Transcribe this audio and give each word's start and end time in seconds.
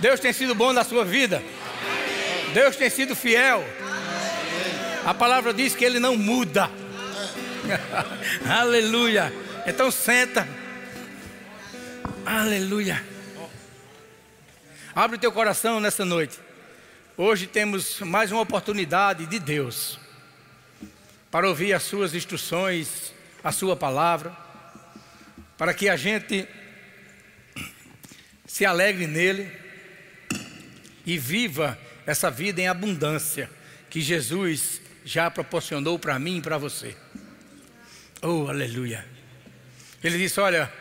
Deus 0.00 0.18
tem 0.18 0.32
sido 0.32 0.54
bom 0.54 0.72
na 0.72 0.82
sua 0.82 1.04
vida. 1.04 1.42
Deus 2.54 2.74
tem 2.74 2.88
sido 2.88 3.14
fiel. 3.14 3.62
A 5.04 5.12
palavra 5.12 5.52
diz 5.52 5.74
que 5.74 5.84
Ele 5.84 6.00
não 6.00 6.16
muda. 6.16 6.70
Aleluia. 8.48 9.32
Então 9.66 9.90
senta. 9.90 10.48
Aleluia. 12.24 13.04
Abre 14.94 15.16
o 15.16 15.20
teu 15.20 15.30
coração 15.30 15.80
nessa 15.80 16.04
noite. 16.04 16.38
Hoje 17.16 17.46
temos 17.46 18.00
mais 18.00 18.32
uma 18.32 18.40
oportunidade 18.40 19.26
de 19.26 19.38
Deus 19.38 20.00
para 21.30 21.46
ouvir 21.46 21.74
as 21.74 21.82
suas 21.82 22.14
instruções, 22.14 23.12
a 23.44 23.52
sua 23.52 23.76
palavra, 23.76 24.34
para 25.58 25.74
que 25.74 25.90
a 25.90 25.96
gente 25.96 26.48
se 28.46 28.64
alegre 28.64 29.06
nele 29.06 29.60
e 31.06 31.18
viva 31.18 31.78
essa 32.06 32.30
vida 32.30 32.60
em 32.60 32.68
abundância 32.68 33.50
que 33.88 34.00
Jesus 34.00 34.80
já 35.04 35.30
proporcionou 35.30 35.98
para 35.98 36.18
mim 36.18 36.38
e 36.38 36.42
para 36.42 36.58
você. 36.58 36.96
Oh, 38.22 38.48
aleluia. 38.48 39.04
Ele 40.02 40.18
disse: 40.18 40.40
Olha, 40.40 40.72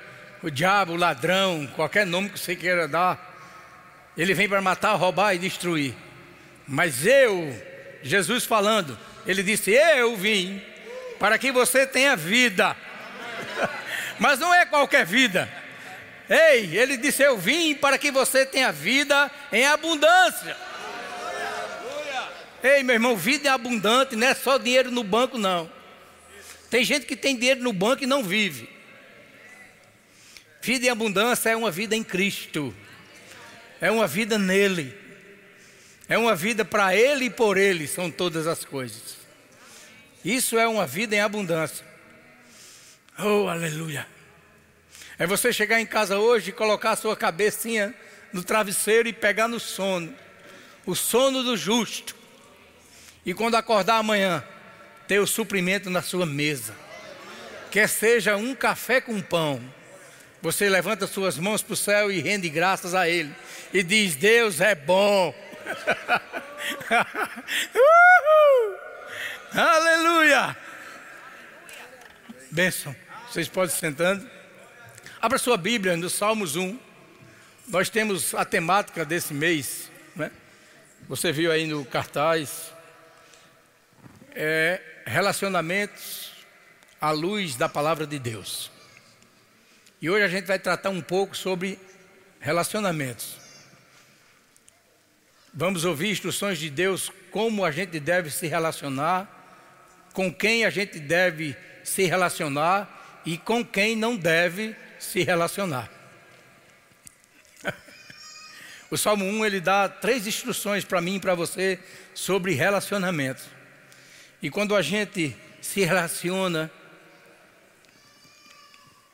o 0.44 0.50
diabo, 0.50 0.94
o 0.94 0.98
ladrão, 0.98 1.68
qualquer 1.76 2.06
nome 2.06 2.30
que 2.30 2.40
você 2.40 2.56
queira 2.56 2.88
dar, 2.88 3.30
ele 4.18 4.34
vem 4.34 4.48
para 4.48 4.62
matar, 4.62 4.96
roubar 4.96 5.34
e 5.34 5.40
destruir. 5.40 5.96
Mas 6.68 7.06
eu, 7.06 7.56
Jesus 8.04 8.46
falando, 8.46 8.98
ele 9.26 9.42
disse: 9.42 9.72
Eu 9.72 10.16
vim 10.16 10.62
para 11.18 11.38
que 11.38 11.52
você 11.52 11.86
tenha 11.86 12.16
vida. 12.16 12.76
Mas 14.20 14.40
não 14.40 14.54
é 14.54 14.66
qualquer 14.66 15.06
vida. 15.06 15.50
Ei, 16.30 16.78
ele 16.78 16.96
disse: 16.96 17.24
Eu 17.24 17.38
vim 17.38 17.74
para 17.74 17.98
que 17.98 18.12
você 18.12 18.46
tenha 18.46 18.72
vida 18.72 19.32
em 19.52 19.66
abundância. 19.66 20.56
Ei, 22.62 22.84
meu 22.84 22.94
irmão, 22.94 23.18
vida 23.18 23.48
é 23.50 23.52
abundante, 23.52 24.16
não 24.16 24.28
é 24.28 24.36
só 24.36 24.58
dinheiro 24.58 24.92
no 24.92 25.04
banco, 25.04 25.38
não. 25.38 25.72
Tem 26.70 26.84
gente 26.84 27.06
que 27.06 27.16
tem 27.16 27.36
dinheiro 27.36 27.64
no 27.64 27.74
banco 27.74 28.04
e 28.04 28.08
não 28.08 28.24
vive. 28.24 28.70
Vida 30.62 30.86
em 30.86 30.90
abundância 30.90 31.50
é 31.50 31.56
uma 31.56 31.72
vida 31.72 31.96
em 31.96 32.04
Cristo, 32.04 32.76
é 33.80 33.90
uma 33.90 34.06
vida 34.06 34.38
nele, 34.38 34.94
é 36.08 36.18
uma 36.18 36.36
vida 36.36 36.66
para 36.66 36.94
Ele 36.94 37.26
e 37.26 37.30
por 37.30 37.58
Ele, 37.58 37.88
são 37.88 38.12
todas 38.12 38.46
as 38.46 38.66
coisas. 38.66 39.18
Isso 40.24 40.60
é 40.60 40.68
uma 40.68 40.86
vida 40.86 41.16
em 41.16 41.22
abundância. 41.22 41.86
Oh, 43.18 43.48
aleluia. 43.48 44.06
É 45.20 45.28
você 45.28 45.54
chegar 45.54 45.80
em 45.80 45.86
casa 45.86 46.18
hoje 46.18 46.50
e 46.50 46.54
colocar 46.54 46.92
a 46.92 46.96
sua 46.96 47.16
cabecinha 47.16 47.94
no 48.34 48.44
travesseiro 48.44 49.08
e 49.08 49.14
pegar 49.14 49.48
no 49.48 49.60
sono, 49.60 50.14
o 50.86 50.96
sono 50.96 51.44
do 51.44 51.56
justo. 51.56 52.16
E 53.26 53.34
quando 53.34 53.56
acordar 53.56 53.98
amanhã, 53.98 54.44
ter 55.08 55.20
o 55.20 55.28
suprimento 55.28 55.90
na 55.90 56.02
sua 56.02 56.26
mesa. 56.26 56.74
Quer 57.70 57.88
seja 57.88 58.36
um 58.36 58.56
café 58.56 59.00
com 59.00 59.22
pão 59.22 59.62
você 60.42 60.70
levanta 60.70 61.06
suas 61.06 61.38
mãos 61.38 61.62
para 61.62 61.74
o 61.74 61.78
céu 61.78 62.10
e 62.10 62.22
rende 62.22 62.48
graças 62.48 62.96
a 62.96 63.10
Ele. 63.10 63.36
E 63.74 63.84
diz: 63.84 64.16
Deus 64.16 64.62
é 64.62 64.74
bom. 64.74 65.36
Aleluia. 69.52 70.56
Bênção. 72.50 72.96
Vocês 73.28 73.50
podem 73.50 73.76
sentando. 73.76 74.39
Abra 75.22 75.38
sua 75.38 75.58
Bíblia 75.58 75.98
no 75.98 76.10
Salmos 76.10 76.56
1. 76.56 76.80
Nós 77.68 77.90
temos 77.90 78.34
a 78.34 78.46
temática 78.46 79.04
desse 79.04 79.34
mês. 79.34 79.92
Né? 80.16 80.32
Você 81.10 81.30
viu 81.34 81.52
aí 81.52 81.68
no 81.68 81.84
cartaz. 81.84 82.72
É 84.32 84.82
relacionamentos 85.06 86.32
à 87.02 87.12
luz 87.12 87.58
da 87.58 87.68
palavra 87.68 88.08
de 88.08 88.18
Deus. 88.18 88.72
E 90.02 90.10
hoje 90.10 90.24
a 90.24 90.30
gente 90.30 90.46
vai 90.46 90.58
tratar 90.58 90.90
um 90.90 91.02
pouco 91.02 91.36
sobre 91.36 91.78
relacionamentos. 92.40 93.36
Vamos 95.54 95.84
ouvir 95.84 96.12
instruções 96.12 96.58
de 96.58 96.70
Deus 96.70 97.12
como 97.30 97.66
a 97.66 97.72
gente 97.72 98.00
deve 98.00 98.32
se 98.32 98.48
relacionar, 98.48 99.28
com 100.14 100.34
quem 100.34 100.64
a 100.64 100.70
gente 100.70 100.98
deve 100.98 101.58
se 101.84 102.06
relacionar 102.06 103.22
e 103.26 103.38
com 103.38 103.66
quem 103.66 103.98
não 103.98 104.16
deve 104.16 104.70
se 104.70 104.89
relacionar. 105.24 105.90
o 108.92 108.98
Salmo 108.98 109.26
1 109.26 109.46
ele 109.46 109.60
dá 109.60 109.88
três 109.90 110.28
instruções 110.28 110.84
para 110.84 111.02
mim 111.02 111.16
e 111.16 111.20
para 111.20 111.34
você 111.36 111.80
sobre 112.14 112.54
relacionamentos. 112.54 113.46
E 114.42 114.50
quando 114.50 114.76
a 114.76 114.82
gente 114.82 115.36
se 115.62 115.82
relaciona, 115.82 116.72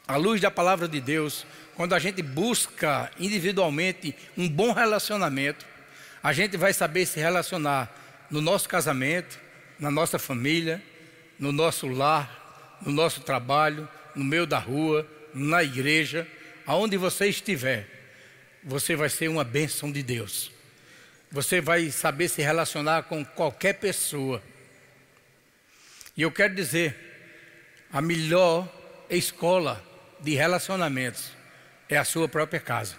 à 0.07 0.17
luz 0.17 0.39
da 0.39 0.51
palavra 0.51 0.87
de 0.87 1.01
Deus, 1.01 1.45
quando 1.75 1.93
a 1.93 1.99
gente 1.99 2.21
busca 2.21 3.11
individualmente 3.19 4.15
um 4.37 4.47
bom 4.47 4.71
relacionamento, 4.71 5.65
a 6.21 6.31
gente 6.31 6.57
vai 6.57 6.73
saber 6.73 7.05
se 7.05 7.19
relacionar 7.19 7.93
no 8.29 8.41
nosso 8.41 8.67
casamento, 8.69 9.39
na 9.79 9.91
nossa 9.91 10.17
família, 10.17 10.81
no 11.37 11.51
nosso 11.51 11.87
lar, 11.87 12.77
no 12.81 12.91
nosso 12.91 13.21
trabalho, 13.21 13.87
no 14.15 14.23
meio 14.23 14.45
da 14.45 14.57
rua, 14.57 15.07
na 15.35 15.61
igreja, 15.61 16.25
aonde 16.65 16.95
você 16.95 17.27
estiver, 17.27 17.87
você 18.63 18.95
vai 18.95 19.09
ser 19.09 19.27
uma 19.27 19.43
bênção 19.43 19.91
de 19.91 20.01
Deus. 20.01 20.49
Você 21.29 21.59
vai 21.59 21.91
saber 21.91 22.29
se 22.29 22.41
relacionar 22.41 23.03
com 23.03 23.23
qualquer 23.23 23.73
pessoa. 23.73 24.41
E 26.15 26.21
eu 26.21 26.31
quero 26.31 26.55
dizer, 26.55 26.95
a 27.91 28.01
melhor 28.01 28.67
escola 29.09 29.83
de 30.21 30.33
relacionamentos 30.33 31.31
é 31.89 31.97
a 31.97 32.05
sua 32.05 32.29
própria 32.29 32.59
casa. 32.59 32.95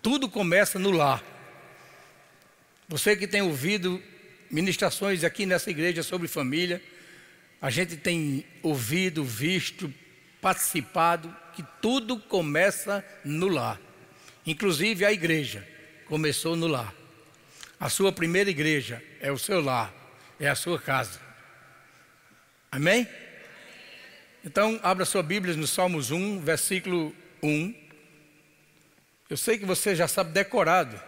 Tudo 0.00 0.28
começa 0.28 0.78
no 0.78 0.92
lar. 0.92 1.22
Você 2.88 3.16
que 3.16 3.26
tem 3.26 3.42
ouvido 3.42 4.00
ministrações 4.50 5.24
aqui 5.24 5.44
nessa 5.44 5.70
igreja 5.70 6.02
sobre 6.02 6.28
família, 6.28 6.80
a 7.60 7.70
gente 7.70 7.96
tem 7.96 8.46
ouvido, 8.62 9.24
visto, 9.24 9.92
participado 10.44 11.34
que 11.54 11.64
tudo 11.80 12.18
começa 12.18 13.02
no 13.24 13.48
lar. 13.48 13.80
Inclusive 14.46 15.02
a 15.02 15.10
igreja 15.10 15.66
começou 16.04 16.54
no 16.54 16.66
lar. 16.66 16.92
A 17.80 17.88
sua 17.88 18.12
primeira 18.12 18.50
igreja 18.50 19.02
é 19.22 19.32
o 19.32 19.38
seu 19.38 19.62
lar, 19.62 19.90
é 20.38 20.46
a 20.46 20.54
sua 20.54 20.78
casa. 20.78 21.18
Amém? 22.70 23.08
Então, 24.44 24.78
abra 24.82 25.06
sua 25.06 25.22
Bíblia 25.22 25.56
no 25.56 25.66
Salmos 25.66 26.10
1, 26.10 26.40
versículo 26.40 27.16
1. 27.42 27.74
Eu 29.30 29.38
sei 29.38 29.56
que 29.56 29.64
você 29.64 29.96
já 29.96 30.06
sabe 30.06 30.30
decorado, 30.30 31.00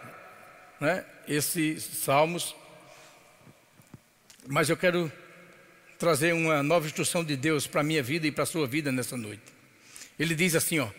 né, 0.79 1.05
esses 1.27 1.83
salmos, 1.83 2.55
mas 4.47 4.67
eu 4.67 4.75
quero 4.75 5.11
trazer 5.97 6.33
uma 6.33 6.61
nova 6.61 6.85
instrução 6.85 7.23
de 7.23 7.35
Deus 7.35 7.65
para 7.67 7.81
a 7.81 7.83
minha 7.83 8.03
vida 8.03 8.27
e 8.27 8.31
para 8.31 8.43
a 8.43 8.47
sua 8.47 8.67
vida 8.67 8.91
nessa 8.91 9.17
noite. 9.17 9.43
Ele 10.17 10.35
diz 10.35 10.55
assim, 10.55 10.79
ó: 10.79 10.89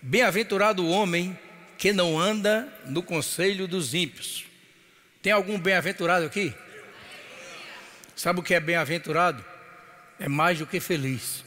Bem-aventurado 0.00 0.84
o 0.84 0.90
homem 0.90 1.38
que 1.76 1.92
não 1.92 2.18
anda 2.18 2.72
no 2.86 3.02
conselho 3.02 3.68
dos 3.68 3.94
ímpios. 3.94 4.44
Tem 5.22 5.32
algum 5.32 5.58
bem-aventurado 5.58 6.26
aqui? 6.26 6.54
Sabe 8.16 8.40
o 8.40 8.42
que 8.42 8.54
é 8.54 8.60
bem-aventurado? 8.60 9.44
É 10.18 10.28
mais 10.28 10.58
do 10.58 10.66
que 10.66 10.80
feliz. 10.80 11.44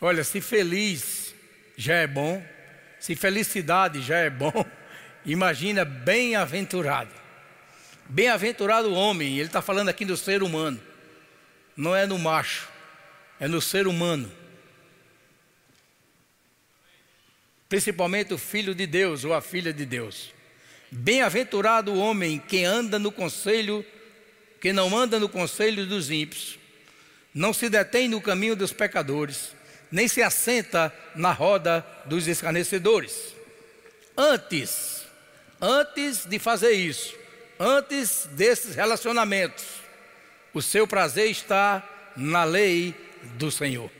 Olha, 0.00 0.24
se 0.24 0.40
feliz 0.40 1.34
já 1.76 1.94
é 1.94 2.06
bom, 2.06 2.44
se 2.98 3.14
felicidade 3.14 4.02
já 4.02 4.18
é 4.18 4.28
bom, 4.28 4.52
imagina 5.24 5.84
bem-aventurado. 5.84 7.10
Bem-aventurado 8.08 8.90
o 8.90 8.94
homem, 8.94 9.38
ele 9.38 9.46
está 9.46 9.62
falando 9.62 9.88
aqui 9.88 10.04
do 10.04 10.16
ser 10.16 10.42
humano, 10.42 10.80
não 11.76 11.94
é 11.94 12.06
no 12.06 12.18
macho, 12.18 12.68
é 13.40 13.48
no 13.48 13.60
ser 13.60 13.86
humano. 13.86 14.30
Principalmente 17.68 18.34
o 18.34 18.38
filho 18.38 18.74
de 18.74 18.86
Deus 18.86 19.24
ou 19.24 19.32
a 19.32 19.40
filha 19.40 19.72
de 19.72 19.86
Deus. 19.86 20.32
Bem-aventurado 20.90 21.92
o 21.92 21.98
homem 21.98 22.38
que 22.38 22.64
anda 22.64 22.98
no 22.98 23.10
conselho, 23.10 23.84
que 24.60 24.72
não 24.72 24.96
anda 24.96 25.18
no 25.18 25.28
conselho 25.28 25.86
dos 25.86 26.10
ímpios, 26.10 26.58
não 27.34 27.52
se 27.52 27.70
detém 27.70 28.08
no 28.08 28.20
caminho 28.20 28.54
dos 28.54 28.72
pecadores 28.72 29.54
nem 29.92 30.08
se 30.08 30.22
assenta 30.22 30.92
na 31.14 31.32
roda 31.32 31.86
dos 32.06 32.26
escarnecedores. 32.26 33.36
Antes, 34.16 35.02
antes 35.60 36.24
de 36.24 36.38
fazer 36.38 36.72
isso, 36.72 37.14
antes 37.60 38.26
desses 38.32 38.74
relacionamentos, 38.74 39.81
o 40.54 40.60
seu 40.60 40.86
prazer 40.86 41.30
está 41.30 41.82
na 42.16 42.44
lei 42.44 42.94
do 43.36 43.50
Senhor. 43.50 43.90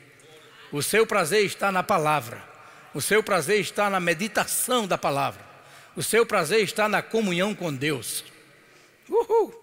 O 0.71 0.83
seu 0.83 1.07
prazer 1.07 1.45
está 1.45 1.71
na 1.71 1.83
palavra. 1.83 2.43
O 2.95 3.01
seu 3.01 3.23
prazer 3.23 3.61
está 3.61 3.89
na 3.89 4.01
meditação 4.01 4.87
da 4.87 4.99
palavra. 4.99 5.45
O 5.95 6.03
seu 6.03 6.25
prazer 6.27 6.63
está 6.63 6.89
na 6.89 7.03
comunhão 7.03 7.55
com 7.55 7.73
Deus. 7.73 8.25
Uhul. 9.09 9.55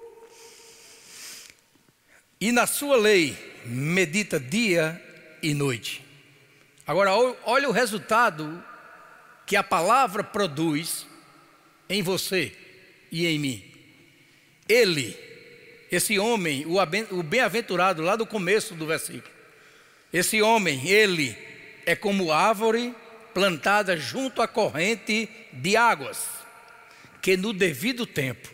E 2.40 2.52
na 2.52 2.66
sua 2.66 2.96
lei 2.96 3.38
medita 3.66 4.40
dia 4.40 5.02
e 5.42 5.54
noite. 5.54 6.06
Agora, 6.86 7.12
olha 7.44 7.70
o 7.70 7.72
resultado 7.72 8.64
que 9.46 9.56
a 9.56 9.64
palavra 9.64 10.24
produz 10.24 11.06
em 11.90 12.02
você 12.02 12.56
e 13.12 13.26
em 13.26 13.40
mim. 13.40 13.72
Ele, 14.68 15.18
esse 15.92 16.20
homem, 16.20 16.66
o 16.68 17.24
bem-aventurado, 17.24 18.02
lá 18.02 18.16
do 18.16 18.26
começo 18.26 18.76
do 18.76 18.86
versículo, 18.86 19.34
esse 20.12 20.42
homem, 20.42 20.88
ele, 20.88 21.38
é 21.86 21.96
como 21.96 22.32
árvore 22.32 22.94
plantada 23.34 23.96
junto 23.96 24.42
à 24.42 24.48
corrente 24.48 25.30
de 25.54 25.76
águas, 25.76 26.28
que 27.22 27.38
no 27.38 27.54
devido 27.54 28.06
tempo 28.06 28.50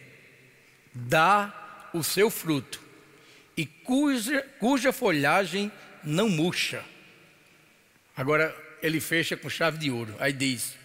dá 0.93 1.89
o 1.93 2.03
seu 2.03 2.29
fruto 2.29 2.81
e 3.55 3.65
cuja, 3.65 4.45
cuja 4.59 4.91
folhagem 4.91 5.71
não 6.03 6.29
murcha. 6.29 6.83
Agora 8.15 8.55
ele 8.81 8.99
fecha 8.99 9.35
com 9.35 9.49
chave 9.49 9.77
de 9.77 9.91
ouro. 9.91 10.15
Aí 10.19 10.33
diz: 10.33 10.75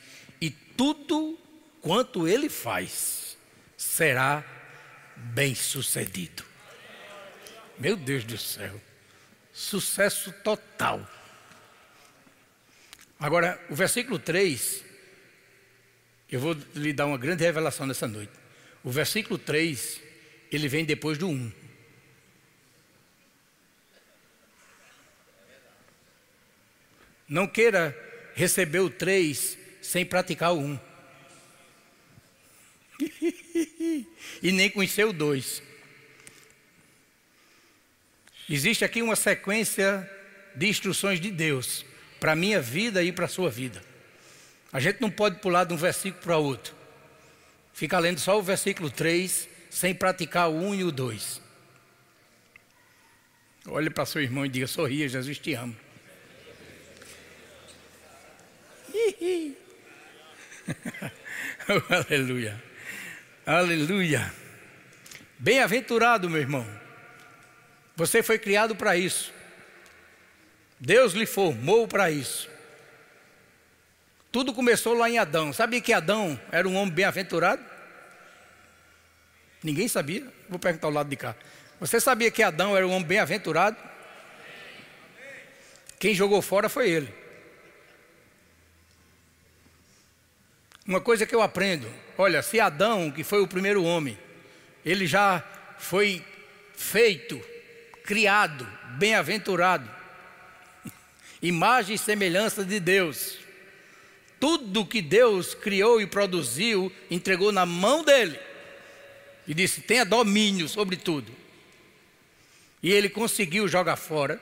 E 0.40 0.50
tudo 0.50 1.38
quanto 1.80 2.26
ele 2.26 2.48
faz 2.48 3.36
será 3.76 4.44
bem 5.20 5.54
sucedido. 5.54 6.44
Meu 7.78 7.96
Deus 7.96 8.24
do 8.24 8.36
céu, 8.36 8.80
sucesso 9.52 10.32
total. 10.44 11.08
Agora, 13.18 13.60
o 13.68 13.74
versículo 13.74 14.18
3, 14.18 14.84
eu 16.30 16.40
vou 16.40 16.56
lhe 16.74 16.92
dar 16.92 17.06
uma 17.06 17.18
grande 17.18 17.44
revelação 17.44 17.86
nessa 17.86 18.06
noite. 18.06 18.32
O 18.82 18.90
versículo 18.90 19.38
3, 19.38 20.00
ele 20.50 20.68
vem 20.68 20.84
depois 20.84 21.18
do 21.18 21.28
1. 21.28 21.52
Não 27.28 27.46
queira 27.46 27.96
receber 28.34 28.80
o 28.80 28.90
3 28.90 29.56
sem 29.80 30.04
praticar 30.04 30.52
o 30.52 30.58
1. 30.58 30.80
e 34.42 34.52
nem 34.52 34.70
conhecer 34.70 35.04
o 35.04 35.12
2. 35.12 35.62
Existe 38.48 38.84
aqui 38.84 39.00
uma 39.00 39.14
sequência 39.16 40.08
de 40.54 40.68
instruções 40.68 41.20
de 41.20 41.30
Deus 41.30 41.84
para 42.18 42.32
a 42.32 42.36
minha 42.36 42.60
vida 42.60 43.02
e 43.02 43.12
para 43.12 43.26
a 43.26 43.28
sua 43.28 43.48
vida. 43.48 43.82
A 44.72 44.80
gente 44.80 45.00
não 45.00 45.10
pode 45.10 45.38
pular 45.38 45.64
de 45.64 45.72
um 45.72 45.76
versículo 45.76 46.22
para 46.22 46.36
outro. 46.36 46.74
Fica 47.72 47.98
lendo 47.98 48.18
só 48.18 48.38
o 48.38 48.42
versículo 48.42 48.90
3 48.90 49.48
sem 49.70 49.94
praticar 49.94 50.50
o 50.50 50.54
1 50.54 50.74
e 50.74 50.84
o 50.84 50.92
2. 50.92 51.40
Olhe 53.66 53.90
para 53.90 54.04
seu 54.04 54.20
irmão 54.20 54.44
e 54.44 54.48
diga: 54.48 54.66
sorria, 54.66 55.08
Jesus 55.08 55.38
te 55.38 55.54
ama. 55.54 55.76
aleluia. 62.08 62.69
Aleluia. 63.50 64.32
Bem-aventurado, 65.36 66.30
meu 66.30 66.40
irmão. 66.40 66.64
Você 67.96 68.22
foi 68.22 68.38
criado 68.38 68.76
para 68.76 68.96
isso. 68.96 69.34
Deus 70.78 71.14
lhe 71.14 71.26
formou 71.26 71.88
para 71.88 72.12
isso. 72.12 72.48
Tudo 74.30 74.54
começou 74.54 74.94
lá 74.94 75.10
em 75.10 75.18
Adão. 75.18 75.52
Sabia 75.52 75.80
que 75.80 75.92
Adão 75.92 76.40
era 76.52 76.68
um 76.68 76.76
homem 76.76 76.94
bem-aventurado? 76.94 77.60
Ninguém 79.64 79.88
sabia. 79.88 80.24
Vou 80.48 80.60
perguntar 80.60 80.86
ao 80.86 80.92
lado 80.92 81.08
de 81.08 81.16
cá. 81.16 81.34
Você 81.80 81.98
sabia 81.98 82.30
que 82.30 82.44
Adão 82.44 82.76
era 82.76 82.86
um 82.86 82.92
homem 82.92 83.08
bem-aventurado? 83.08 83.76
Quem 85.98 86.14
jogou 86.14 86.40
fora 86.40 86.68
foi 86.68 86.88
ele. 86.88 87.12
Uma 90.86 91.00
coisa 91.00 91.26
que 91.26 91.34
eu 91.34 91.42
aprendo, 91.42 91.92
olha, 92.20 92.42
se 92.42 92.60
Adão, 92.60 93.10
que 93.10 93.24
foi 93.24 93.40
o 93.40 93.48
primeiro 93.48 93.82
homem, 93.82 94.18
ele 94.84 95.06
já 95.06 95.42
foi 95.78 96.22
feito, 96.74 97.40
criado, 98.04 98.66
bem-aventurado, 98.98 99.90
imagem 101.40 101.94
e 101.94 101.98
semelhança 101.98 102.62
de 102.62 102.78
Deus. 102.78 103.38
Tudo 104.38 104.84
que 104.84 105.00
Deus 105.00 105.54
criou 105.54 105.98
e 106.00 106.06
produziu, 106.06 106.92
entregou 107.10 107.50
na 107.52 107.64
mão 107.64 108.04
dele. 108.04 108.38
E 109.48 109.54
disse: 109.54 109.80
tenha 109.80 110.04
domínio 110.04 110.68
sobre 110.68 110.96
tudo. 110.96 111.32
E 112.82 112.92
ele 112.92 113.08
conseguiu 113.08 113.66
jogar 113.66 113.96
fora. 113.96 114.38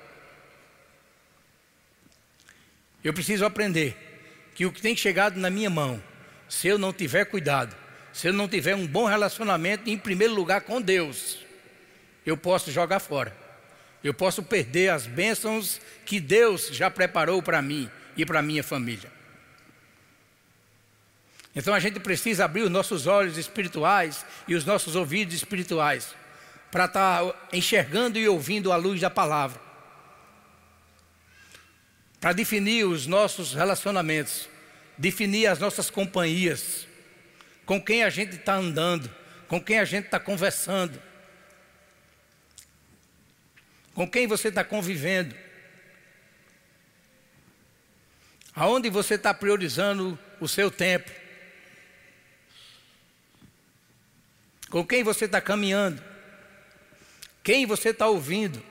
Eu 3.02 3.12
preciso 3.14 3.44
aprender 3.44 3.96
que 4.54 4.66
o 4.66 4.72
que 4.72 4.82
tem 4.82 4.96
chegado 4.96 5.38
na 5.38 5.48
minha 5.48 5.70
mão 5.70 6.02
se 6.48 6.68
eu 6.68 6.78
não 6.78 6.92
tiver 6.92 7.26
cuidado, 7.26 7.76
se 8.12 8.26
eu 8.26 8.32
não 8.32 8.48
tiver 8.48 8.74
um 8.74 8.86
bom 8.86 9.04
relacionamento, 9.04 9.88
em 9.88 9.98
primeiro 9.98 10.34
lugar 10.34 10.62
com 10.62 10.80
Deus, 10.80 11.38
eu 12.24 12.36
posso 12.36 12.70
jogar 12.70 12.98
fora. 12.98 13.36
Eu 14.02 14.14
posso 14.14 14.42
perder 14.42 14.90
as 14.90 15.06
bênçãos 15.06 15.80
que 16.06 16.20
Deus 16.20 16.68
já 16.72 16.90
preparou 16.90 17.42
para 17.42 17.60
mim 17.60 17.90
e 18.16 18.24
para 18.24 18.42
minha 18.42 18.62
família. 18.62 19.10
Então 21.54 21.74
a 21.74 21.80
gente 21.80 21.98
precisa 21.98 22.44
abrir 22.44 22.62
os 22.62 22.70
nossos 22.70 23.06
olhos 23.06 23.36
espirituais 23.36 24.24
e 24.46 24.54
os 24.54 24.64
nossos 24.64 24.94
ouvidos 24.94 25.34
espirituais 25.34 26.14
para 26.70 26.84
estar 26.84 27.24
tá 27.24 27.34
enxergando 27.52 28.18
e 28.18 28.28
ouvindo 28.28 28.70
a 28.70 28.76
luz 28.76 29.00
da 29.00 29.10
palavra. 29.10 29.60
Para 32.20 32.32
definir 32.32 32.84
os 32.84 33.06
nossos 33.06 33.54
relacionamentos 33.54 34.48
definir 34.98 35.46
as 35.46 35.60
nossas 35.60 35.88
companhias, 35.88 36.86
com 37.64 37.80
quem 37.80 38.02
a 38.02 38.10
gente 38.10 38.34
está 38.36 38.56
andando, 38.56 39.08
com 39.46 39.62
quem 39.62 39.78
a 39.78 39.84
gente 39.84 40.06
está 40.06 40.18
conversando, 40.18 41.00
com 43.94 44.10
quem 44.10 44.26
você 44.26 44.48
está 44.48 44.64
convivendo, 44.64 45.34
aonde 48.54 48.90
você 48.90 49.14
está 49.14 49.32
priorizando 49.32 50.18
o 50.40 50.48
seu 50.48 50.70
tempo, 50.70 51.10
com 54.68 54.84
quem 54.84 55.04
você 55.04 55.26
está 55.26 55.40
caminhando, 55.40 56.02
quem 57.44 57.64
você 57.64 57.90
está 57.90 58.08
ouvindo. 58.08 58.62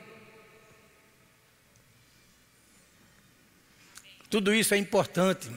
Tudo 4.29 4.53
isso 4.53 4.73
é 4.73 4.77
importante 4.77 5.49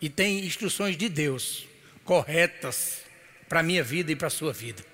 e 0.00 0.08
tem 0.08 0.44
instruções 0.44 0.96
de 0.96 1.08
Deus 1.08 1.66
corretas 2.04 3.02
para 3.48 3.60
a 3.60 3.62
minha 3.62 3.82
vida 3.82 4.12
e 4.12 4.16
para 4.16 4.28
a 4.28 4.30
sua 4.30 4.52
vida. 4.52 4.84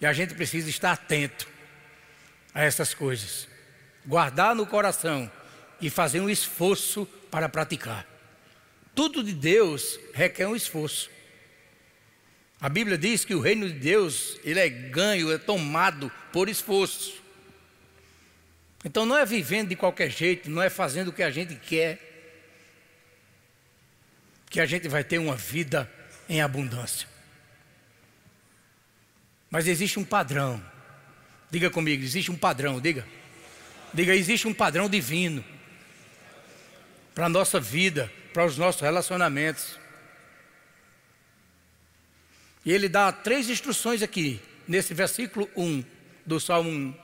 E 0.00 0.06
a 0.06 0.12
gente 0.12 0.34
precisa 0.34 0.68
estar 0.68 0.92
atento 0.92 1.48
a 2.54 2.62
essas 2.62 2.92
coisas, 2.94 3.48
guardar 4.06 4.54
no 4.54 4.66
coração 4.66 5.30
e 5.80 5.88
fazer 5.90 6.20
um 6.20 6.30
esforço 6.30 7.06
para 7.30 7.48
praticar. 7.48 8.06
Tudo 8.94 9.22
de 9.22 9.32
Deus 9.32 9.98
requer 10.12 10.46
um 10.46 10.56
esforço. 10.56 11.10
A 12.60 12.68
Bíblia 12.68 12.96
diz 12.96 13.24
que 13.24 13.34
o 13.34 13.40
reino 13.40 13.66
de 13.66 13.74
Deus, 13.74 14.38
ele 14.44 14.60
é 14.60 14.68
ganho, 14.68 15.32
é 15.32 15.38
tomado 15.38 16.12
por 16.32 16.48
esforço. 16.48 17.20
Então 18.84 19.06
não 19.06 19.16
é 19.16 19.24
vivendo 19.24 19.68
de 19.68 19.76
qualquer 19.76 20.10
jeito, 20.10 20.50
não 20.50 20.62
é 20.62 20.68
fazendo 20.68 21.08
o 21.08 21.12
que 21.12 21.22
a 21.22 21.30
gente 21.30 21.54
quer, 21.56 22.11
que 24.52 24.60
a 24.60 24.66
gente 24.66 24.86
vai 24.86 25.02
ter 25.02 25.16
uma 25.16 25.34
vida 25.34 25.90
em 26.28 26.42
abundância. 26.42 27.08
Mas 29.50 29.66
existe 29.66 29.98
um 29.98 30.04
padrão. 30.04 30.62
Diga 31.50 31.70
comigo, 31.70 32.04
existe 32.04 32.30
um 32.30 32.36
padrão, 32.36 32.78
diga. 32.78 33.08
Diga, 33.94 34.14
existe 34.14 34.46
um 34.46 34.52
padrão 34.52 34.90
divino 34.90 35.42
para 37.14 37.26
a 37.26 37.28
nossa 37.30 37.58
vida, 37.58 38.12
para 38.34 38.44
os 38.44 38.58
nossos 38.58 38.82
relacionamentos. 38.82 39.78
E 42.62 42.72
ele 42.72 42.90
dá 42.90 43.10
três 43.10 43.48
instruções 43.48 44.02
aqui, 44.02 44.38
nesse 44.68 44.92
versículo 44.92 45.48
1 45.56 45.82
do 46.26 46.38
Salmo 46.38 46.68
1, 46.68 46.94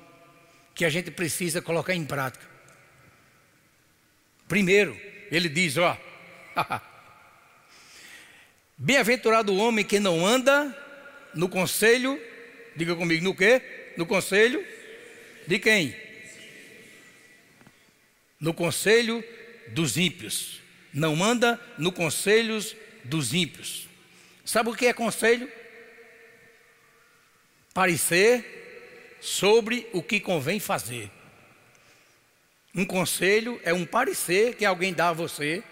que 0.75 0.85
a 0.85 0.91
gente 0.91 1.11
precisa 1.11 1.63
colocar 1.63 1.95
em 1.95 2.05
prática. 2.05 2.47
Primeiro, 4.47 4.99
ele 5.31 5.49
diz: 5.49 5.79
Ó, 5.79 5.97
Bem-aventurado 8.81 9.53
o 9.53 9.57
homem 9.57 9.85
que 9.85 9.99
não 9.99 10.25
anda 10.25 10.73
no 11.35 11.49
conselho, 11.49 12.21
diga 12.77 12.95
comigo, 12.95 13.25
no 13.25 13.35
quê? 13.35 13.61
No 13.97 14.07
conselho 14.07 14.65
de 15.49 15.59
quem? 15.59 15.97
No 18.39 18.55
conselho 18.55 19.25
dos 19.73 19.97
ímpios. 19.97 20.61
Não 20.95 21.25
anda 21.25 21.61
no 21.77 21.91
conselho 21.91 22.57
dos 23.03 23.35
ímpios. 23.35 23.89
Sabe 24.45 24.71
o 24.71 24.75
que 24.77 24.87
é 24.87 24.93
conselho? 24.93 25.51
Parecer 27.75 29.19
sobre 29.21 29.89
o 29.93 30.01
que 30.01 30.21
convém 30.21 30.61
fazer. 30.61 31.11
Um 32.73 32.85
conselho 32.85 33.61
é 33.65 33.75
um 33.75 33.85
parecer 33.85 34.55
que 34.55 34.65
alguém 34.65 34.95
dá 34.95 35.09
a 35.09 35.13
você 35.13 35.65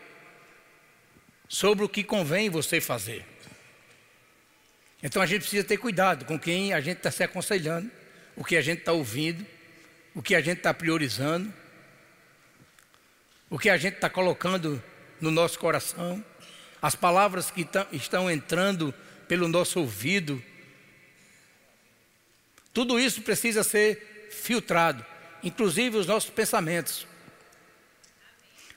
sobre 1.49 1.85
o 1.85 1.89
que 1.89 2.03
convém 2.03 2.51
você 2.51 2.81
fazer. 2.81 3.25
Então 5.03 5.23
a 5.23 5.27
gente 5.27 5.43
precisa 5.43 5.65
ter 5.65 5.77
cuidado 5.77 6.25
com 6.25 6.39
quem 6.39 6.73
a 6.73 6.81
gente 6.81 6.99
está 6.99 7.11
se 7.11 7.23
aconselhando, 7.23 7.91
o 8.35 8.45
que 8.45 8.57
a 8.57 8.63
gente 8.63 8.81
está 8.81 8.93
ouvindo, 8.93 9.47
o 10.15 10.23
que 10.23 10.35
a 10.35 10.41
gente 10.41 10.59
está 10.59 10.73
priorizando, 10.75 11.53
o 13.49 13.59
que 13.59 13.71
a 13.71 13.77
gente 13.77 13.95
está 13.95 14.11
colocando 14.11 14.83
no 15.21 15.31
nosso 15.31 15.59
coração, 15.59 16.25
as 16.81 16.95
palavras 16.95 17.51
que 17.51 17.67
estão 17.93 18.31
entrando 18.31 18.93
pelo 19.29 19.49
nosso 19.49 19.81
ouvido. 19.81 20.43
Tudo 22.73 22.99
isso 22.99 23.23
precisa 23.23 23.63
ser 23.63 24.29
filtrado, 24.31 25.05
inclusive 25.43 25.97
os 25.97 26.07
nossos 26.07 26.31
pensamentos. 26.31 27.07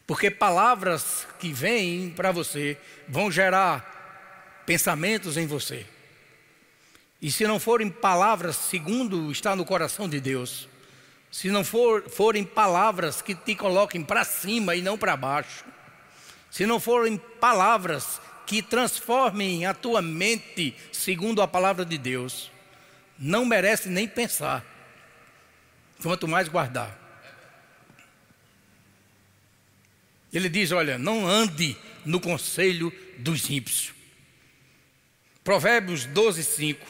Porque 0.09 0.31
palavras 0.31 1.27
que 1.37 1.53
vêm 1.53 2.09
para 2.09 2.31
você 2.31 2.75
vão 3.07 3.31
gerar 3.31 4.63
pensamentos 4.65 5.37
em 5.37 5.45
você. 5.45 5.85
E 7.21 7.29
se 7.29 7.45
não 7.45 7.59
forem 7.59 7.91
palavras 7.91 8.55
segundo 8.55 9.31
está 9.31 9.55
no 9.55 9.63
coração 9.63 10.09
de 10.09 10.19
Deus, 10.19 10.67
se 11.31 11.49
não 11.49 11.63
for, 11.63 12.09
forem 12.09 12.43
palavras 12.43 13.21
que 13.21 13.35
te 13.35 13.53
coloquem 13.53 14.03
para 14.03 14.23
cima 14.23 14.75
e 14.75 14.81
não 14.81 14.97
para 14.97 15.15
baixo, 15.15 15.63
se 16.49 16.65
não 16.65 16.79
forem 16.79 17.15
palavras 17.39 18.19
que 18.47 18.63
transformem 18.63 19.67
a 19.67 19.75
tua 19.75 20.01
mente 20.01 20.75
segundo 20.91 21.39
a 21.39 21.47
palavra 21.47 21.85
de 21.85 21.99
Deus, 21.99 22.49
não 23.15 23.45
merece 23.45 23.89
nem 23.89 24.07
pensar, 24.07 24.65
quanto 26.01 26.27
mais 26.27 26.47
guardar. 26.47 27.08
Ele 30.33 30.49
diz: 30.49 30.71
Olha, 30.71 30.97
não 30.97 31.27
ande 31.27 31.75
no 32.05 32.19
conselho 32.19 32.93
dos 33.17 33.49
ímpios. 33.49 33.93
Provérbios 35.43 36.05
12, 36.05 36.43
5. 36.43 36.85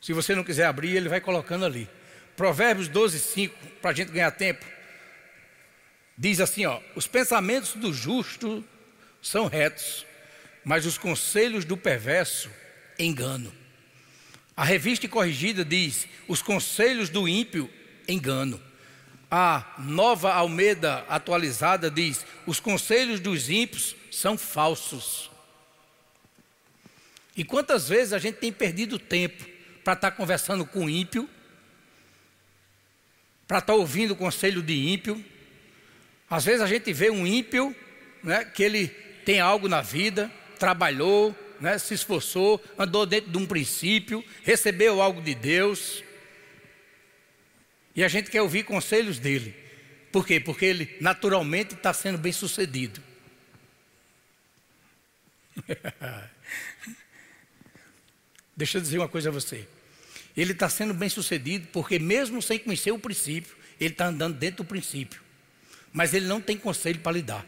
Se 0.00 0.12
você 0.12 0.34
não 0.34 0.42
quiser 0.42 0.66
abrir, 0.66 0.96
ele 0.96 1.08
vai 1.08 1.20
colocando 1.20 1.64
ali. 1.64 1.88
Provérbios 2.36 2.88
12, 2.88 3.18
5, 3.18 3.66
para 3.80 3.90
a 3.90 3.94
gente 3.94 4.10
ganhar 4.10 4.30
tempo. 4.30 4.64
Diz 6.16 6.40
assim: 6.40 6.64
ó, 6.66 6.80
os 6.94 7.06
pensamentos 7.06 7.74
do 7.74 7.92
justo 7.92 8.64
são 9.20 9.46
retos, 9.46 10.06
mas 10.64 10.86
os 10.86 10.98
conselhos 10.98 11.64
do 11.64 11.76
perverso 11.76 12.50
engano. 12.98 13.52
A 14.56 14.64
revista 14.64 15.06
corrigida 15.08 15.64
diz: 15.64 16.06
os 16.26 16.42
conselhos 16.42 17.08
do 17.08 17.28
ímpio 17.28 17.70
engano. 18.08 18.60
A 19.34 19.76
nova 19.78 20.34
Almeida 20.34 21.06
atualizada 21.08 21.90
diz: 21.90 22.26
os 22.46 22.60
conselhos 22.60 23.18
dos 23.18 23.48
ímpios 23.48 23.96
são 24.10 24.36
falsos. 24.36 25.30
E 27.34 27.42
quantas 27.42 27.88
vezes 27.88 28.12
a 28.12 28.18
gente 28.18 28.36
tem 28.36 28.52
perdido 28.52 28.98
tempo 28.98 29.42
para 29.82 29.94
estar 29.94 30.10
tá 30.10 30.14
conversando 30.14 30.66
com 30.66 30.86
ímpio, 30.86 31.26
para 33.48 33.56
estar 33.56 33.72
tá 33.72 33.78
ouvindo 33.78 34.10
o 34.10 34.16
conselho 34.16 34.62
de 34.62 34.74
ímpio. 34.92 35.24
Às 36.28 36.44
vezes 36.44 36.60
a 36.60 36.66
gente 36.66 36.92
vê 36.92 37.10
um 37.10 37.26
ímpio, 37.26 37.74
né, 38.22 38.44
que 38.44 38.62
ele 38.62 38.88
tem 39.24 39.40
algo 39.40 39.66
na 39.66 39.80
vida, 39.80 40.30
trabalhou, 40.58 41.34
né, 41.58 41.78
se 41.78 41.94
esforçou, 41.94 42.62
andou 42.78 43.06
dentro 43.06 43.30
de 43.30 43.38
um 43.38 43.46
princípio, 43.46 44.22
recebeu 44.42 45.00
algo 45.00 45.22
de 45.22 45.34
Deus. 45.34 46.04
E 47.94 48.02
a 48.02 48.08
gente 48.08 48.30
quer 48.30 48.40
ouvir 48.42 48.64
conselhos 48.64 49.18
dele. 49.18 49.54
Por 50.10 50.26
quê? 50.26 50.40
Porque 50.40 50.64
ele 50.64 50.96
naturalmente 51.00 51.74
está 51.74 51.92
sendo 51.92 52.18
bem 52.18 52.32
sucedido. 52.32 53.02
Deixa 58.56 58.78
eu 58.78 58.82
dizer 58.82 58.98
uma 58.98 59.08
coisa 59.08 59.28
a 59.28 59.32
você. 59.32 59.68
Ele 60.36 60.52
está 60.52 60.68
sendo 60.68 60.94
bem 60.94 61.08
sucedido 61.08 61.68
porque, 61.72 61.98
mesmo 61.98 62.40
sem 62.40 62.58
conhecer 62.58 62.90
o 62.92 62.98
princípio, 62.98 63.54
ele 63.78 63.92
está 63.92 64.06
andando 64.06 64.36
dentro 64.36 64.64
do 64.64 64.68
princípio. 64.68 65.20
Mas 65.92 66.14
ele 66.14 66.26
não 66.26 66.40
tem 66.40 66.56
conselho 66.56 67.00
para 67.00 67.12
lhe 67.12 67.22
dar. 67.22 67.46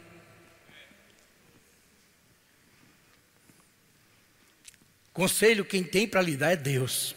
Conselho 5.12 5.64
quem 5.64 5.82
tem 5.84 6.08
para 6.08 6.20
lhe 6.20 6.36
dar 6.36 6.50
é 6.52 6.56
Deus. 6.56 7.14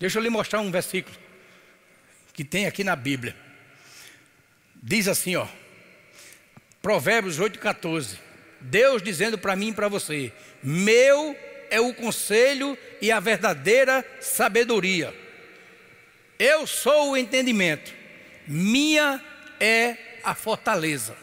Deixa 0.00 0.18
eu 0.18 0.22
lhe 0.22 0.30
mostrar 0.30 0.60
um 0.60 0.70
versículo 0.70 1.14
que 2.32 2.42
tem 2.42 2.66
aqui 2.66 2.82
na 2.82 2.96
Bíblia. 2.96 3.36
Diz 4.82 5.06
assim, 5.06 5.36
ó. 5.36 5.46
Provérbios 6.80 7.38
8,14. 7.38 8.18
Deus 8.62 9.02
dizendo 9.02 9.36
para 9.36 9.54
mim 9.54 9.68
e 9.68 9.74
para 9.74 9.88
você: 9.88 10.32
Meu 10.62 11.36
é 11.70 11.78
o 11.78 11.92
conselho 11.92 12.78
e 13.00 13.12
a 13.12 13.20
verdadeira 13.20 14.04
sabedoria. 14.20 15.14
Eu 16.38 16.66
sou 16.66 17.10
o 17.10 17.16
entendimento, 17.16 17.92
minha 18.46 19.22
é 19.60 19.96
a 20.24 20.34
fortaleza. 20.34 21.14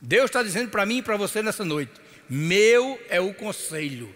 Deus 0.00 0.26
está 0.26 0.44
dizendo 0.44 0.70
para 0.70 0.86
mim 0.86 0.98
e 0.98 1.02
para 1.02 1.16
você 1.16 1.42
nessa 1.42 1.64
noite: 1.64 1.92
meu 2.28 3.00
é 3.08 3.20
o 3.20 3.34
conselho. 3.34 4.14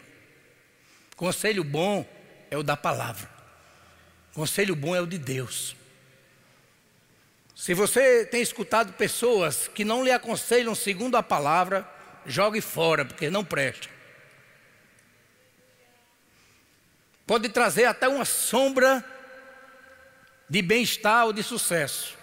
Conselho 1.16 1.64
bom 1.64 2.06
é 2.50 2.56
o 2.56 2.62
da 2.62 2.76
palavra. 2.76 3.28
Conselho 4.34 4.74
bom 4.74 4.94
é 4.94 5.00
o 5.00 5.06
de 5.06 5.18
Deus. 5.18 5.76
Se 7.54 7.74
você 7.74 8.24
tem 8.24 8.40
escutado 8.40 8.92
pessoas 8.94 9.68
que 9.68 9.84
não 9.84 10.02
lhe 10.02 10.10
aconselham 10.10 10.74
segundo 10.74 11.16
a 11.16 11.22
palavra, 11.22 11.86
jogue 12.24 12.60
fora, 12.60 13.04
porque 13.04 13.28
não 13.28 13.44
presta. 13.44 13.88
Pode 17.26 17.48
trazer 17.48 17.84
até 17.84 18.08
uma 18.08 18.24
sombra 18.24 19.04
de 20.48 20.62
bem-estar 20.62 21.26
ou 21.26 21.32
de 21.32 21.42
sucesso. 21.42 22.18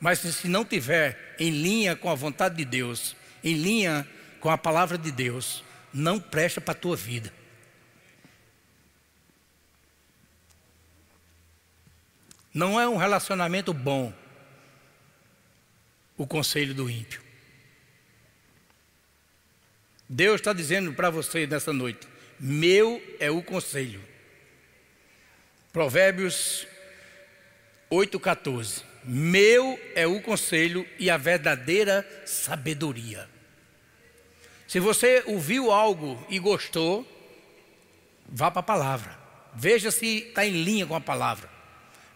Mas 0.00 0.18
se 0.18 0.48
não 0.48 0.64
tiver 0.64 1.36
em 1.38 1.50
linha 1.50 1.94
com 1.94 2.10
a 2.10 2.14
vontade 2.14 2.56
de 2.56 2.64
Deus, 2.64 3.14
em 3.44 3.54
linha 3.54 4.08
com 4.40 4.50
a 4.50 4.58
palavra 4.58 4.98
de 4.98 5.12
Deus, 5.12 5.62
não 5.92 6.18
presta 6.18 6.60
para 6.60 6.72
a 6.72 6.78
tua 6.78 6.96
vida. 6.96 7.32
Não 12.56 12.80
é 12.80 12.88
um 12.88 12.96
relacionamento 12.96 13.74
bom 13.74 14.14
o 16.16 16.26
conselho 16.26 16.72
do 16.72 16.88
ímpio. 16.88 17.20
Deus 20.08 20.36
está 20.36 20.54
dizendo 20.54 20.90
para 20.94 21.10
você 21.10 21.46
nessa 21.46 21.70
noite: 21.70 22.08
meu 22.40 23.02
é 23.20 23.30
o 23.30 23.42
conselho. 23.42 24.02
Provérbios 25.70 26.66
8,14. 27.90 28.82
Meu 29.04 29.78
é 29.94 30.06
o 30.06 30.22
conselho 30.22 30.88
e 30.98 31.10
a 31.10 31.18
verdadeira 31.18 32.08
sabedoria. 32.24 33.28
Se 34.66 34.80
você 34.80 35.22
ouviu 35.26 35.70
algo 35.70 36.26
e 36.30 36.38
gostou, 36.38 37.06
vá 38.26 38.50
para 38.50 38.60
a 38.60 38.62
palavra. 38.62 39.18
Veja 39.54 39.90
se 39.90 40.28
está 40.28 40.46
em 40.46 40.64
linha 40.64 40.86
com 40.86 40.94
a 40.94 41.00
palavra. 41.02 41.55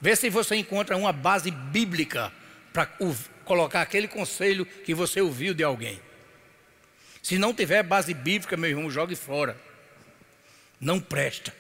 Veja 0.01 0.17
se 0.17 0.31
você 0.31 0.57
encontra 0.57 0.97
uma 0.97 1.13
base 1.13 1.51
bíblica 1.51 2.33
para 2.73 2.87
colocar 3.45 3.83
aquele 3.83 4.09
conselho 4.09 4.65
que 4.65 4.95
você 4.95 5.21
ouviu 5.21 5.53
de 5.53 5.63
alguém. 5.63 6.01
Se 7.23 7.37
não 7.37 7.53
tiver 7.53 7.83
base 7.83 8.15
bíblica, 8.15 8.57
meu 8.57 8.71
irmão, 8.71 8.91
jogue 8.91 9.15
fora. 9.15 9.61
Não 10.81 10.99
presta. 10.99 11.55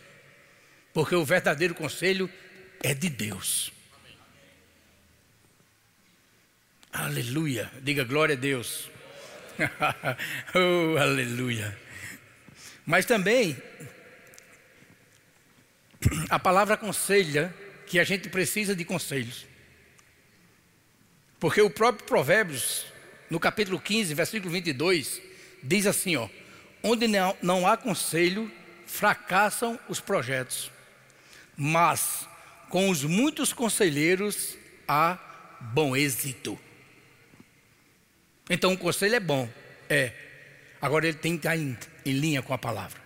Porque 0.94 1.14
o 1.14 1.24
verdadeiro 1.24 1.74
conselho 1.74 2.30
é 2.82 2.94
de 2.94 3.10
Deus. 3.10 3.70
Aleluia. 6.92 7.70
Diga 7.82 8.04
glória 8.04 8.34
a 8.34 8.38
Deus. 8.38 8.90
oh, 10.54 10.96
aleluia. 10.96 11.76
Mas 12.86 13.04
também, 13.04 13.56
a 16.30 16.38
palavra 16.38 16.74
aconselha 16.74 17.54
que 17.90 17.98
a 17.98 18.04
gente 18.04 18.28
precisa 18.28 18.72
de 18.72 18.84
conselhos. 18.84 19.44
Porque 21.40 21.60
o 21.60 21.68
próprio 21.68 22.06
Provérbios, 22.06 22.86
no 23.28 23.40
capítulo 23.40 23.80
15, 23.80 24.14
versículo 24.14 24.52
22, 24.52 25.20
diz 25.60 25.88
assim: 25.88 26.14
ó, 26.14 26.28
onde 26.84 27.08
não, 27.08 27.66
há 27.66 27.76
conselho, 27.76 28.48
fracassam 28.86 29.76
os 29.88 29.98
projetos, 29.98 30.70
mas 31.56 32.28
com 32.68 32.88
os 32.88 33.02
muitos 33.02 33.52
conselheiros 33.52 34.56
há 34.86 35.18
bom 35.60 35.96
êxito. 35.96 36.56
Então 38.48 38.72
o 38.72 38.78
conselho 38.78 39.16
é 39.16 39.20
bom, 39.20 39.50
é. 39.88 40.12
Agora 40.80 41.08
ele 41.08 41.18
tem 41.18 41.32
que 41.32 41.38
estar 41.38 41.56
em 41.56 41.76
linha 42.06 42.40
com 42.40 42.54
a 42.54 42.58
palavra. 42.58 43.00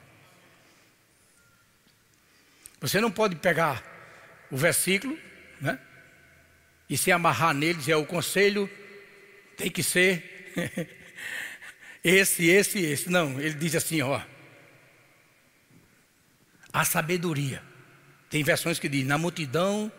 Você 2.83 3.01
não 3.01 3.11
pode 3.11 3.37
pegar 3.37 3.94
o 4.55 4.57
versículo, 4.57 5.19
né? 5.61 5.77
E 6.89 6.97
se 6.97 7.11
amarrar 7.11 7.53
nele, 7.53 7.77
dizer 7.77 7.97
o 7.97 8.07
conselho 8.07 8.71
tem 9.57 9.69
que 9.69 9.83
ser 9.83 10.55
esse, 12.05 12.47
esse, 12.47 12.79
esse. 12.79 13.11
Não, 13.11 13.41
ele 13.41 13.55
diz 13.55 13.75
assim, 13.75 14.01
ó. 14.01 14.23
A 16.73 16.85
sabedoria. 16.85 17.61
Tem 18.31 18.45
versões 18.45 18.79
que 18.79 18.89
diz, 18.89 19.05
na 19.05 19.19
multidão 19.19 19.91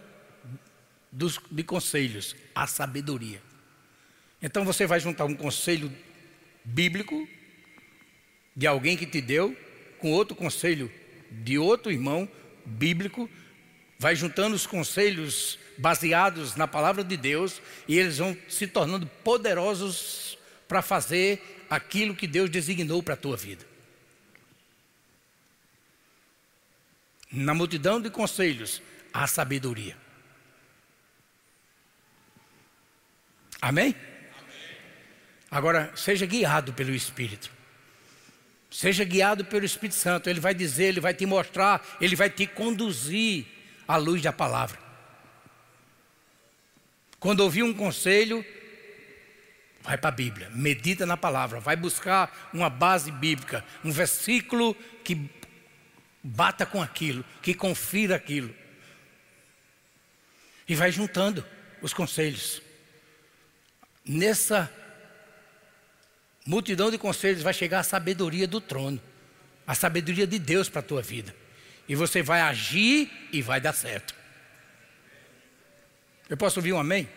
dos, 1.12 1.38
de 1.52 1.64
conselhos, 1.64 2.34
a 2.56 2.66
sabedoria. 2.66 3.42
Então 4.42 4.64
você 4.64 4.88
vai 4.88 5.02
juntar 5.02 5.26
um 5.26 5.36
conselho 5.36 5.92
bíblico 6.64 7.28
de 8.56 8.66
alguém 8.66 8.96
que 8.96 9.06
te 9.06 9.20
deu 9.20 9.54
com 10.00 10.14
outro 10.14 10.34
conselho 10.34 10.90
de 11.30 11.58
outro 11.58 11.92
irmão 11.92 12.30
bíblico, 12.66 13.30
vai 13.98 14.16
juntando 14.16 14.56
os 14.56 14.68
conselhos 14.68 15.58
baseados 15.78 16.56
na 16.56 16.68
palavra 16.68 17.04
de 17.04 17.18
Deus 17.18 17.62
e 17.88 17.98
eles 17.98 18.18
vão 18.18 18.38
se 18.48 18.68
tornando 18.68 19.06
poderosos 19.24 20.38
para 20.68 20.82
fazer 20.82 21.66
aquilo 21.70 22.16
que 22.16 22.28
Deus 22.28 22.50
designou 22.50 23.02
para 23.02 23.14
a 23.14 23.18
tua 23.18 23.38
vida. 23.38 23.66
Na 27.32 27.54
multidão 27.54 28.00
de 28.00 28.10
conselhos, 28.10 28.82
há 29.14 29.28
sabedoria. 29.28 29.98
Amém? 33.62 33.96
Agora, 35.50 35.92
seja 35.96 36.26
guiado 36.26 36.74
pelo 36.74 36.94
Espírito. 36.94 37.52
Seja 38.70 39.04
guiado 39.04 39.44
pelo 39.46 39.66
Espírito 39.66 39.96
Santo. 39.96 40.30
Ele 40.30 40.40
vai 40.40 40.54
dizer, 40.54 40.86
ele 40.86 41.00
vai 41.00 41.14
te 41.14 41.26
mostrar, 41.26 41.86
ele 42.00 42.16
vai 42.16 42.30
te 42.30 42.46
conduzir 42.46 43.46
à 43.88 43.98
luz 43.98 44.22
da 44.22 44.34
palavra. 44.34 44.80
Quando 47.20 47.40
ouvir 47.40 47.64
um 47.64 47.74
conselho, 47.74 48.46
vai 49.82 49.98
para 49.98 50.10
a 50.10 50.12
Bíblia, 50.12 50.50
medita 50.52 51.06
na 51.06 51.18
palavra, 51.18 51.60
vai 51.60 51.76
buscar 51.76 52.50
uma 52.54 52.70
base 52.70 53.12
bíblica, 53.12 53.64
um 53.84 53.92
versículo 53.92 54.76
que 55.04 55.30
bata 56.24 56.66
com 56.66 56.82
aquilo, 56.82 57.24
que 57.42 57.54
confira 57.54 58.16
aquilo. 58.16 58.54
E 60.68 60.74
vai 60.74 60.92
juntando 60.92 61.46
os 61.82 61.94
conselhos. 61.94 62.62
Nessa 64.04 64.72
multidão 66.46 66.90
de 66.90 66.98
conselhos 66.98 67.44
vai 67.44 67.54
chegar 67.54 67.80
a 67.80 67.84
sabedoria 67.84 68.48
do 68.48 68.60
trono, 68.60 69.02
a 69.66 69.76
sabedoria 69.76 70.28
de 70.28 70.40
Deus 70.40 70.70
para 70.70 70.80
a 70.80 70.84
tua 70.84 71.02
vida. 71.02 71.36
E 71.88 71.96
você 71.96 72.22
vai 72.22 72.42
agir 72.42 73.12
e 73.32 73.42
vai 73.42 73.62
dar 73.62 73.74
certo. 73.74 74.16
Eu 76.30 76.38
posso 76.38 76.60
ouvir 76.60 76.74
um 76.74 76.80
amém? 76.80 77.08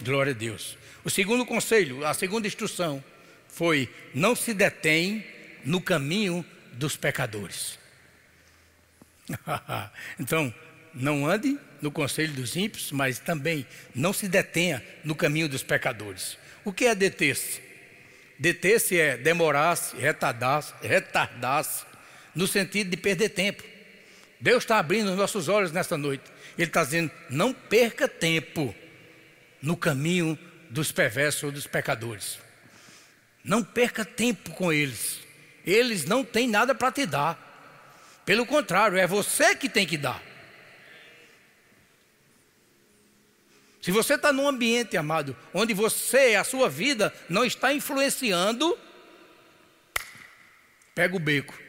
Glória 0.00 0.32
a 0.32 0.34
Deus. 0.34 0.78
O 1.04 1.10
segundo 1.10 1.44
conselho, 1.44 2.06
a 2.06 2.14
segunda 2.14 2.46
instrução 2.46 3.02
foi: 3.48 3.92
não 4.14 4.36
se 4.36 4.54
detém 4.54 5.26
no 5.64 5.80
caminho 5.80 6.44
dos 6.72 6.96
pecadores. 6.96 7.78
então, 10.18 10.54
não 10.94 11.26
ande 11.26 11.58
no 11.82 11.90
conselho 11.90 12.32
dos 12.32 12.56
ímpios, 12.56 12.92
mas 12.92 13.18
também 13.18 13.66
não 13.94 14.12
se 14.12 14.28
detenha 14.28 14.84
no 15.04 15.14
caminho 15.14 15.48
dos 15.48 15.62
pecadores. 15.62 16.38
O 16.64 16.72
que 16.72 16.86
é 16.86 16.94
deter-se? 16.94 17.60
Deter-se 18.38 18.98
é 18.98 19.16
demorar-se, 19.16 19.96
retardar-se, 19.96 20.72
retardar-se, 20.80 21.84
no 22.38 22.46
sentido 22.46 22.88
de 22.88 22.96
perder 22.96 23.30
tempo. 23.30 23.64
Deus 24.40 24.62
está 24.62 24.78
abrindo 24.78 25.10
os 25.10 25.16
nossos 25.16 25.48
olhos 25.48 25.72
nesta 25.72 25.98
noite. 25.98 26.22
Ele 26.56 26.68
está 26.68 26.84
dizendo: 26.84 27.10
não 27.28 27.52
perca 27.52 28.06
tempo 28.06 28.72
no 29.60 29.76
caminho 29.76 30.38
dos 30.70 30.92
perversos 30.92 31.42
ou 31.42 31.50
dos 31.50 31.66
pecadores. 31.66 32.38
Não 33.42 33.64
perca 33.64 34.04
tempo 34.04 34.52
com 34.52 34.72
eles. 34.72 35.18
Eles 35.66 36.04
não 36.04 36.24
têm 36.24 36.48
nada 36.48 36.76
para 36.76 36.92
te 36.92 37.04
dar. 37.06 37.44
Pelo 38.24 38.46
contrário, 38.46 38.96
é 38.96 39.06
você 39.06 39.56
que 39.56 39.68
tem 39.68 39.84
que 39.84 39.98
dar. 39.98 40.22
Se 43.82 43.90
você 43.90 44.14
está 44.14 44.32
num 44.32 44.46
ambiente, 44.46 44.96
amado, 44.96 45.36
onde 45.52 45.74
você, 45.74 46.36
a 46.36 46.44
sua 46.44 46.68
vida, 46.68 47.12
não 47.28 47.44
está 47.44 47.72
influenciando, 47.72 48.78
pega 50.94 51.16
o 51.16 51.18
beco. 51.18 51.67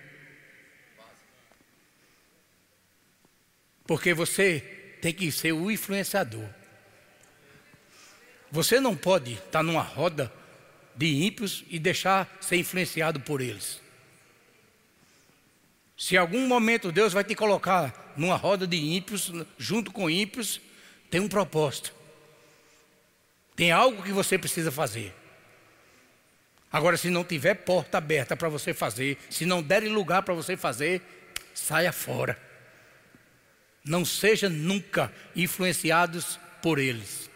Porque 3.90 4.14
você 4.14 4.60
tem 5.02 5.12
que 5.12 5.32
ser 5.32 5.52
o 5.52 5.72
influenciador. 5.72 6.48
Você 8.52 8.80
não 8.80 8.96
pode 8.96 9.34
estar 9.34 9.64
numa 9.64 9.82
roda 9.82 10.32
de 10.96 11.08
ímpios 11.08 11.64
e 11.68 11.80
deixar 11.80 12.38
ser 12.40 12.58
influenciado 12.58 13.20
por 13.20 13.42
eles. 13.42 13.82
Se 15.98 16.16
algum 16.16 16.48
momento 16.48 16.92
Deus 16.92 17.14
vai 17.14 17.24
te 17.24 17.34
colocar 17.34 18.14
numa 18.16 18.36
roda 18.36 18.68
de 18.68 18.78
ímpios, 18.78 19.32
junto 19.58 19.92
com 19.92 20.08
ímpios, 20.08 20.62
tem 21.10 21.20
um 21.20 21.28
propósito. 21.28 21.92
Tem 23.56 23.72
algo 23.72 24.04
que 24.04 24.12
você 24.12 24.38
precisa 24.38 24.72
fazer. 24.72 25.16
Agora, 26.72 26.96
se 26.96 27.10
não 27.10 27.24
tiver 27.24 27.56
porta 27.56 27.98
aberta 27.98 28.38
para 28.38 28.50
você 28.50 28.72
fazer, 28.72 29.18
se 29.32 29.48
não 29.48 29.64
der 29.64 29.82
lugar 29.86 30.22
para 30.22 30.36
você 30.36 30.56
fazer, 30.56 31.02
saia 31.56 31.92
fora. 31.92 32.49
Não 33.84 34.04
seja 34.04 34.50
nunca 34.50 35.12
influenciados 35.36 36.40
por 36.62 36.80
eles. 36.80 37.30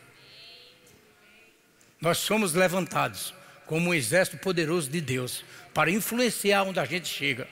Nós 2.01 2.17
somos 2.17 2.53
levantados 2.53 3.33
como 3.65 3.89
um 3.89 3.93
exército 3.93 4.37
poderoso 4.37 4.89
de 4.89 4.99
Deus 4.99 5.43
para 5.73 5.89
influenciar 5.89 6.63
onde 6.63 6.79
a 6.79 6.85
gente 6.85 7.07
chega. 7.07 7.47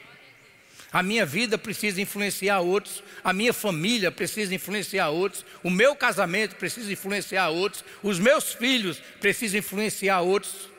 A 0.91 1.01
minha 1.01 1.25
vida 1.25 1.57
precisa 1.57 2.01
influenciar 2.01 2.59
outros, 2.59 3.01
a 3.23 3.31
minha 3.31 3.53
família 3.53 4.11
precisa 4.11 4.53
influenciar 4.53 5.09
outros, 5.09 5.45
o 5.63 5.69
meu 5.69 5.95
casamento 5.95 6.57
precisa 6.57 6.91
influenciar 6.91 7.47
outros, 7.49 7.85
os 8.03 8.19
meus 8.19 8.53
filhos 8.53 9.01
precisam 9.21 9.59
influenciar 9.59 10.19
outros. 10.19 10.70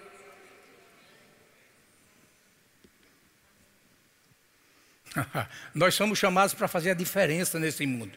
Nós 5.74 5.94
somos 5.94 6.18
chamados 6.18 6.54
para 6.54 6.68
fazer 6.68 6.90
a 6.90 6.94
diferença 6.94 7.58
nesse 7.58 7.86
mundo. 7.86 8.16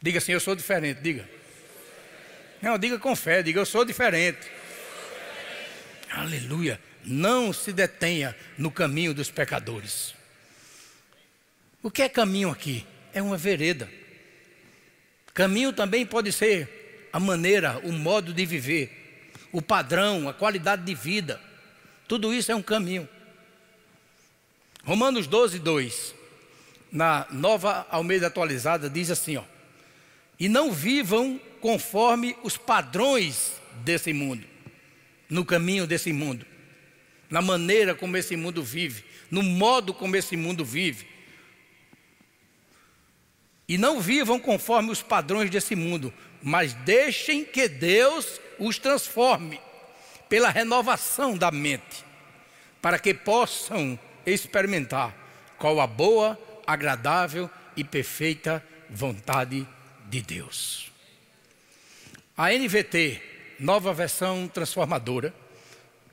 Diga 0.00 0.18
assim: 0.18 0.32
Eu 0.32 0.40
sou 0.40 0.54
diferente. 0.54 1.00
Diga. 1.00 1.28
Não, 2.62 2.78
diga 2.78 2.98
com 2.98 3.14
fé. 3.14 3.42
Diga: 3.42 3.60
Eu 3.60 3.66
sou 3.66 3.84
diferente. 3.84 4.50
Aleluia 6.10 6.80
não 7.08 7.52
se 7.52 7.72
detenha 7.72 8.36
no 8.56 8.70
caminho 8.70 9.14
dos 9.14 9.30
pecadores. 9.30 10.14
O 11.82 11.90
que 11.90 12.02
é 12.02 12.08
caminho 12.08 12.50
aqui? 12.50 12.86
É 13.12 13.22
uma 13.22 13.36
vereda. 13.36 13.88
Caminho 15.32 15.72
também 15.72 16.04
pode 16.04 16.32
ser 16.32 17.08
a 17.12 17.18
maneira, 17.18 17.78
o 17.84 17.92
modo 17.92 18.32
de 18.34 18.44
viver, 18.44 19.30
o 19.52 19.62
padrão, 19.62 20.28
a 20.28 20.34
qualidade 20.34 20.82
de 20.84 20.94
vida. 20.94 21.40
Tudo 22.06 22.34
isso 22.34 22.52
é 22.52 22.54
um 22.54 22.62
caminho. 22.62 23.08
Romanos 24.88 25.26
12, 25.26 25.58
2, 25.58 26.14
na 26.90 27.26
nova 27.30 27.86
Almeida 27.90 28.26
atualizada, 28.26 28.88
diz 28.88 29.10
assim: 29.10 29.36
ó, 29.36 29.44
e 30.40 30.48
não 30.48 30.72
vivam 30.72 31.40
conforme 31.60 32.36
os 32.42 32.56
padrões 32.56 33.52
desse 33.84 34.12
mundo, 34.12 34.44
no 35.28 35.44
caminho 35.44 35.86
desse 35.86 36.12
mundo 36.12 36.44
na 37.30 37.42
maneira 37.42 37.94
como 37.94 38.16
esse 38.16 38.36
mundo 38.36 38.62
vive, 38.62 39.04
no 39.30 39.42
modo 39.42 39.92
como 39.92 40.16
esse 40.16 40.36
mundo 40.36 40.64
vive. 40.64 41.06
E 43.68 43.76
não 43.76 44.00
vivam 44.00 44.40
conforme 44.40 44.90
os 44.90 45.02
padrões 45.02 45.50
desse 45.50 45.76
mundo, 45.76 46.12
mas 46.42 46.72
deixem 46.72 47.44
que 47.44 47.68
Deus 47.68 48.40
os 48.58 48.78
transforme 48.78 49.60
pela 50.28 50.48
renovação 50.48 51.36
da 51.36 51.50
mente, 51.50 52.04
para 52.80 52.98
que 52.98 53.12
possam 53.12 53.98
experimentar 54.32 55.14
qual 55.58 55.80
a 55.80 55.86
boa, 55.86 56.38
agradável 56.66 57.50
e 57.76 57.84
perfeita 57.84 58.64
vontade 58.90 59.66
de 60.08 60.22
Deus. 60.22 60.90
A 62.36 62.52
NVT, 62.52 63.20
nova 63.58 63.92
versão 63.92 64.48
transformadora, 64.48 65.34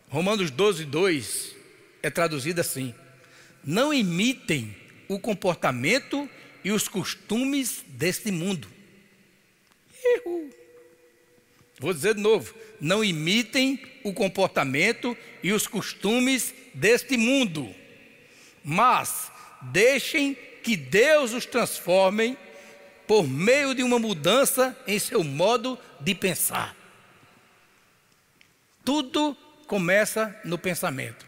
Romanos 0.10 0.50
12, 0.52 0.86
2 0.86 1.56
é 2.02 2.10
traduzido 2.10 2.62
assim: 2.62 2.94
Não 3.64 3.94
imitem 3.94 4.76
o 5.08 5.20
comportamento 5.20 6.30
e 6.64 6.72
os 6.72 6.88
costumes 6.88 7.84
deste 7.88 8.32
mundo. 8.32 8.68
Vou 11.80 11.94
dizer 11.94 12.16
de 12.16 12.22
novo: 12.22 12.56
não 12.80 13.04
imitem 13.04 13.80
o 14.04 14.14
comportamento 14.14 15.18
e 15.44 15.52
os 15.52 15.68
costumes 15.68 16.54
deste 16.74 17.18
mundo, 17.18 17.74
mas 18.66 19.32
deixem 19.62 20.34
que 20.34 20.76
Deus 20.76 21.32
os 21.34 21.46
transforme 21.46 22.36
por 23.08 23.28
meio 23.28 23.76
de 23.76 23.84
uma 23.84 24.00
mudança 24.00 24.76
em 24.88 24.98
seu 24.98 25.24
modo 25.24 25.78
de 26.02 26.16
pensar. 26.16 26.76
Tudo 28.84 29.38
começa 29.68 30.36
no 30.44 30.58
pensamento. 30.58 31.26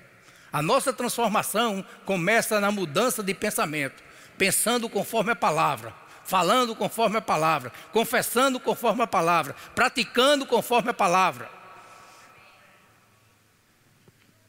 A 0.51 0.61
nossa 0.63 0.91
transformação 0.91 1.85
começa 2.03 2.59
na 2.59 2.71
mudança 2.71 3.21
de 3.21 3.33
pensamento, 3.35 4.03
pensando 4.35 4.89
conforme 4.89 5.31
a 5.31 5.35
palavra, 5.35 5.93
falando 6.23 6.75
conforme 6.75 7.17
a 7.17 7.21
palavra, 7.21 7.71
confessando 7.91 8.59
conforme 8.59 9.03
a 9.03 9.07
palavra, 9.07 9.55
praticando 9.75 10.47
conforme 10.47 10.89
a 10.89 10.93
palavra. 10.93 11.49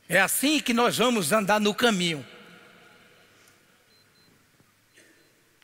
É 0.09 0.19
assim 0.19 0.61
que 0.61 0.73
nós 0.73 0.97
vamos 0.97 1.33
andar 1.33 1.61
no 1.61 1.75
caminho. 1.75 2.25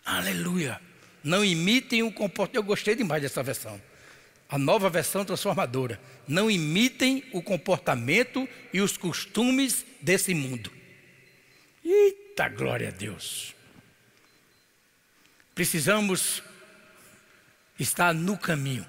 Aleluia. 0.04 0.80
Não 1.22 1.44
imitem 1.44 2.02
o 2.02 2.12
comportamento. 2.12 2.56
Eu 2.56 2.62
gostei 2.62 2.94
demais 2.94 3.22
dessa 3.22 3.42
versão. 3.42 3.80
A 4.48 4.58
nova 4.58 4.90
versão 4.90 5.24
transformadora. 5.24 5.98
Não 6.28 6.50
imitem 6.50 7.24
o 7.32 7.42
comportamento 7.42 8.48
e 8.72 8.80
os 8.80 8.96
costumes 8.96 9.84
desse 10.00 10.34
mundo. 10.34 10.70
Eita 11.84 12.48
glória 12.48 12.88
a 12.88 12.90
Deus. 12.90 13.54
Precisamos 15.54 16.42
estar 17.78 18.12
no 18.12 18.36
caminho. 18.36 18.86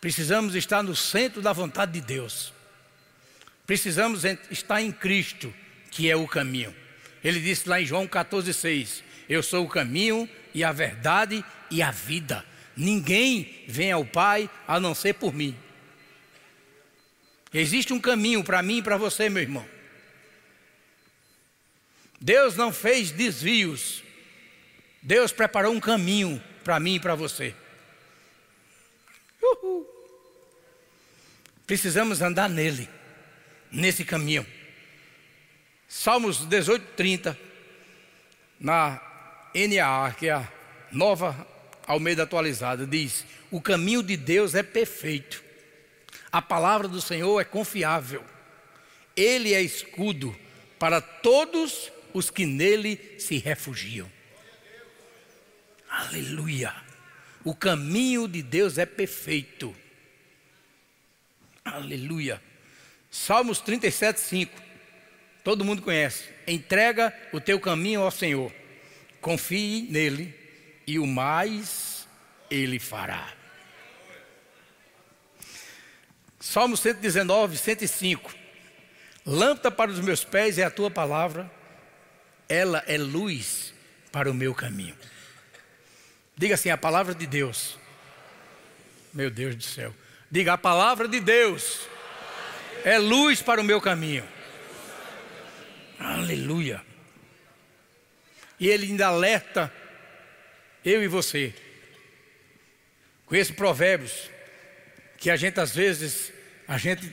Precisamos 0.00 0.54
estar 0.54 0.82
no 0.82 0.94
centro 0.94 1.40
da 1.40 1.52
vontade 1.52 1.92
de 1.92 2.00
Deus. 2.00 2.52
Precisamos 3.66 4.24
estar 4.50 4.80
em 4.80 4.92
Cristo, 4.92 5.52
que 5.90 6.10
é 6.10 6.16
o 6.16 6.28
caminho. 6.28 6.74
Ele 7.22 7.40
disse 7.40 7.68
lá 7.68 7.80
em 7.80 7.86
João 7.86 8.06
14,6: 8.06 9.02
Eu 9.28 9.42
sou 9.42 9.64
o 9.64 9.68
caminho 9.68 10.28
e 10.54 10.62
a 10.62 10.72
verdade 10.72 11.44
e 11.70 11.82
a 11.82 11.90
vida. 11.90 12.44
Ninguém 12.76 13.64
vem 13.66 13.92
ao 13.92 14.04
Pai 14.04 14.50
a 14.66 14.78
não 14.78 14.94
ser 14.94 15.14
por 15.14 15.32
mim. 15.32 15.56
Existe 17.52 17.92
um 17.92 18.00
caminho 18.00 18.44
para 18.44 18.62
mim 18.62 18.78
e 18.78 18.82
para 18.82 18.96
você, 18.96 19.28
meu 19.28 19.42
irmão. 19.42 19.66
Deus 22.20 22.56
não 22.56 22.72
fez 22.72 23.10
desvios 23.10 24.02
Deus 25.06 25.30
preparou 25.30 25.72
um 25.72 25.78
caminho 25.78 26.42
para 26.64 26.80
mim 26.80 26.96
e 26.96 27.00
para 27.00 27.14
você. 27.14 27.54
Uhul. 29.40 29.86
Precisamos 31.64 32.20
andar 32.20 32.48
nele, 32.50 32.88
nesse 33.70 34.04
caminho. 34.04 34.44
Salmos 35.88 36.44
18, 36.46 36.82
30, 36.96 37.38
na 38.58 39.00
NAA, 39.54 40.12
que 40.12 40.26
é 40.28 40.32
a 40.32 40.48
nova 40.90 41.46
Almeida 41.86 42.24
atualizada, 42.24 42.86
diz: 42.86 43.24
O 43.50 43.60
caminho 43.60 44.02
de 44.02 44.16
Deus 44.16 44.54
é 44.54 44.62
perfeito, 44.62 45.42
a 46.32 46.42
palavra 46.42 46.88
do 46.88 47.00
Senhor 47.00 47.40
é 47.40 47.44
confiável, 47.44 48.24
Ele 49.16 49.54
é 49.54 49.62
escudo 49.62 50.36
para 50.78 51.00
todos 51.00 51.92
os 52.12 52.30
que 52.30 52.44
nele 52.44 53.16
se 53.18 53.38
refugiam. 53.38 54.10
Aleluia. 55.88 56.74
O 57.44 57.54
caminho 57.54 58.26
de 58.26 58.42
Deus 58.42 58.76
é 58.76 58.84
perfeito. 58.84 59.74
Aleluia. 61.64 62.42
Salmos 63.10 63.60
37, 63.60 64.20
5. 64.20 64.65
Todo 65.46 65.64
mundo 65.64 65.80
conhece. 65.80 66.24
Entrega 66.44 67.16
o 67.32 67.40
teu 67.40 67.60
caminho 67.60 68.02
ao 68.02 68.10
Senhor. 68.10 68.52
Confie 69.20 69.86
nele 69.88 70.34
e 70.84 70.98
o 70.98 71.06
mais 71.06 72.08
ele 72.50 72.80
fará. 72.80 73.32
Salmo 76.40 76.76
119, 76.76 77.56
105. 77.56 78.34
Lâmpada 79.24 79.70
para 79.70 79.88
os 79.88 80.00
meus 80.00 80.24
pés 80.24 80.58
é 80.58 80.64
a 80.64 80.70
tua 80.70 80.90
palavra, 80.90 81.48
ela 82.48 82.82
é 82.88 82.98
luz 82.98 83.72
para 84.10 84.28
o 84.28 84.34
meu 84.34 84.52
caminho. 84.52 84.96
Diga 86.36 86.56
assim: 86.56 86.70
a 86.70 86.76
palavra 86.76 87.14
de 87.14 87.24
Deus. 87.24 87.78
Meu 89.14 89.30
Deus 89.30 89.54
do 89.54 89.62
céu. 89.62 89.94
Diga: 90.28 90.54
a 90.54 90.58
palavra 90.58 91.06
de 91.06 91.20
Deus 91.20 91.82
é 92.84 92.98
luz 92.98 93.40
para 93.40 93.60
o 93.60 93.64
meu 93.64 93.80
caminho. 93.80 94.34
Aleluia. 95.98 96.82
E 98.58 98.68
ele 98.68 98.86
ainda 98.86 99.06
alerta 99.06 99.72
eu 100.84 101.02
e 101.02 101.08
você. 101.08 101.54
Conheço 103.26 103.54
provérbios 103.54 104.30
que 105.18 105.30
a 105.30 105.36
gente 105.36 105.58
às 105.58 105.74
vezes 105.74 106.32
a 106.68 106.78
gente 106.78 107.12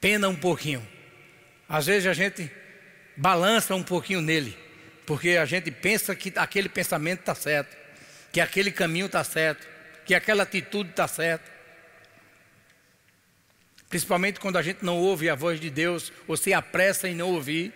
pena 0.00 0.28
um 0.28 0.36
pouquinho. 0.36 0.86
Às 1.68 1.86
vezes 1.86 2.06
a 2.06 2.12
gente 2.12 2.50
balança 3.16 3.74
um 3.74 3.82
pouquinho 3.82 4.20
nele, 4.20 4.56
porque 5.06 5.30
a 5.30 5.44
gente 5.44 5.70
pensa 5.70 6.14
que 6.14 6.32
aquele 6.36 6.68
pensamento 6.68 7.20
está 7.20 7.34
certo 7.34 7.84
que 8.34 8.40
aquele 8.40 8.72
caminho 8.72 9.06
está 9.06 9.22
certo, 9.22 9.64
que 10.04 10.12
aquela 10.12 10.42
atitude 10.42 10.90
está 10.90 11.06
certa. 11.06 11.53
Principalmente 13.94 14.40
quando 14.40 14.56
a 14.56 14.62
gente 14.62 14.84
não 14.84 14.98
ouve 14.98 15.30
a 15.30 15.36
voz 15.36 15.60
de 15.60 15.70
Deus, 15.70 16.12
ou 16.26 16.36
se 16.36 16.52
apressa 16.52 17.08
em 17.08 17.14
não 17.14 17.30
ouvir, 17.30 17.72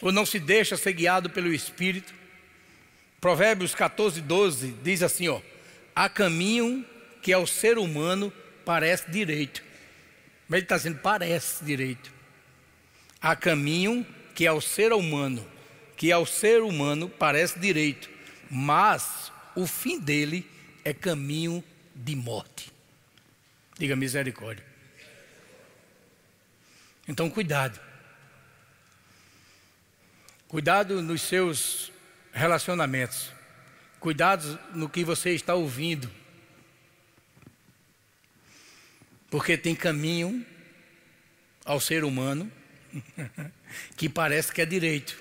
ou 0.00 0.12
não 0.12 0.24
se 0.24 0.38
deixa 0.38 0.76
ser 0.76 0.92
guiado 0.92 1.28
pelo 1.28 1.52
Espírito. 1.52 2.14
Provérbios 3.20 3.74
14, 3.74 4.20
12 4.20 4.76
diz 4.84 5.02
assim: 5.02 5.26
ó, 5.26 5.40
há 5.92 6.08
caminho 6.08 6.86
que 7.20 7.32
ao 7.32 7.48
ser 7.48 7.78
humano 7.78 8.32
parece 8.64 9.10
direito. 9.10 9.60
Mas 10.48 10.58
ele 10.58 10.66
está 10.66 10.76
dizendo, 10.76 11.00
parece 11.02 11.64
direito. 11.64 12.12
Há 13.20 13.34
caminho 13.34 14.06
que 14.36 14.46
ao 14.46 14.60
ser 14.60 14.92
humano, 14.92 15.44
que 15.96 16.12
ao 16.12 16.24
ser 16.24 16.62
humano 16.62 17.08
parece 17.08 17.58
direito, 17.58 18.08
mas 18.48 19.32
o 19.56 19.66
fim 19.66 19.98
dele 19.98 20.48
é 20.84 20.94
caminho 20.94 21.64
de 21.92 22.14
morte. 22.14 22.72
Diga 23.76 23.96
misericórdia. 23.96 24.65
Então, 27.08 27.30
cuidado. 27.30 27.78
Cuidado 30.48 31.02
nos 31.02 31.22
seus 31.22 31.92
relacionamentos. 32.32 33.30
Cuidado 33.98 34.58
no 34.74 34.88
que 34.88 35.04
você 35.04 35.30
está 35.30 35.54
ouvindo. 35.54 36.10
Porque 39.30 39.56
tem 39.56 39.74
caminho 39.74 40.46
ao 41.64 41.80
ser 41.80 42.04
humano 42.04 42.50
que 43.96 44.08
parece 44.08 44.52
que 44.52 44.62
é 44.62 44.66
direito. 44.66 45.18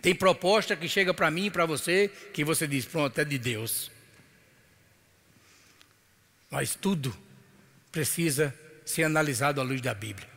Tem 0.00 0.14
proposta 0.14 0.76
que 0.76 0.88
chega 0.88 1.12
para 1.12 1.30
mim 1.30 1.46
e 1.46 1.50
para 1.50 1.66
você 1.66 2.08
que 2.32 2.44
você 2.44 2.66
diz: 2.66 2.86
pronto, 2.86 3.18
é 3.18 3.24
de 3.24 3.38
Deus. 3.38 3.90
Mas 6.50 6.74
tudo 6.74 7.16
precisa 7.92 8.54
ser 8.84 9.04
analisado 9.04 9.60
à 9.60 9.64
luz 9.64 9.80
da 9.80 9.92
Bíblia. 9.92 10.28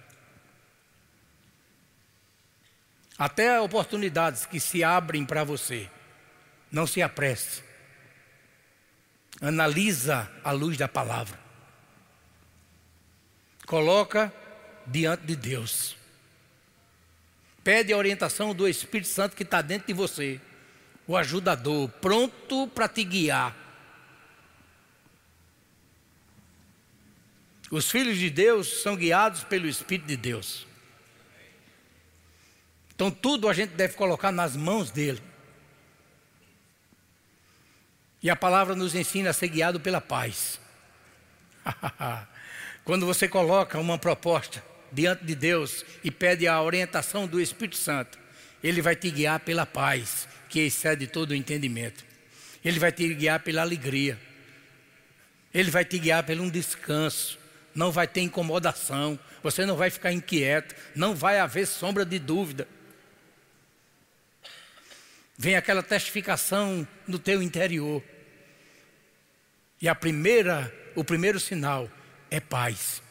Até 3.23 3.57
oportunidades 3.57 4.45
que 4.45 4.59
se 4.59 4.83
abrem 4.83 5.25
para 5.25 5.45
você, 5.45 5.89
não 6.69 6.85
se 6.85 7.01
apresse. 7.01 7.63
Analisa 9.39 10.29
a 10.43 10.51
luz 10.51 10.75
da 10.75 10.89
palavra. 10.89 11.39
Coloca 13.65 14.33
diante 14.85 15.25
de 15.25 15.37
Deus. 15.37 15.95
Pede 17.63 17.93
a 17.93 17.97
orientação 17.97 18.53
do 18.53 18.67
Espírito 18.67 19.07
Santo 19.07 19.37
que 19.37 19.43
está 19.43 19.61
dentro 19.61 19.87
de 19.87 19.93
você, 19.93 20.41
o 21.07 21.15
ajudador, 21.15 21.87
pronto 22.01 22.67
para 22.75 22.89
te 22.89 23.05
guiar. 23.05 23.55
Os 27.71 27.89
filhos 27.89 28.17
de 28.17 28.29
Deus 28.29 28.81
são 28.81 28.97
guiados 28.97 29.45
pelo 29.45 29.65
Espírito 29.65 30.07
de 30.07 30.17
Deus. 30.17 30.72
Então 32.95 33.09
tudo 33.09 33.49
a 33.49 33.53
gente 33.53 33.71
deve 33.71 33.93
colocar 33.95 34.31
nas 34.31 34.55
mãos 34.55 34.91
dele. 34.91 35.21
E 38.21 38.29
a 38.29 38.35
palavra 38.35 38.75
nos 38.75 38.95
ensina 38.95 39.31
a 39.31 39.33
ser 39.33 39.49
guiado 39.49 39.79
pela 39.79 39.99
paz. 39.99 40.59
Quando 42.85 43.05
você 43.05 43.27
coloca 43.27 43.79
uma 43.79 43.97
proposta, 43.97 44.63
diante 44.91 45.25
de 45.25 45.35
Deus 45.35 45.83
e 46.03 46.11
pede 46.11 46.47
a 46.47 46.61
orientação 46.61 47.27
do 47.27 47.41
Espírito 47.41 47.77
Santo, 47.77 48.17
Ele 48.63 48.81
vai 48.81 48.95
te 48.95 49.09
guiar 49.09 49.39
pela 49.39 49.65
paz, 49.65 50.27
que 50.47 50.59
excede 50.59 51.07
todo 51.07 51.31
o 51.31 51.35
entendimento. 51.35 52.05
Ele 52.63 52.79
vai 52.79 52.91
te 52.91 53.13
guiar 53.13 53.39
pela 53.41 53.61
alegria. 53.61 54.17
Ele 55.53 55.69
vai 55.69 55.83
te 55.83 55.99
guiar 55.99 56.23
pelo 56.23 56.43
um 56.43 56.49
descanso. 56.49 57.37
Não 57.75 57.91
vai 57.91 58.07
ter 58.07 58.21
incomodação. 58.21 59.19
Você 59.41 59.65
não 59.65 59.75
vai 59.75 59.89
ficar 59.89 60.13
inquieto. 60.13 60.75
Não 60.95 61.13
vai 61.13 61.39
haver 61.39 61.67
sombra 61.67 62.05
de 62.05 62.19
dúvida. 62.19 62.67
Vem 65.37 65.55
aquela 65.55 65.81
testificação 65.81 66.87
no 67.07 67.17
teu 67.17 67.41
interior. 67.41 68.03
E 69.81 69.87
a 69.87 69.95
primeira, 69.95 70.73
o 70.95 71.03
primeiro 71.03 71.39
sinal 71.39 71.89
é 72.29 72.39
paz. 72.39 73.01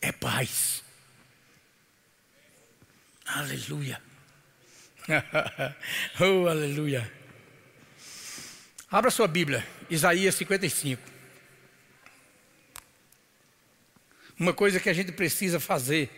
É 0.00 0.12
paz. 0.12 0.84
Aleluia. 3.24 4.00
oh, 6.20 6.46
aleluia. 6.46 7.10
Abra 8.90 9.10
sua 9.10 9.26
Bíblia, 9.26 9.66
Isaías 9.90 10.34
55. 10.34 11.02
Uma 14.38 14.52
coisa 14.52 14.78
que 14.78 14.88
a 14.88 14.92
gente 14.92 15.10
precisa 15.10 15.58
fazer 15.58 16.10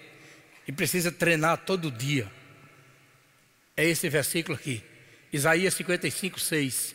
e 0.68 0.72
precisa 0.72 1.10
treinar 1.10 1.58
todo 1.58 1.90
dia 1.90 2.30
é 3.80 3.84
esse 3.86 4.10
versículo 4.10 4.58
aqui, 4.58 4.84
Isaías 5.32 5.72
55, 5.72 6.38
6. 6.38 6.94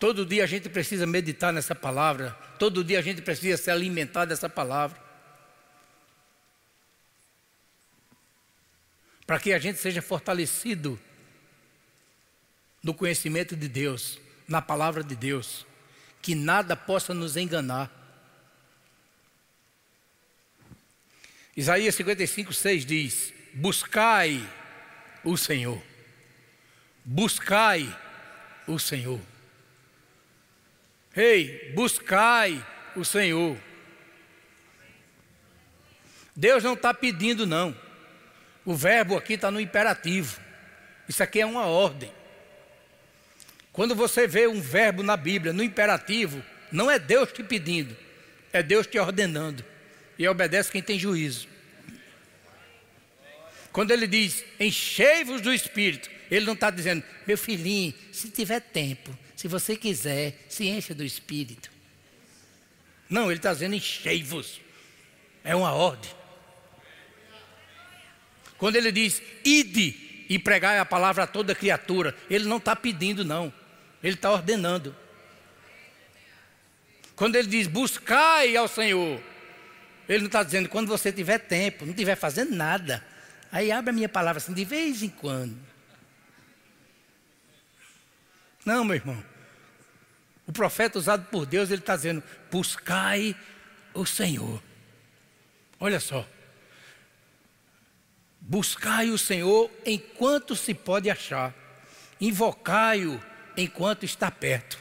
Todo 0.00 0.26
dia 0.26 0.42
a 0.42 0.46
gente 0.48 0.68
precisa 0.68 1.06
meditar 1.06 1.52
nessa 1.52 1.76
palavra, 1.76 2.32
todo 2.58 2.82
dia 2.82 2.98
a 2.98 3.02
gente 3.02 3.22
precisa 3.22 3.56
se 3.56 3.70
alimentar 3.70 4.24
dessa 4.24 4.48
palavra. 4.48 5.00
Para 9.24 9.38
que 9.38 9.52
a 9.52 9.58
gente 9.60 9.78
seja 9.78 10.02
fortalecido 10.02 11.00
no 12.82 12.92
conhecimento 12.92 13.54
de 13.54 13.68
Deus, 13.68 14.18
na 14.48 14.60
palavra 14.60 15.04
de 15.04 15.14
Deus, 15.14 15.64
que 16.20 16.34
nada 16.34 16.74
possa 16.74 17.14
nos 17.14 17.36
enganar. 17.36 17.90
Isaías 21.56 21.94
55, 21.94 22.52
6 22.52 22.84
diz: 22.84 23.32
Buscai 23.54 24.63
o 25.24 25.36
Senhor, 25.36 25.80
buscai 27.04 27.96
o 28.66 28.78
Senhor. 28.78 29.20
Ei, 31.16 31.72
buscai 31.74 32.64
o 32.96 33.04
Senhor. 33.04 33.56
Deus 36.34 36.62
não 36.64 36.74
está 36.74 36.92
pedindo, 36.92 37.46
não. 37.46 37.74
O 38.64 38.74
verbo 38.74 39.16
aqui 39.16 39.34
está 39.34 39.50
no 39.50 39.60
imperativo. 39.60 40.40
Isso 41.08 41.22
aqui 41.22 41.40
é 41.40 41.46
uma 41.46 41.66
ordem. 41.66 42.12
Quando 43.72 43.94
você 43.94 44.26
vê 44.26 44.46
um 44.46 44.60
verbo 44.60 45.02
na 45.02 45.16
Bíblia, 45.16 45.52
no 45.52 45.62
imperativo, 45.62 46.42
não 46.70 46.90
é 46.90 46.98
Deus 46.98 47.32
te 47.32 47.42
pedindo, 47.42 47.96
é 48.52 48.62
Deus 48.62 48.86
te 48.86 48.98
ordenando. 48.98 49.64
E 50.18 50.26
obedece 50.26 50.70
quem 50.70 50.82
tem 50.82 50.98
juízo. 50.98 51.48
Quando 53.74 53.90
ele 53.90 54.06
diz, 54.06 54.44
enchei-vos 54.60 55.40
do 55.40 55.52
Espírito, 55.52 56.08
ele 56.30 56.46
não 56.46 56.52
está 56.52 56.70
dizendo, 56.70 57.02
meu 57.26 57.36
filhinho, 57.36 57.92
se 58.12 58.30
tiver 58.30 58.60
tempo, 58.60 59.10
se 59.34 59.48
você 59.48 59.76
quiser, 59.76 60.46
se 60.48 60.68
encha 60.68 60.94
do 60.94 61.02
Espírito. 61.02 61.72
Não, 63.10 63.32
ele 63.32 63.40
está 63.40 63.52
dizendo, 63.52 63.74
enchei-vos. 63.74 64.60
É 65.42 65.56
uma 65.56 65.72
ordem. 65.72 66.08
Quando 68.58 68.76
ele 68.76 68.92
diz, 68.92 69.20
ide 69.44 70.24
e 70.28 70.38
pregai 70.38 70.78
a 70.78 70.84
palavra 70.84 71.24
a 71.24 71.26
toda 71.26 71.52
criatura, 71.52 72.16
ele 72.30 72.44
não 72.44 72.58
está 72.58 72.76
pedindo, 72.76 73.24
não. 73.24 73.52
Ele 74.04 74.14
está 74.14 74.30
ordenando. 74.30 74.94
Quando 77.16 77.34
ele 77.34 77.48
diz 77.48 77.66
buscai 77.66 78.56
ao 78.56 78.68
Senhor, 78.68 79.20
ele 80.08 80.20
não 80.20 80.26
está 80.26 80.44
dizendo 80.44 80.68
quando 80.68 80.86
você 80.86 81.10
tiver 81.10 81.38
tempo, 81.38 81.84
não 81.84 81.90
estiver 81.90 82.14
fazendo 82.14 82.54
nada. 82.54 83.04
Aí 83.54 83.70
abre 83.70 83.90
a 83.90 83.92
minha 83.92 84.08
palavra 84.08 84.42
assim, 84.42 84.52
de 84.52 84.64
vez 84.64 85.00
em 85.00 85.08
quando. 85.08 85.56
Não, 88.64 88.84
meu 88.84 88.96
irmão. 88.96 89.24
O 90.44 90.52
profeta 90.52 90.98
usado 90.98 91.26
por 91.26 91.46
Deus, 91.46 91.70
ele 91.70 91.80
está 91.80 91.94
dizendo: 91.94 92.20
buscai 92.50 93.36
o 93.94 94.04
Senhor. 94.04 94.60
Olha 95.78 96.00
só. 96.00 96.28
Buscai 98.40 99.10
o 99.10 99.16
Senhor 99.16 99.70
enquanto 99.86 100.56
se 100.56 100.74
pode 100.74 101.08
achar, 101.08 101.54
invocai-o 102.20 103.22
enquanto 103.56 104.04
está 104.04 104.32
perto. 104.32 104.80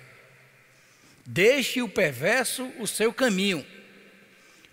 Deixe 1.23 1.79
o 1.79 1.88
perverso 1.88 2.65
o 2.79 2.88
seu 2.88 3.13
caminho, 3.13 3.63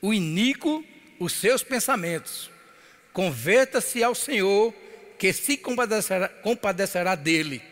o 0.01 0.15
iníquo 0.15 0.83
os 1.19 1.35
seus 1.35 1.63
pensamentos. 1.63 2.51
Converta-se 3.13 4.03
ao 4.03 4.15
Senhor, 4.15 4.73
que 5.19 5.33
se 5.33 5.57
compadecerá, 5.57 6.29
compadecerá 6.29 7.15
dele, 7.15 7.63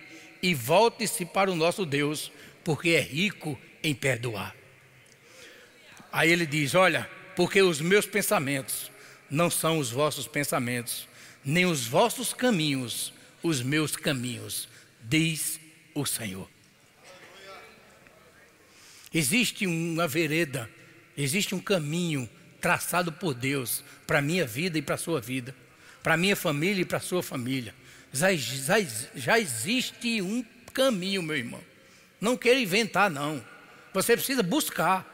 e 0.42 0.55
volte-se 0.55 1.24
para 1.24 1.51
o 1.51 1.57
nosso 1.57 1.87
Deus, 1.87 2.31
porque 2.64 2.90
é 2.90 3.01
rico 3.01 3.59
em 3.83 3.94
perdoar. 3.94 4.55
Aí 6.12 6.31
ele 6.31 6.46
diz: 6.46 6.74
Olha, 6.74 7.09
porque 7.37 7.62
os 7.62 7.81
meus 7.81 8.07
pensamentos 8.07 8.90
não 9.31 9.51
são 9.51 9.79
os 9.79 9.90
vossos 9.90 10.27
pensamentos, 10.27 11.07
nem 11.44 11.66
os 11.66 11.87
vossos 11.87 12.33
caminhos, 12.33 13.12
os 13.42 13.62
meus 13.62 13.96
caminhos, 13.96 14.68
diz 15.03 15.61
o 15.94 16.05
Senhor. 16.05 16.48
Existe 19.12 19.66
uma 19.66 20.07
vereda, 20.07 20.68
existe 21.16 21.55
um 21.55 21.61
caminho 21.61 22.29
traçado 22.60 23.12
por 23.12 23.34
Deus 23.34 23.82
para 24.06 24.18
a 24.18 24.22
minha 24.22 24.46
vida 24.46 24.78
e 24.78 24.82
para 24.82 24.94
a 24.94 24.98
sua 24.98 25.20
vida, 25.20 25.54
para 26.02 26.14
a 26.14 26.16
minha 26.16 26.36
família 26.36 26.82
e 26.82 26.84
para 26.84 26.98
a 26.98 27.00
sua 27.00 27.22
família. 27.22 27.74
Já, 28.12 28.34
já, 28.34 28.76
já 29.14 29.38
existe 29.38 30.22
um 30.22 30.44
caminho, 30.72 31.22
meu 31.22 31.36
irmão. 31.36 31.60
Não 32.20 32.36
queira 32.36 32.58
inventar, 32.58 33.10
não. 33.10 33.44
Você 33.92 34.16
precisa 34.16 34.42
buscar. 34.42 35.06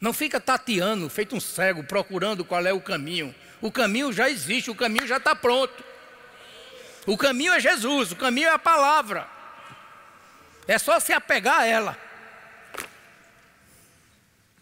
Não 0.00 0.12
fica 0.12 0.40
tateando, 0.40 1.08
feito 1.08 1.34
um 1.34 1.40
cego, 1.40 1.84
procurando 1.84 2.44
qual 2.44 2.64
é 2.66 2.72
o 2.72 2.80
caminho. 2.80 3.34
O 3.60 3.70
caminho 3.70 4.12
já 4.12 4.28
existe, 4.28 4.70
o 4.70 4.74
caminho 4.74 5.06
já 5.06 5.16
está 5.16 5.34
pronto. 5.34 5.82
O 7.06 7.16
caminho 7.16 7.52
é 7.52 7.60
Jesus, 7.60 8.12
o 8.12 8.16
caminho 8.16 8.48
é 8.48 8.52
a 8.52 8.58
palavra. 8.58 9.28
É 10.66 10.78
só 10.78 10.98
se 10.98 11.12
apegar 11.12 11.60
a 11.60 11.66
ela. 11.66 12.03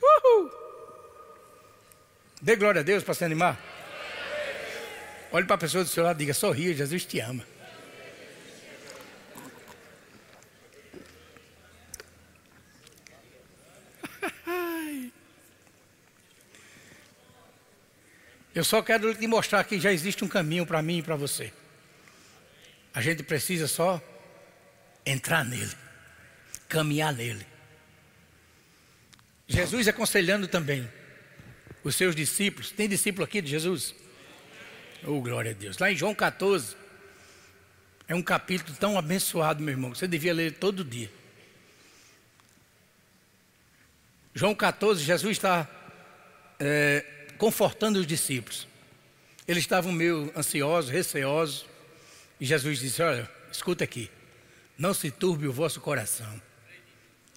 Uhul. 0.03 0.51
Dê 2.41 2.57
glória 2.57 2.81
a 2.81 2.85
Deus 2.85 3.05
para 3.05 3.15
se 3.15 3.25
animar. 3.25 3.57
Olhe 5.31 5.47
para 5.47 5.55
a 5.55 5.59
pessoa 5.59 5.85
do 5.85 5.91
seu 5.91 6.03
lado 6.03 6.17
e 6.17 6.19
diga: 6.19 6.35
sorria, 6.35 6.75
Jesus 6.75 7.05
te 7.07 7.21
ama. 7.21 7.47
Eu 18.55 18.65
só 18.65 18.83
quero 18.83 19.15
te 19.15 19.27
mostrar 19.27 19.65
que 19.65 19.81
já 19.81 19.91
existe 19.93 20.25
um 20.25 20.29
caminho 20.29 20.67
para 20.67 20.83
mim 20.83 20.99
e 20.99 21.03
para 21.03 21.17
você. 21.17 21.51
A 22.93 23.01
gente 23.01 23.23
precisa 23.23 23.67
só 23.67 24.03
entrar 25.07 25.45
nele, 25.45 25.75
caminhar 26.69 27.15
nele. 27.15 27.52
Jesus 29.53 29.87
aconselhando 29.87 30.49
também 30.49 30.91
os 31.85 31.95
seus 31.95 32.17
discípulos. 32.17 32.71
Tem 32.71 32.89
discípulo 32.89 33.25
aqui 33.25 33.43
de 33.43 33.51
Jesus? 33.51 33.95
Oh, 35.05 35.21
glória 35.21 35.51
a 35.51 35.55
Deus. 35.55 35.77
Lá 35.77 35.93
em 35.93 35.97
João 35.97 36.15
14, 36.15 36.75
é 38.09 38.15
um 38.15 38.23
capítulo 38.23 38.75
tão 38.79 38.97
abençoado, 38.97 39.63
meu 39.63 39.73
irmão, 39.73 39.91
que 39.91 39.99
você 39.99 40.09
devia 40.09 40.33
ler 40.33 40.55
todo 40.55 40.83
dia. 40.83 41.11
João 44.35 44.55
14, 44.55 45.05
Jesus 45.05 45.37
está 45.37 45.69
é, 46.59 47.05
confortando 47.37 47.99
os 47.99 48.07
discípulos. 48.07 48.67
Eles 49.47 49.65
estavam 49.65 49.93
meio 49.93 50.33
ansiosos, 50.35 50.91
receosos. 50.91 51.67
E 52.41 52.47
Jesus 52.47 52.79
disse: 52.79 53.03
Olha, 53.03 53.31
escuta 53.53 53.85
aqui, 53.85 54.11
não 54.79 54.95
se 54.95 55.11
turbe 55.11 55.47
o 55.47 55.53
vosso 55.53 55.79
coração, 55.81 56.41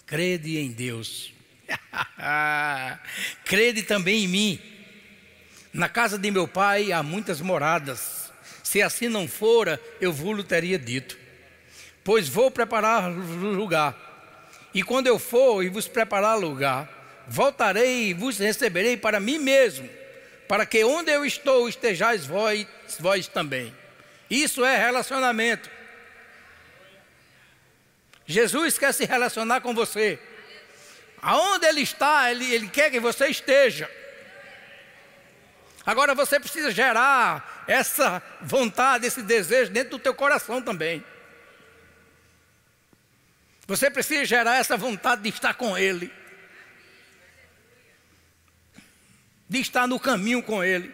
crede 0.05 0.57
em 0.57 0.71
Deus, 0.71 1.33
crede 3.45 3.83
também 3.83 4.25
em 4.25 4.27
mim. 4.27 4.59
Na 5.73 5.89
casa 5.89 6.17
de 6.17 6.31
meu 6.31 6.47
pai 6.47 6.91
há 6.91 7.03
muitas 7.03 7.41
moradas, 7.41 8.31
se 8.63 8.81
assim 8.81 9.09
não 9.09 9.27
fora, 9.27 9.81
eu 9.99 10.11
vos 10.11 10.43
teria 10.45 10.79
dito, 10.79 11.17
pois 12.03 12.29
vou 12.29 12.49
preparar 12.49 13.11
lugar, 13.11 13.95
e 14.73 14.83
quando 14.83 15.07
eu 15.07 15.17
for 15.17 15.63
e 15.63 15.69
vos 15.69 15.87
preparar 15.87 16.37
lugar, 16.37 16.89
voltarei 17.27 18.09
e 18.09 18.13
vos 18.13 18.37
receberei 18.37 18.97
para 18.97 19.19
mim 19.19 19.37
mesmo, 19.37 19.89
para 20.47 20.65
que 20.65 20.83
onde 20.83 21.11
eu 21.11 21.25
estou 21.25 21.67
estejais 21.69 22.25
vós, 22.25 22.67
vós 22.99 23.27
também. 23.27 23.73
Isso 24.29 24.65
é 24.65 24.77
relacionamento. 24.77 25.69
Jesus 28.25 28.77
quer 28.77 28.93
se 28.93 29.05
relacionar 29.05 29.61
com 29.61 29.73
você. 29.73 30.19
Aonde 31.21 31.65
Ele 31.65 31.81
está, 31.81 32.31
Ele, 32.31 32.51
Ele 32.53 32.67
quer 32.67 32.91
que 32.91 32.99
você 32.99 33.27
esteja. 33.27 33.89
Agora 35.85 36.15
você 36.15 36.39
precisa 36.39 36.71
gerar 36.71 37.65
essa 37.67 38.21
vontade, 38.41 39.05
esse 39.05 39.21
desejo 39.21 39.71
dentro 39.71 39.91
do 39.91 39.99
teu 39.99 40.15
coração 40.15 40.61
também. 40.61 41.03
Você 43.67 43.89
precisa 43.89 44.25
gerar 44.25 44.55
essa 44.55 44.77
vontade 44.77 45.21
de 45.21 45.29
estar 45.29 45.53
com 45.53 45.77
Ele, 45.77 46.11
de 49.47 49.59
estar 49.59 49.87
no 49.87 49.99
caminho 49.99 50.41
com 50.41 50.63
Ele. 50.63 50.93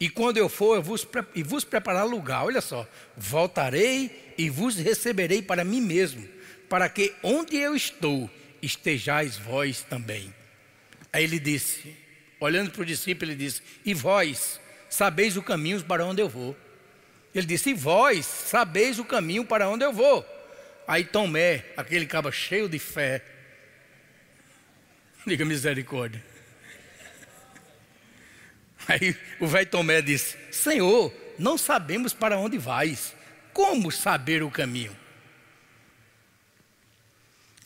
E 0.00 0.10
quando 0.10 0.36
eu 0.36 0.48
for, 0.48 0.76
eu 0.76 0.82
vos, 0.82 1.06
e 1.34 1.42
vos 1.42 1.64
preparar 1.64 2.04
lugar, 2.04 2.44
olha 2.44 2.60
só, 2.60 2.88
voltarei 3.16 4.34
e 4.36 4.50
vos 4.50 4.74
receberei 4.74 5.40
para 5.40 5.64
mim 5.64 5.80
mesmo, 5.80 6.28
para 6.72 6.88
que 6.88 7.14
onde 7.22 7.58
eu 7.58 7.76
estou, 7.76 8.30
estejais 8.62 9.36
vós 9.36 9.82
também. 9.82 10.34
Aí 11.12 11.22
ele 11.22 11.38
disse, 11.38 11.94
olhando 12.40 12.70
para 12.70 12.80
o 12.80 12.86
discípulo, 12.86 13.30
ele 13.30 13.44
disse: 13.44 13.60
E 13.84 13.92
vós 13.92 14.58
sabeis 14.88 15.36
o 15.36 15.42
caminho 15.42 15.84
para 15.84 16.06
onde 16.06 16.22
eu 16.22 16.30
vou. 16.30 16.56
Ele 17.34 17.46
disse: 17.46 17.68
E 17.68 17.74
vós 17.74 18.24
sabeis 18.24 18.98
o 18.98 19.04
caminho 19.04 19.44
para 19.44 19.68
onde 19.68 19.84
eu 19.84 19.92
vou. 19.92 20.24
Aí 20.88 21.04
Tomé, 21.04 21.62
aquele 21.76 22.06
cabo 22.06 22.32
cheio 22.32 22.70
de 22.70 22.78
fé, 22.78 23.22
diga 25.26 25.44
misericórdia. 25.44 26.24
Aí 28.88 29.14
o 29.38 29.46
velho 29.46 29.68
Tomé 29.68 30.00
disse: 30.00 30.38
Senhor, 30.50 31.12
não 31.38 31.58
sabemos 31.58 32.14
para 32.14 32.38
onde 32.38 32.56
vais. 32.56 33.14
Como 33.52 33.92
saber 33.92 34.42
o 34.42 34.50
caminho? 34.50 35.01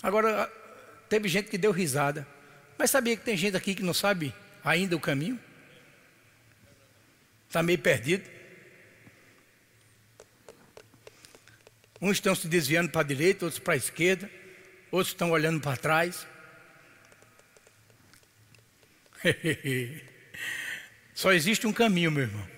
Agora, 0.07 0.49
teve 1.09 1.29
gente 1.29 1.51
que 1.51 1.59
deu 1.59 1.73
risada. 1.73 2.25
Mas 2.79 2.92
sabia 2.92 3.16
que 3.16 3.25
tem 3.25 3.37
gente 3.37 3.57
aqui 3.57 3.75
que 3.75 3.83
não 3.83 3.92
sabe 3.92 4.33
ainda 4.64 4.95
o 4.95 5.01
caminho? 5.01 5.37
Está 7.49 7.61
meio 7.61 7.81
perdido. 7.81 8.31
Uns 12.01 12.19
estão 12.19 12.37
se 12.37 12.47
desviando 12.47 12.88
para 12.88 13.01
a 13.01 13.05
direita, 13.05 13.47
outros 13.47 13.59
para 13.59 13.75
a 13.75 13.77
esquerda, 13.77 14.31
outros 14.92 15.12
estão 15.12 15.33
olhando 15.33 15.61
para 15.61 15.77
trás. 15.77 16.25
Só 21.14 21.33
existe 21.33 21.66
um 21.66 21.73
caminho, 21.73 22.12
meu 22.12 22.23
irmão. 22.23 22.49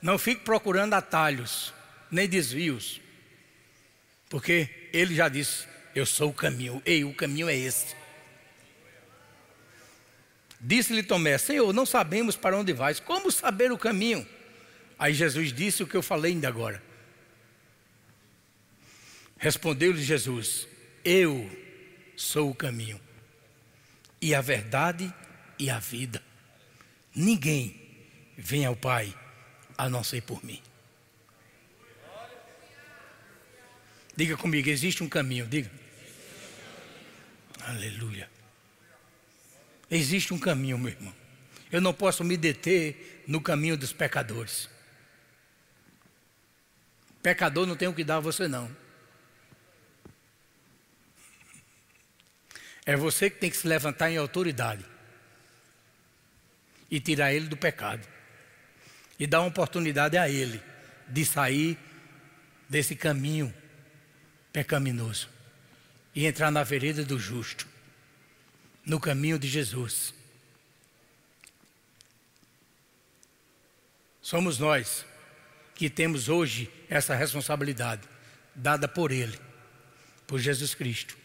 Não 0.00 0.16
fique 0.16 0.42
procurando 0.42 0.94
atalhos, 0.94 1.74
nem 2.10 2.26
desvios, 2.26 2.98
porque 4.28 4.88
ele 4.92 5.14
já 5.14 5.28
disse: 5.28 5.66
eu 5.98 6.06
sou 6.06 6.30
o 6.30 6.34
caminho. 6.34 6.80
Ei, 6.84 7.04
o 7.04 7.12
caminho 7.12 7.48
é 7.48 7.56
esse. 7.56 7.96
Disse-lhe 10.60 11.02
Tomé: 11.02 11.36
Senhor, 11.38 11.72
não 11.72 11.86
sabemos 11.86 12.36
para 12.36 12.56
onde 12.56 12.72
vais. 12.72 13.00
Como 13.00 13.30
saber 13.32 13.72
o 13.72 13.78
caminho? 13.78 14.26
Aí 14.98 15.14
Jesus 15.14 15.52
disse 15.52 15.82
o 15.82 15.86
que 15.86 15.96
eu 15.96 16.02
falei 16.02 16.32
ainda 16.32 16.48
agora. 16.48 16.82
Respondeu-lhe 19.36 20.02
Jesus: 20.02 20.68
Eu 21.04 21.50
sou 22.16 22.50
o 22.50 22.54
caminho, 22.54 23.00
e 24.20 24.34
a 24.34 24.40
verdade 24.40 25.12
e 25.58 25.70
a 25.70 25.78
vida. 25.78 26.22
Ninguém 27.14 27.74
vem 28.36 28.64
ao 28.64 28.76
Pai 28.76 29.12
a 29.76 29.88
não 29.88 30.04
ser 30.04 30.22
por 30.22 30.44
mim. 30.44 30.62
Diga 34.18 34.36
comigo, 34.36 34.68
existe 34.68 35.04
um 35.04 35.08
caminho, 35.08 35.46
diga. 35.46 35.70
Aleluia. 37.60 38.28
Existe 39.88 40.34
um 40.34 40.38
caminho, 40.40 40.76
meu 40.76 40.90
irmão. 40.90 41.14
Eu 41.70 41.80
não 41.80 41.94
posso 41.94 42.24
me 42.24 42.36
deter 42.36 43.22
no 43.28 43.40
caminho 43.40 43.76
dos 43.76 43.92
pecadores. 43.92 44.68
Pecador 47.22 47.64
não 47.64 47.76
tem 47.76 47.86
o 47.86 47.94
que 47.94 48.02
dar 48.02 48.16
a 48.16 48.20
você, 48.20 48.48
não. 48.48 48.76
É 52.84 52.96
você 52.96 53.30
que 53.30 53.38
tem 53.38 53.48
que 53.48 53.56
se 53.56 53.68
levantar 53.68 54.10
em 54.10 54.16
autoridade 54.16 54.84
e 56.90 56.98
tirar 56.98 57.32
ele 57.32 57.46
do 57.46 57.56
pecado. 57.56 58.04
E 59.16 59.28
dar 59.28 59.42
uma 59.42 59.48
oportunidade 59.48 60.18
a 60.18 60.28
ele 60.28 60.60
de 61.06 61.24
sair 61.24 61.78
desse 62.68 62.96
caminho 62.96 63.54
pecaminoso 64.52 65.28
e 66.14 66.26
entrar 66.26 66.50
na 66.50 66.62
vereda 66.62 67.04
do 67.04 67.18
justo, 67.18 67.66
no 68.84 68.98
caminho 68.98 69.38
de 69.38 69.48
Jesus. 69.48 70.14
Somos 74.20 74.58
nós 74.58 75.06
que 75.74 75.88
temos 75.88 76.28
hoje 76.28 76.70
essa 76.88 77.14
responsabilidade, 77.14 78.02
dada 78.54 78.88
por 78.88 79.12
Ele, 79.12 79.38
por 80.26 80.38
Jesus 80.38 80.74
Cristo. 80.74 81.16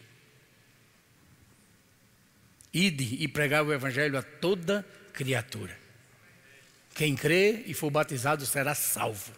Ide 2.72 3.22
e 3.22 3.28
pregar 3.28 3.64
o 3.64 3.72
Evangelho 3.72 4.18
a 4.18 4.22
toda 4.22 4.86
criatura. 5.12 5.76
Quem 6.94 7.16
crê 7.16 7.64
e 7.66 7.74
for 7.74 7.90
batizado 7.90 8.46
será 8.46 8.74
salvo. 8.74 9.32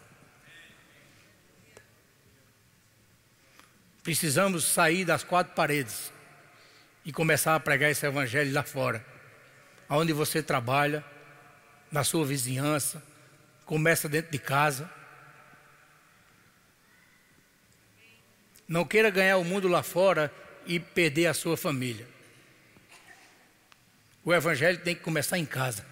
Precisamos 4.07 4.63
sair 4.63 5.03
das 5.03 5.21
quatro 5.21 5.53
paredes 5.53 6.13
e 7.03 7.11
começar 7.11 7.55
a 7.55 7.59
pregar 7.59 7.91
esse 7.91 8.05
evangelho 8.05 8.53
lá 8.53 8.63
fora. 8.63 9.05
Aonde 9.89 10.13
você 10.13 10.41
trabalha, 10.41 11.03
na 11.91 12.05
sua 12.05 12.25
vizinhança, 12.25 13.03
começa 13.65 14.07
dentro 14.07 14.31
de 14.31 14.39
casa. 14.39 14.89
Não 18.65 18.85
queira 18.85 19.09
ganhar 19.09 19.35
o 19.35 19.43
mundo 19.43 19.67
lá 19.67 19.83
fora 19.83 20.33
e 20.65 20.79
perder 20.79 21.27
a 21.27 21.33
sua 21.33 21.57
família. 21.57 22.07
O 24.23 24.33
evangelho 24.33 24.77
tem 24.77 24.95
que 24.95 25.01
começar 25.01 25.37
em 25.37 25.45
casa. 25.45 25.85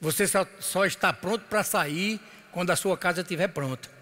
Você 0.00 0.26
só, 0.26 0.46
só 0.60 0.86
está 0.86 1.12
pronto 1.12 1.44
para 1.44 1.62
sair 1.62 2.18
quando 2.50 2.70
a 2.70 2.76
sua 2.76 2.96
casa 2.96 3.20
estiver 3.20 3.48
pronta. 3.48 4.00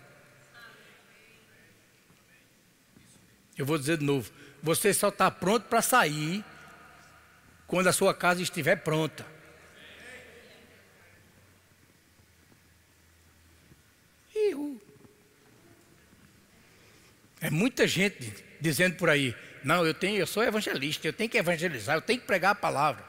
Eu 3.60 3.66
vou 3.66 3.76
dizer 3.76 3.98
de 3.98 4.04
novo: 4.06 4.32
você 4.62 4.94
só 4.94 5.10
está 5.10 5.30
pronto 5.30 5.64
para 5.64 5.82
sair 5.82 6.42
quando 7.66 7.88
a 7.88 7.92
sua 7.92 8.14
casa 8.14 8.40
estiver 8.40 8.76
pronta. 8.76 9.26
É 17.38 17.50
muita 17.50 17.86
gente 17.86 18.32
dizendo 18.58 18.96
por 18.96 19.10
aí: 19.10 19.36
não, 19.62 19.86
eu 19.86 19.92
tenho, 19.92 20.16
eu 20.16 20.26
sou 20.26 20.42
evangelista, 20.42 21.06
eu 21.06 21.12
tenho 21.12 21.28
que 21.28 21.36
evangelizar, 21.36 21.98
eu 21.98 22.00
tenho 22.00 22.18
que 22.18 22.26
pregar 22.26 22.52
a 22.52 22.54
palavra. 22.54 23.04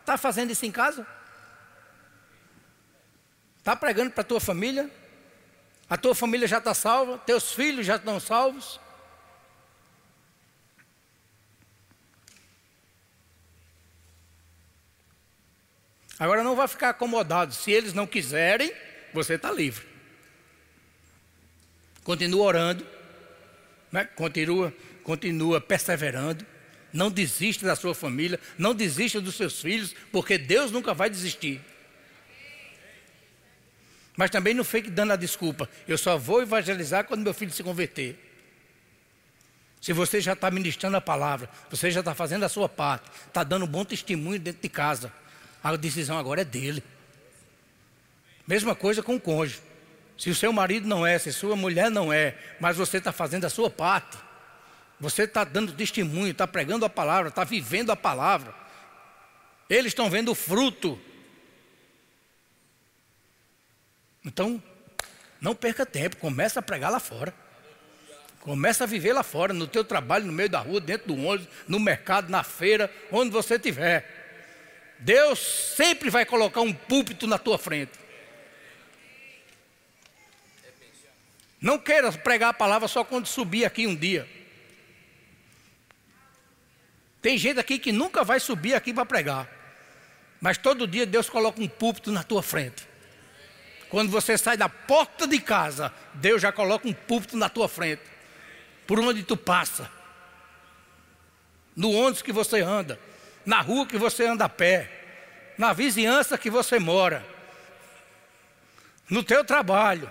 Está 0.00 0.18
fazendo 0.18 0.50
isso 0.50 0.66
em 0.66 0.70
casa? 0.70 1.06
Está 3.56 3.74
pregando 3.74 4.10
para 4.10 4.20
a 4.20 4.24
tua 4.24 4.38
família? 4.40 4.90
A 5.88 5.96
tua 5.96 6.14
família 6.14 6.46
já 6.46 6.58
está 6.58 6.74
salva? 6.74 7.16
Teus 7.16 7.54
filhos 7.54 7.86
já 7.86 7.96
estão 7.96 8.20
salvos? 8.20 8.83
Agora 16.18 16.42
não 16.42 16.54
vai 16.54 16.68
ficar 16.68 16.90
acomodado. 16.90 17.54
Se 17.54 17.70
eles 17.70 17.92
não 17.92 18.06
quiserem, 18.06 18.72
você 19.12 19.34
está 19.34 19.50
livre. 19.50 19.84
Continua 22.02 22.44
orando, 22.44 22.86
né? 23.90 24.04
continua, 24.04 24.72
continua 25.02 25.60
perseverando. 25.60 26.46
Não 26.92 27.10
desista 27.10 27.66
da 27.66 27.74
sua 27.74 27.92
família, 27.94 28.38
não 28.56 28.72
desista 28.72 29.20
dos 29.20 29.34
seus 29.34 29.60
filhos, 29.60 29.94
porque 30.12 30.38
Deus 30.38 30.70
nunca 30.70 30.94
vai 30.94 31.10
desistir. 31.10 31.60
Mas 34.16 34.30
também 34.30 34.54
não 34.54 34.62
fique 34.62 34.90
dando 34.90 35.12
a 35.12 35.16
desculpa. 35.16 35.68
Eu 35.88 35.98
só 35.98 36.16
vou 36.16 36.40
evangelizar 36.40 37.04
quando 37.04 37.22
meu 37.22 37.34
filho 37.34 37.50
se 37.50 37.64
converter. 37.64 38.16
Se 39.80 39.92
você 39.92 40.20
já 40.20 40.34
está 40.34 40.50
ministrando 40.50 40.96
a 40.96 41.00
palavra, 41.00 41.50
você 41.68 41.90
já 41.90 42.00
está 42.00 42.14
fazendo 42.14 42.44
a 42.44 42.48
sua 42.48 42.68
parte, 42.68 43.10
está 43.26 43.42
dando 43.42 43.64
um 43.64 43.68
bom 43.68 43.84
testemunho 43.84 44.38
dentro 44.38 44.62
de 44.62 44.68
casa. 44.68 45.12
A 45.64 45.74
decisão 45.76 46.18
agora 46.18 46.42
é 46.42 46.44
dele. 46.44 46.84
Mesma 48.46 48.74
coisa 48.74 49.02
com 49.02 49.16
o 49.16 49.20
cônjuge. 49.20 49.62
Se 50.18 50.28
o 50.28 50.34
seu 50.34 50.52
marido 50.52 50.86
não 50.86 51.06
é, 51.06 51.18
se 51.18 51.32
sua 51.32 51.56
mulher 51.56 51.90
não 51.90 52.12
é, 52.12 52.36
mas 52.60 52.76
você 52.76 52.98
está 52.98 53.10
fazendo 53.10 53.46
a 53.46 53.50
sua 53.50 53.70
parte, 53.70 54.18
você 55.00 55.22
está 55.22 55.42
dando 55.42 55.72
testemunho, 55.72 56.30
está 56.30 56.46
pregando 56.46 56.84
a 56.84 56.90
palavra, 56.90 57.30
está 57.30 57.42
vivendo 57.42 57.90
a 57.90 57.96
palavra, 57.96 58.54
eles 59.68 59.86
estão 59.86 60.10
vendo 60.10 60.30
o 60.30 60.34
fruto. 60.34 61.00
Então, 64.24 64.62
Não 65.40 65.54
perca 65.54 65.84
tempo, 65.84 66.16
começa 66.16 66.60
a 66.60 66.62
pregar 66.62 66.90
lá 66.90 66.98
fora. 66.98 67.34
Começa 68.40 68.84
a 68.84 68.86
viver 68.86 69.12
lá 69.12 69.22
fora, 69.22 69.52
no 69.52 69.66
teu 69.66 69.82
trabalho, 69.82 70.26
no 70.26 70.32
meio 70.32 70.48
da 70.48 70.58
rua, 70.58 70.80
dentro 70.80 71.08
do 71.08 71.16
ônibus, 71.22 71.48
no 71.66 71.80
mercado, 71.80 72.30
na 72.30 72.42
feira, 72.42 72.90
onde 73.10 73.30
você 73.30 73.54
estiver. 73.54 74.13
Deus 75.04 75.38
sempre 75.76 76.08
vai 76.08 76.24
colocar 76.24 76.62
um 76.62 76.72
púlpito 76.72 77.26
na 77.26 77.36
tua 77.36 77.58
frente. 77.58 77.92
Não 81.60 81.78
queira 81.78 82.10
pregar 82.10 82.48
a 82.48 82.54
palavra 82.54 82.88
só 82.88 83.04
quando 83.04 83.26
subir 83.26 83.66
aqui 83.66 83.86
um 83.86 83.94
dia. 83.94 84.26
Tem 87.20 87.36
gente 87.36 87.60
aqui 87.60 87.78
que 87.78 87.92
nunca 87.92 88.24
vai 88.24 88.40
subir 88.40 88.72
aqui 88.72 88.94
para 88.94 89.04
pregar. 89.04 89.46
Mas 90.40 90.56
todo 90.56 90.86
dia 90.86 91.04
Deus 91.04 91.28
coloca 91.28 91.60
um 91.60 91.68
púlpito 91.68 92.10
na 92.10 92.22
tua 92.22 92.42
frente. 92.42 92.88
Quando 93.90 94.10
você 94.10 94.38
sai 94.38 94.56
da 94.56 94.70
porta 94.70 95.26
de 95.26 95.38
casa, 95.38 95.92
Deus 96.14 96.40
já 96.40 96.50
coloca 96.50 96.88
um 96.88 96.94
púlpito 96.94 97.36
na 97.36 97.50
tua 97.50 97.68
frente. 97.68 98.02
Por 98.86 98.98
onde 98.98 99.22
tu 99.22 99.36
passa. 99.36 99.90
No 101.76 101.92
ônibus 101.92 102.22
que 102.22 102.32
você 102.32 102.62
anda. 102.62 102.98
Na 103.44 103.60
rua 103.60 103.86
que 103.86 103.98
você 103.98 104.26
anda 104.26 104.44
a 104.44 104.48
pé. 104.48 104.90
Na 105.58 105.72
vizinhança 105.72 106.38
que 106.38 106.50
você 106.50 106.78
mora. 106.78 107.24
No 109.08 109.22
teu 109.22 109.44
trabalho. 109.44 110.10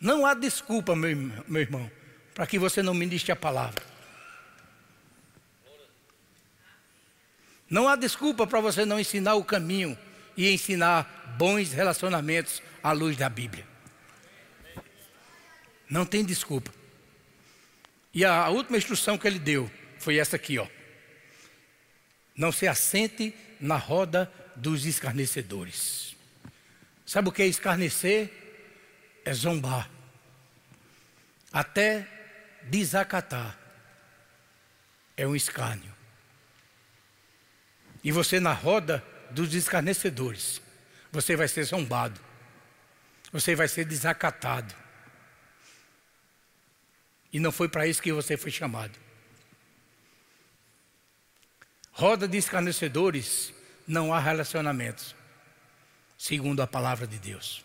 Não 0.00 0.24
há 0.24 0.34
desculpa, 0.34 0.96
meu, 0.96 1.14
meu 1.46 1.60
irmão, 1.60 1.90
para 2.34 2.46
que 2.46 2.58
você 2.58 2.82
não 2.82 2.94
ministre 2.94 3.32
a 3.32 3.36
palavra. 3.36 3.84
Não 7.68 7.86
há 7.86 7.94
desculpa 7.94 8.46
para 8.46 8.60
você 8.60 8.84
não 8.84 8.98
ensinar 8.98 9.34
o 9.34 9.44
caminho 9.44 9.96
e 10.36 10.50
ensinar 10.50 11.36
bons 11.36 11.72
relacionamentos 11.72 12.62
à 12.82 12.92
luz 12.92 13.16
da 13.16 13.28
Bíblia. 13.28 13.66
Não 15.88 16.04
tem 16.04 16.24
desculpa. 16.24 16.72
E 18.12 18.24
a 18.24 18.48
última 18.48 18.78
instrução 18.78 19.16
que 19.16 19.26
ele 19.26 19.38
deu 19.38 19.70
foi 20.00 20.16
essa 20.16 20.36
aqui, 20.36 20.58
ó. 20.58 20.66
Não 22.34 22.50
se 22.50 22.66
assente 22.66 23.34
na 23.60 23.76
roda 23.76 24.32
dos 24.56 24.86
escarnecedores. 24.86 26.16
Sabe 27.04 27.28
o 27.28 27.32
que 27.32 27.42
é 27.42 27.46
escarnecer? 27.46 28.32
É 29.26 29.34
zombar. 29.34 29.90
Até 31.52 32.08
desacatar. 32.62 33.58
É 35.18 35.26
um 35.26 35.36
escárnio. 35.36 35.94
E 38.02 38.10
você 38.10 38.40
na 38.40 38.54
roda 38.54 39.04
dos 39.30 39.54
escarnecedores, 39.54 40.62
você 41.12 41.36
vai 41.36 41.46
ser 41.46 41.64
zombado. 41.64 42.18
Você 43.30 43.54
vai 43.54 43.68
ser 43.68 43.84
desacatado. 43.84 44.74
E 47.30 47.38
não 47.38 47.52
foi 47.52 47.68
para 47.68 47.86
isso 47.86 48.00
que 48.00 48.12
você 48.14 48.38
foi 48.38 48.50
chamado. 48.50 49.09
Roda 52.00 52.26
de 52.26 52.38
escarnecedores, 52.38 53.52
não 53.86 54.14
há 54.14 54.18
relacionamentos, 54.18 55.14
segundo 56.16 56.62
a 56.62 56.66
palavra 56.66 57.06
de 57.06 57.18
Deus. 57.18 57.62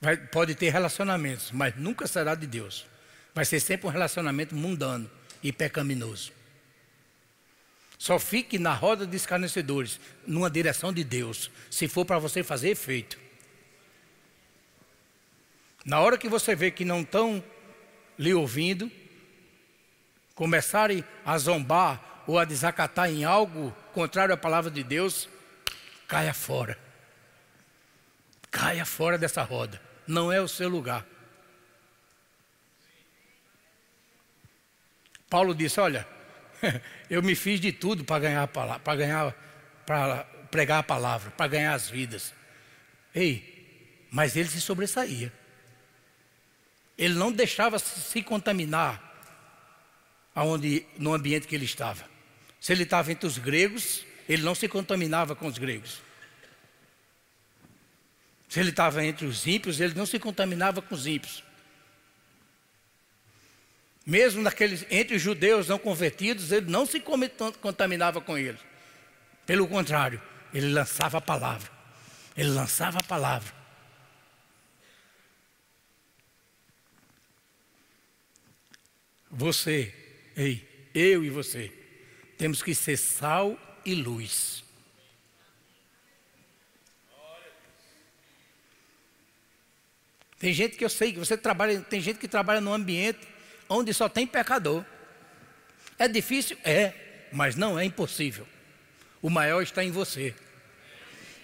Vai, 0.00 0.16
pode 0.16 0.54
ter 0.54 0.70
relacionamentos, 0.70 1.50
mas 1.50 1.74
nunca 1.74 2.06
será 2.06 2.36
de 2.36 2.46
Deus. 2.46 2.86
Vai 3.34 3.44
ser 3.44 3.58
sempre 3.58 3.88
um 3.88 3.90
relacionamento 3.90 4.54
mundano 4.54 5.10
e 5.42 5.50
pecaminoso. 5.50 6.30
Só 7.98 8.20
fique 8.20 8.56
na 8.56 8.72
roda 8.72 9.04
de 9.04 9.16
escarnecedores, 9.16 9.98
numa 10.24 10.48
direção 10.48 10.92
de 10.92 11.02
Deus, 11.02 11.50
se 11.68 11.88
for 11.88 12.04
para 12.04 12.20
você 12.20 12.44
fazer 12.44 12.68
efeito. 12.70 13.18
Na 15.84 15.98
hora 15.98 16.16
que 16.16 16.28
você 16.28 16.54
vê 16.54 16.70
que 16.70 16.84
não 16.84 17.00
estão 17.00 17.42
lhe 18.16 18.32
ouvindo, 18.32 18.88
começarem 20.36 21.02
a 21.26 21.36
zombar 21.36 22.13
ou 22.26 22.38
a 22.38 22.44
desacatar 22.44 23.10
em 23.10 23.24
algo 23.24 23.74
contrário 23.92 24.34
à 24.34 24.36
palavra 24.36 24.70
de 24.70 24.82
Deus, 24.82 25.28
caia 26.08 26.34
fora. 26.34 26.78
Caia 28.50 28.84
fora 28.84 29.18
dessa 29.18 29.42
roda. 29.42 29.80
Não 30.06 30.30
é 30.30 30.40
o 30.40 30.48
seu 30.48 30.68
lugar. 30.68 31.04
Paulo 35.28 35.54
disse: 35.54 35.80
Olha, 35.80 36.06
eu 37.10 37.22
me 37.22 37.34
fiz 37.34 37.60
de 37.60 37.72
tudo 37.72 38.04
para 38.04 38.20
ganhar 38.20 38.46
para 38.48 38.96
ganhar, 38.96 39.34
para 39.84 40.24
pregar 40.50 40.78
a 40.78 40.82
palavra, 40.82 41.30
para 41.32 41.48
ganhar 41.48 41.74
as 41.74 41.90
vidas. 41.90 42.32
Ei, 43.14 44.06
mas 44.10 44.36
ele 44.36 44.48
se 44.48 44.60
sobressaía. 44.60 45.32
Ele 46.96 47.14
não 47.14 47.32
deixava 47.32 47.78
se 47.78 48.22
contaminar 48.22 49.02
aonde, 50.34 50.86
no 50.96 51.12
ambiente 51.12 51.46
que 51.46 51.54
ele 51.54 51.64
estava. 51.64 52.13
Se 52.64 52.72
ele 52.72 52.84
estava 52.84 53.12
entre 53.12 53.26
os 53.26 53.36
gregos, 53.36 54.06
ele 54.26 54.42
não 54.42 54.54
se 54.54 54.66
contaminava 54.68 55.36
com 55.36 55.46
os 55.46 55.58
gregos. 55.58 56.00
Se 58.48 58.58
ele 58.58 58.70
estava 58.70 59.04
entre 59.04 59.26
os 59.26 59.46
ímpios, 59.46 59.80
ele 59.80 59.92
não 59.92 60.06
se 60.06 60.18
contaminava 60.18 60.80
com 60.80 60.94
os 60.94 61.06
ímpios. 61.06 61.44
Mesmo 64.06 64.40
naqueles, 64.40 64.86
entre 64.90 65.16
os 65.16 65.20
judeus 65.20 65.68
não 65.68 65.78
convertidos, 65.78 66.52
ele 66.52 66.70
não 66.70 66.86
se 66.86 67.00
contaminava 67.60 68.18
com 68.22 68.38
eles. 68.38 68.62
Pelo 69.44 69.68
contrário, 69.68 70.22
ele 70.54 70.72
lançava 70.72 71.18
a 71.18 71.20
palavra. 71.20 71.70
Ele 72.34 72.48
lançava 72.48 72.98
a 72.98 73.04
palavra. 73.04 73.52
Você, 79.30 79.94
ei, 80.34 80.90
eu 80.94 81.22
e 81.22 81.28
você, 81.28 81.83
temos 82.44 82.62
que 82.62 82.74
ser 82.74 82.98
sal 82.98 83.58
e 83.86 83.94
luz. 83.94 84.62
Tem 90.38 90.52
gente 90.52 90.76
que 90.76 90.84
eu 90.84 90.90
sei 90.90 91.10
que 91.10 91.18
você 91.18 91.38
trabalha, 91.38 91.80
tem 91.80 92.02
gente 92.02 92.18
que 92.18 92.28
trabalha 92.28 92.60
num 92.60 92.74
ambiente 92.74 93.26
onde 93.66 93.94
só 93.94 94.10
tem 94.10 94.26
pecador. 94.26 94.84
É 95.98 96.06
difícil? 96.06 96.58
É, 96.62 96.92
mas 97.32 97.56
não 97.56 97.78
é 97.78 97.84
impossível. 97.86 98.46
O 99.22 99.30
maior 99.30 99.62
está 99.62 99.82
em 99.82 99.90
você. 99.90 100.34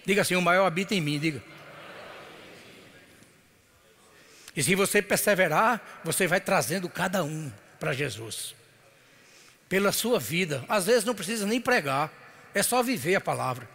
Diga 0.05 0.21
assim: 0.21 0.35
o 0.35 0.41
maior 0.41 0.67
habita 0.67 0.93
em 0.93 1.01
mim, 1.01 1.17
diga. 1.17 1.41
E 4.55 4.61
se 4.61 4.75
você 4.75 5.01
perseverar, 5.01 6.01
você 6.03 6.27
vai 6.27 6.39
trazendo 6.39 6.87
cada 6.87 7.23
um 7.23 7.51
para 7.79 7.91
Jesus. 7.91 8.60
Pela 9.71 9.93
sua 9.93 10.19
vida. 10.19 10.65
Às 10.67 10.85
vezes 10.87 11.05
não 11.05 11.15
precisa 11.15 11.45
nem 11.47 11.61
pregar, 11.61 12.11
é 12.53 12.61
só 12.61 12.83
viver 12.83 13.15
a 13.15 13.21
palavra. 13.21 13.69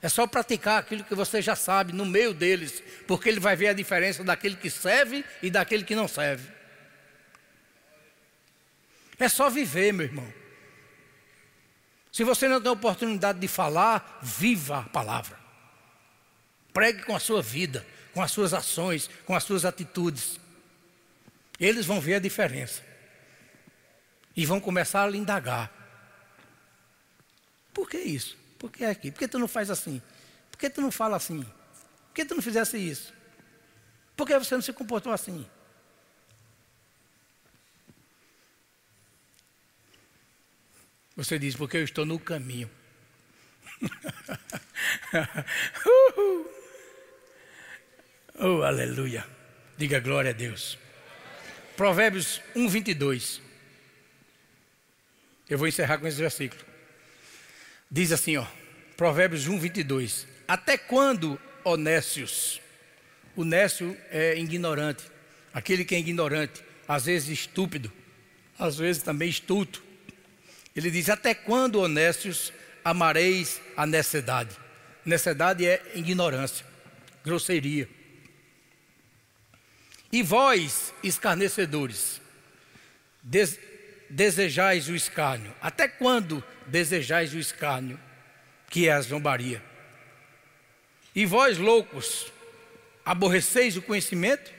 É 0.00 0.08
só 0.08 0.24
praticar 0.24 0.78
aquilo 0.78 1.02
que 1.02 1.16
você 1.16 1.42
já 1.42 1.56
sabe 1.56 1.92
no 1.92 2.06
meio 2.06 2.32
deles, 2.32 2.80
porque 3.04 3.28
ele 3.28 3.40
vai 3.40 3.56
ver 3.56 3.68
a 3.68 3.72
diferença 3.72 4.22
daquele 4.22 4.54
que 4.54 4.70
serve 4.70 5.24
e 5.42 5.50
daquele 5.50 5.82
que 5.82 5.96
não 5.96 6.06
serve. 6.06 6.48
É 9.18 9.28
só 9.28 9.50
viver, 9.50 9.92
meu 9.92 10.06
irmão. 10.06 10.32
Se 12.12 12.22
você 12.22 12.46
não 12.46 12.60
tem 12.60 12.70
oportunidade 12.70 13.40
de 13.40 13.48
falar, 13.48 14.20
viva 14.22 14.78
a 14.78 14.88
palavra. 14.90 15.36
Pregue 16.72 17.02
com 17.02 17.16
a 17.16 17.18
sua 17.18 17.42
vida, 17.42 17.84
com 18.12 18.22
as 18.22 18.30
suas 18.30 18.54
ações, 18.54 19.10
com 19.26 19.34
as 19.34 19.42
suas 19.42 19.64
atitudes. 19.64 20.38
Eles 21.58 21.84
vão 21.84 22.00
ver 22.00 22.14
a 22.14 22.20
diferença. 22.20 22.93
E 24.36 24.44
vão 24.44 24.60
começar 24.60 25.04
a 25.04 25.08
lhe 25.08 25.18
indagar. 25.18 25.70
Por 27.72 27.88
que 27.88 27.98
isso? 27.98 28.36
Por 28.58 28.70
que 28.70 28.84
aqui? 28.84 29.10
Por 29.10 29.18
que 29.18 29.28
tu 29.28 29.38
não 29.38 29.48
faz 29.48 29.70
assim? 29.70 30.00
Por 30.50 30.58
que 30.58 30.70
tu 30.70 30.80
não 30.80 30.90
fala 30.90 31.16
assim? 31.16 31.42
Por 31.42 32.14
que 32.14 32.24
tu 32.24 32.34
não 32.34 32.42
fizesse 32.42 32.78
isso? 32.78 33.12
Por 34.16 34.26
que 34.26 34.38
você 34.38 34.54
não 34.54 34.62
se 34.62 34.72
comportou 34.72 35.12
assim? 35.12 35.46
Você 41.16 41.38
diz, 41.38 41.54
porque 41.54 41.76
eu 41.76 41.84
estou 41.84 42.04
no 42.04 42.18
caminho. 42.18 42.68
oh, 48.40 48.62
aleluia. 48.62 49.24
Diga 49.76 50.00
glória 50.00 50.30
a 50.30 50.34
Deus. 50.34 50.76
Provérbios 51.76 52.40
1, 52.54 52.68
22. 52.68 53.42
Eu 55.48 55.58
vou 55.58 55.68
encerrar 55.68 55.98
com 55.98 56.06
esse 56.06 56.16
versículo. 56.18 56.62
Diz 57.90 58.12
assim, 58.12 58.36
ó. 58.36 58.46
Provérbios 58.96 59.46
1, 59.46 59.58
22. 59.58 60.26
Até 60.46 60.78
quando, 60.78 61.40
honécios? 61.64 62.60
O 63.34 63.44
nécio 63.44 63.96
é 64.10 64.38
ignorante. 64.38 65.04
Aquele 65.52 65.84
que 65.84 65.94
é 65.94 65.98
ignorante, 65.98 66.62
às 66.86 67.06
vezes 67.06 67.28
estúpido, 67.28 67.92
às 68.58 68.76
vezes 68.76 69.02
também 69.02 69.28
estulto 69.28 69.84
ele 70.74 70.90
diz: 70.90 71.08
Até 71.08 71.34
quando, 71.34 71.80
honestos, 71.80 72.52
amareis 72.84 73.60
a 73.76 73.86
necessidade? 73.86 74.56
Necessidade 75.04 75.66
é 75.66 75.82
ignorância. 75.94 76.66
grosseria. 77.24 77.88
E 80.10 80.22
vós, 80.22 80.92
escarnecedores, 81.02 82.20
des 83.22 83.58
desejais 84.08 84.88
o 84.88 84.94
escárnio. 84.94 85.54
Até 85.60 85.88
quando 85.88 86.42
desejais 86.66 87.34
o 87.34 87.38
escárnio, 87.38 87.98
que 88.68 88.88
é 88.88 88.92
a 88.92 89.00
zombaria? 89.00 89.62
E 91.14 91.24
vós, 91.24 91.58
loucos, 91.58 92.32
aborreceis 93.04 93.76
o 93.76 93.82
conhecimento? 93.82 94.52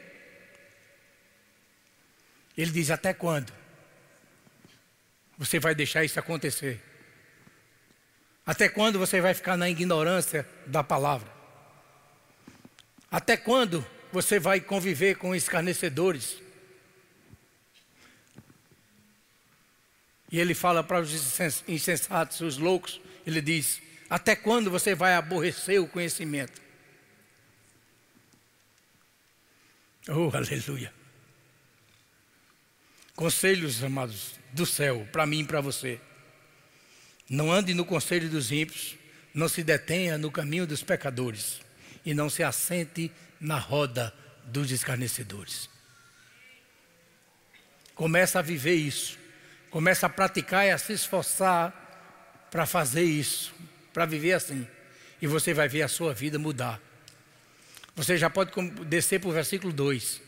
Ele 2.58 2.72
diz: 2.72 2.90
Até 2.90 3.14
quando? 3.14 3.52
Você 5.38 5.60
vai 5.60 5.76
deixar 5.76 6.04
isso 6.04 6.20
acontecer? 6.20 6.82
Até 8.46 8.70
quando 8.70 9.00
você 9.00 9.20
vai 9.20 9.34
ficar 9.34 9.58
na 9.58 9.70
ignorância 9.70 10.48
da 10.66 10.84
palavra? 10.84 11.30
Até 13.12 13.36
quando 13.36 13.86
você 14.12 14.40
vai 14.40 14.62
conviver 14.62 15.16
com 15.16 15.36
escarnecedores? 15.36 16.45
E 20.36 20.40
ele 20.42 20.54
fala 20.54 20.84
para 20.84 21.00
os 21.00 21.40
insensatos, 21.66 22.42
os 22.42 22.58
loucos, 22.58 23.00
ele 23.26 23.40
diz: 23.40 23.82
Até 24.10 24.36
quando 24.36 24.70
você 24.70 24.94
vai 24.94 25.14
aborrecer 25.14 25.82
o 25.82 25.88
conhecimento? 25.88 26.62
Oh, 30.10 30.30
aleluia. 30.36 30.94
Conselhos, 33.16 33.82
amados, 33.82 34.34
do 34.52 34.66
céu, 34.66 35.08
para 35.10 35.26
mim 35.26 35.40
e 35.40 35.46
para 35.46 35.62
você. 35.62 36.02
Não 37.30 37.50
ande 37.50 37.74
no 37.74 37.86
conselho 37.86 38.30
dos 38.30 38.52
ímpios, 38.52 38.98
não 39.34 39.48
se 39.48 39.64
detenha 39.64 40.18
no 40.18 40.30
caminho 40.30 40.68
dos 40.68 40.84
pecadores 40.84 41.62
e 42.06 42.14
não 42.14 42.30
se 42.30 42.44
assente 42.44 43.10
na 43.40 43.58
roda 43.58 44.14
dos 44.44 44.70
escarnecedores. 44.70 45.70
Começa 47.96 48.40
a 48.40 48.42
viver 48.42 48.76
isso. 48.76 49.24
Começa 49.76 50.06
a 50.06 50.10
praticar 50.10 50.66
e 50.66 50.72
a 50.72 50.78
se 50.78 50.94
esforçar 50.94 52.48
para 52.50 52.66
fazer 52.66 53.04
isso, 53.04 53.54
para 53.92 54.06
viver 54.06 54.32
assim. 54.32 54.66
E 55.22 55.28
você 55.28 55.54
vai 55.54 55.68
ver 55.68 55.82
a 55.82 55.90
sua 55.90 56.14
vida 56.14 56.40
mudar. 56.40 56.80
Você 57.94 58.16
já 58.16 58.30
pode 58.30 58.52
descer 58.86 59.20
para 59.20 59.30
o 59.30 59.34
versículo 59.34 59.74
2 59.74 60.22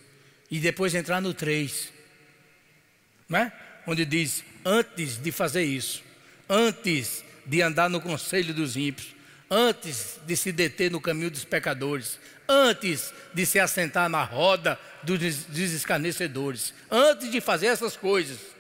e 0.51 0.59
depois 0.59 0.93
entrar 0.93 1.21
no 1.21 1.33
3, 1.33 1.93
né? 3.29 3.53
onde 3.87 4.03
diz: 4.03 4.43
Antes 4.65 5.15
de 5.15 5.31
fazer 5.31 5.63
isso, 5.63 6.03
antes 6.49 7.23
de 7.45 7.61
andar 7.61 7.89
no 7.89 8.01
conselho 8.01 8.53
dos 8.53 8.75
ímpios, 8.75 9.15
antes 9.49 10.19
de 10.27 10.35
se 10.35 10.51
deter 10.51 10.91
no 10.91 10.99
caminho 10.99 11.31
dos 11.31 11.45
pecadores, 11.45 12.19
antes 12.49 13.13
de 13.33 13.45
se 13.45 13.61
assentar 13.61 14.09
na 14.09 14.25
roda 14.25 14.77
dos, 15.03 15.23
escarnecedores, 15.57 16.73
antes 16.91 17.31
de 17.31 17.39
fazer 17.39 17.67
essas 17.67 17.95
coisas, 17.95 18.56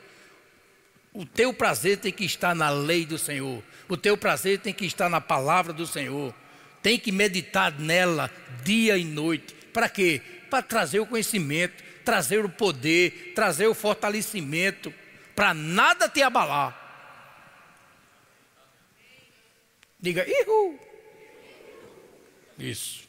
o 1.17 1.25
teu 1.25 1.53
prazer 1.53 1.97
tem 1.97 2.11
que 2.11 2.23
estar 2.23 2.55
na 2.55 2.69
lei 2.69 3.05
do 3.05 3.17
Senhor, 3.17 3.63
o 3.89 3.97
teu 3.97 4.17
prazer 4.17 4.59
tem 4.59 4.73
que 4.73 4.85
estar 4.85 5.09
na 5.09 5.19
palavra 5.19 5.73
do 5.73 5.85
Senhor 5.85 6.33
tem 6.87 6.97
que 6.97 7.11
meditar 7.11 7.77
nela 7.77 8.31
dia 8.63 8.97
e 8.97 9.03
noite. 9.03 9.53
Para 9.73 9.89
quê? 9.89 10.21
Para 10.49 10.63
trazer 10.63 11.01
o 11.01 11.05
conhecimento, 11.05 11.83
trazer 12.05 12.45
o 12.45 12.49
poder, 12.49 13.33
trazer 13.35 13.67
o 13.67 13.73
fortalecimento, 13.73 14.93
para 15.35 15.53
nada 15.53 16.07
te 16.07 16.21
abalar. 16.21 16.85
Diga, 19.99 20.25
ihu. 20.25 20.79
Isso. 22.57 23.05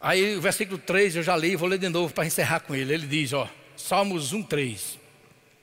Aí 0.00 0.36
o 0.36 0.40
versículo 0.40 0.78
3 0.78 1.16
eu 1.16 1.22
já 1.24 1.36
li, 1.36 1.56
vou 1.56 1.68
ler 1.68 1.78
de 1.78 1.88
novo 1.88 2.14
para 2.14 2.26
encerrar 2.26 2.60
com 2.60 2.76
ele. 2.76 2.94
Ele 2.94 3.08
diz, 3.08 3.32
ó, 3.32 3.50
Salmos 3.76 4.32
1, 4.32 4.44
3. 4.44 4.98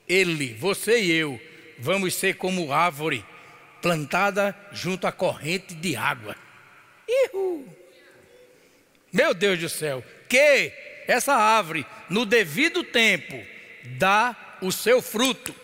Ele, 0.08 0.53
você 0.53 1.01
e 1.01 1.12
eu, 1.12 1.39
vamos 1.80 2.14
ser 2.14 2.36
como 2.36 2.72
árvore 2.72 3.26
plantada 3.82 4.56
junto 4.72 5.06
à 5.08 5.12
corrente 5.12 5.74
de 5.76 5.95
água. 5.95 6.36
Ihu. 7.08 7.68
Meu 9.12 9.34
Deus 9.34 9.60
do 9.60 9.70
céu, 9.70 10.03
que 10.28 10.74
essa 11.08 11.34
árvore, 11.34 11.86
no 12.10 12.26
devido 12.26 12.84
tempo, 12.84 13.41
dá 13.97 14.58
o 14.62 14.72
seu 14.72 15.01
fruto. 15.01 15.56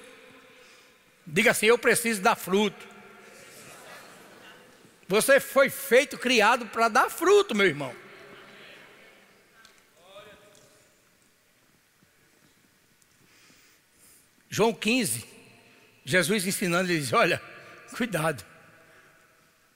Diga 1.25 1.51
assim: 1.51 1.65
eu 1.65 1.77
preciso 1.77 2.21
dar 2.21 2.35
fruto. 2.35 2.87
Você 5.07 5.39
foi 5.39 5.69
feito, 5.69 6.17
criado 6.17 6.65
para 6.67 6.87
dar 6.87 7.09
fruto, 7.09 7.53
meu 7.53 7.67
irmão. 7.67 7.93
João 14.51 14.71
15, 14.71 15.25
Jesus 16.05 16.45
ensinando, 16.45 16.91
ele 16.91 16.99
diz: 16.99 17.11
Olha, 17.11 17.41
Cuidado. 17.91 18.45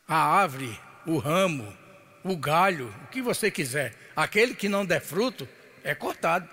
A 0.07 0.15
árvore, 0.15 0.79
o 1.05 1.17
ramo, 1.17 1.75
o 2.23 2.35
galho, 2.35 2.93
o 3.03 3.07
que 3.07 3.21
você 3.21 3.51
quiser, 3.51 3.95
aquele 4.15 4.55
que 4.55 4.69
não 4.69 4.85
der 4.85 5.01
fruto 5.01 5.47
é 5.83 5.93
cortado. 5.93 6.47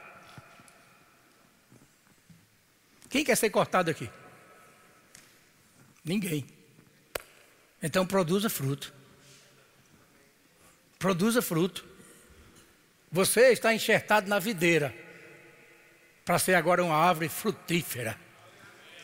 Quem 3.08 3.24
quer 3.24 3.36
ser 3.36 3.50
cortado 3.50 3.90
aqui? 3.90 4.10
Ninguém. 6.04 6.46
Então 7.82 8.06
produza 8.06 8.48
fruto. 8.48 8.92
Produza 10.98 11.42
fruto. 11.42 11.86
Você 13.10 13.52
está 13.52 13.74
enxertado 13.74 14.28
na 14.28 14.38
videira 14.38 14.94
para 16.24 16.38
ser 16.38 16.54
agora 16.54 16.84
uma 16.84 16.96
árvore 16.96 17.28
frutífera, 17.28 18.18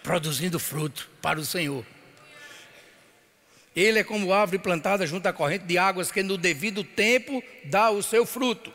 produzindo 0.03 0.59
fruto 0.59 1.11
para 1.21 1.39
o 1.39 1.45
Senhor. 1.45 1.85
Ele 3.75 4.01
é 4.01 4.05
como 4.05 4.33
árvore 4.33 4.59
plantada 4.59 5.07
junto 5.07 5.27
à 5.27 5.33
corrente 5.33 5.65
de 5.65 5.79
águas 5.79 6.11
que 6.11 6.23
no 6.23 6.37
devido 6.37 6.83
tempo 6.83 7.43
dá 7.65 7.91
o 7.91 8.03
seu 8.03 8.27
fruto 8.27 8.73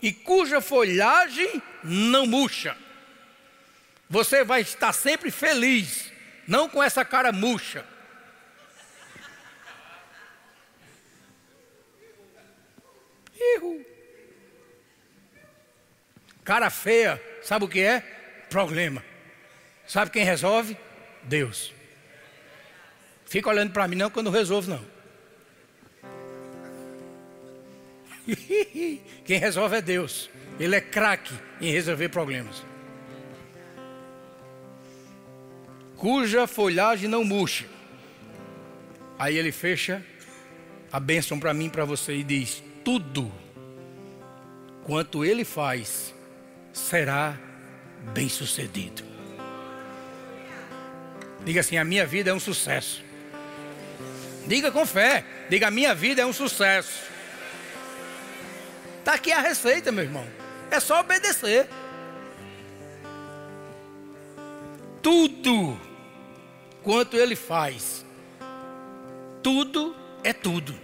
e 0.00 0.12
cuja 0.12 0.60
folhagem 0.60 1.62
não 1.82 2.26
murcha. 2.26 2.76
Você 4.08 4.44
vai 4.44 4.60
estar 4.60 4.92
sempre 4.92 5.30
feliz, 5.30 6.12
não 6.46 6.68
com 6.68 6.82
essa 6.82 7.04
cara 7.04 7.32
murcha. 7.32 7.84
Cara 16.44 16.68
feia, 16.68 17.20
sabe 17.44 17.64
o 17.64 17.68
que 17.68 17.80
é? 17.80 18.00
Problema. 18.50 19.04
Sabe 19.86 20.10
quem 20.10 20.24
resolve? 20.24 20.76
Deus. 21.22 21.72
Fica 23.26 23.48
olhando 23.48 23.72
para 23.72 23.88
mim 23.88 23.96
não 23.96 24.10
não 24.10 24.32
resolvo 24.32 24.70
não. 24.70 24.94
Quem 29.24 29.38
resolve 29.38 29.76
é 29.76 29.82
Deus. 29.82 30.30
Ele 30.58 30.76
é 30.76 30.80
craque 30.80 31.34
em 31.60 31.70
resolver 31.70 32.08
problemas. 32.08 32.62
Cuja 35.96 36.46
folhagem 36.46 37.08
não 37.08 37.24
murcha. 37.24 37.66
Aí 39.18 39.36
ele 39.36 39.52
fecha 39.52 40.04
a 40.90 40.98
bênção 40.98 41.38
para 41.38 41.54
mim 41.54 41.68
para 41.68 41.84
você 41.84 42.14
e 42.14 42.24
diz: 42.24 42.62
tudo 42.84 43.32
quanto 44.84 45.24
ele 45.24 45.44
faz 45.44 46.14
será 46.74 47.38
bem 48.12 48.28
sucedido. 48.28 49.04
Diga 51.44 51.60
assim: 51.60 51.78
a 51.78 51.84
minha 51.84 52.04
vida 52.04 52.30
é 52.30 52.34
um 52.34 52.40
sucesso. 52.40 53.02
Diga 54.46 54.70
com 54.70 54.84
fé. 54.84 55.24
Diga: 55.48 55.70
minha 55.70 55.94
vida 55.94 56.20
é 56.20 56.26
um 56.26 56.32
sucesso. 56.32 57.04
Está 58.98 59.14
aqui 59.14 59.32
a 59.32 59.40
receita, 59.40 59.92
meu 59.92 60.04
irmão. 60.04 60.26
É 60.70 60.80
só 60.80 61.00
obedecer. 61.00 61.68
Tudo 65.00 65.78
quanto 66.82 67.16
ele 67.16 67.36
faz, 67.36 68.04
tudo 69.42 69.94
é 70.24 70.32
tudo. 70.32 70.74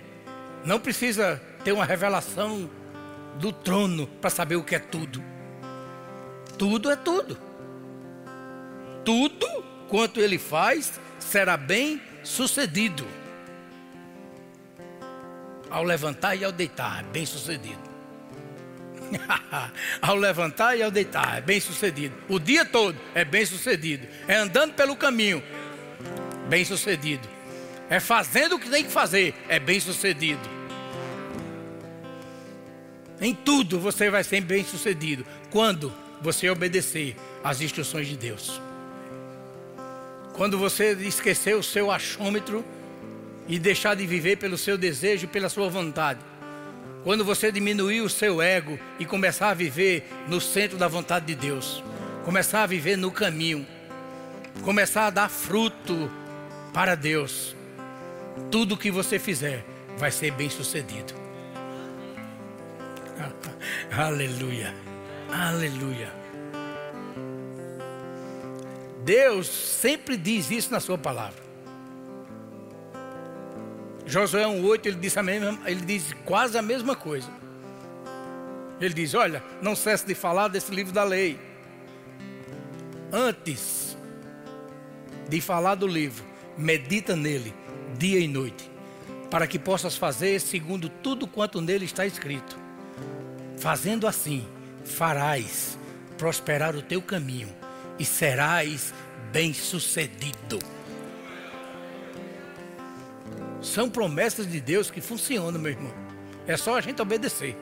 Não 0.62 0.78
precisa 0.78 1.42
ter 1.64 1.72
uma 1.72 1.86
revelação 1.86 2.70
do 3.36 3.50
trono 3.50 4.06
para 4.06 4.28
saber 4.28 4.56
o 4.56 4.62
que 4.62 4.74
é 4.74 4.78
tudo. 4.78 5.29
Tudo 6.60 6.90
é 6.90 6.96
tudo. 6.96 7.38
Tudo 9.02 9.46
quanto 9.88 10.20
ele 10.20 10.38
faz 10.38 11.00
será 11.18 11.56
bem 11.56 12.02
sucedido 12.22 13.06
ao 15.70 15.82
levantar 15.82 16.34
e 16.34 16.44
ao 16.44 16.52
deitar, 16.52 17.02
bem 17.04 17.24
sucedido. 17.24 17.80
ao 20.02 20.14
levantar 20.14 20.76
e 20.76 20.82
ao 20.82 20.90
deitar, 20.90 21.38
é 21.38 21.40
bem 21.40 21.58
sucedido. 21.60 22.14
O 22.28 22.38
dia 22.38 22.62
todo 22.62 23.00
é 23.14 23.24
bem 23.24 23.46
sucedido. 23.46 24.06
É 24.28 24.36
andando 24.36 24.74
pelo 24.74 24.94
caminho, 24.94 25.42
bem 26.46 26.62
sucedido. 26.62 27.26
É 27.88 27.98
fazendo 27.98 28.56
o 28.56 28.58
que 28.58 28.68
tem 28.68 28.84
que 28.84 28.90
fazer, 28.90 29.34
é 29.48 29.58
bem 29.58 29.80
sucedido. 29.80 30.46
Em 33.18 33.34
tudo 33.34 33.80
você 33.80 34.10
vai 34.10 34.22
ser 34.22 34.42
bem 34.42 34.62
sucedido. 34.62 35.24
Quando 35.50 35.90
você 36.20 36.48
obedecer 36.50 37.16
às 37.42 37.60
instruções 37.60 38.06
de 38.06 38.16
Deus. 38.16 38.60
Quando 40.34 40.58
você 40.58 40.92
esquecer 40.92 41.54
o 41.54 41.62
seu 41.62 41.90
achômetro 41.90 42.64
e 43.48 43.58
deixar 43.58 43.94
de 43.96 44.06
viver 44.06 44.36
pelo 44.36 44.56
seu 44.56 44.78
desejo, 44.78 45.28
pela 45.28 45.48
sua 45.48 45.68
vontade. 45.68 46.20
Quando 47.02 47.24
você 47.24 47.50
diminuir 47.50 48.00
o 48.02 48.08
seu 48.08 48.40
ego 48.40 48.78
e 48.98 49.04
começar 49.04 49.50
a 49.50 49.54
viver 49.54 50.06
no 50.28 50.40
centro 50.40 50.78
da 50.78 50.86
vontade 50.86 51.26
de 51.26 51.34
Deus. 51.34 51.82
Começar 52.24 52.62
a 52.62 52.66
viver 52.66 52.96
no 52.96 53.10
caminho. 53.10 53.66
Começar 54.62 55.06
a 55.06 55.10
dar 55.10 55.28
fruto 55.28 56.10
para 56.72 56.94
Deus. 56.94 57.56
Tudo 58.50 58.76
que 58.76 58.90
você 58.90 59.18
fizer 59.18 59.64
vai 59.96 60.10
ser 60.10 60.30
bem 60.32 60.48
sucedido. 60.48 61.14
Aleluia. 63.90 64.89
Aleluia. 65.32 66.12
Deus 69.04 69.46
sempre 69.46 70.16
diz 70.16 70.50
isso 70.50 70.70
na 70.70 70.80
sua 70.80 70.98
palavra. 70.98 71.50
Josué 74.06 74.44
1,8 74.44 74.86
ele 74.86 74.96
diz, 74.96 75.16
a 75.16 75.22
mesma, 75.22 75.58
ele 75.66 75.82
diz 75.82 76.12
quase 76.24 76.58
a 76.58 76.62
mesma 76.62 76.96
coisa. 76.96 77.30
Ele 78.80 78.94
diz: 78.94 79.14
Olha, 79.14 79.42
não 79.60 79.76
cesse 79.76 80.06
de 80.06 80.14
falar 80.14 80.48
desse 80.48 80.74
livro 80.74 80.92
da 80.92 81.04
lei. 81.04 81.38
Antes 83.12 83.96
de 85.28 85.40
falar 85.40 85.74
do 85.74 85.86
livro, 85.86 86.24
medita 86.56 87.14
nele 87.14 87.54
dia 87.98 88.18
e 88.18 88.26
noite, 88.26 88.70
para 89.30 89.46
que 89.46 89.58
possas 89.58 89.96
fazer 89.96 90.40
segundo 90.40 90.88
tudo 90.88 91.26
quanto 91.26 91.60
nele 91.60 91.84
está 91.84 92.06
escrito. 92.06 92.58
Fazendo 93.58 94.06
assim, 94.06 94.46
farás 94.90 95.78
prosperar 96.18 96.76
o 96.76 96.82
teu 96.82 97.00
caminho 97.00 97.48
e 97.98 98.04
serás 98.04 98.92
bem-sucedido. 99.32 100.58
São 103.62 103.88
promessas 103.88 104.50
de 104.50 104.60
Deus 104.60 104.90
que 104.90 105.00
funcionam, 105.00 105.60
meu 105.60 105.72
irmão. 105.72 105.92
É 106.46 106.56
só 106.56 106.76
a 106.76 106.80
gente 106.80 107.00
obedecer. 107.00 107.56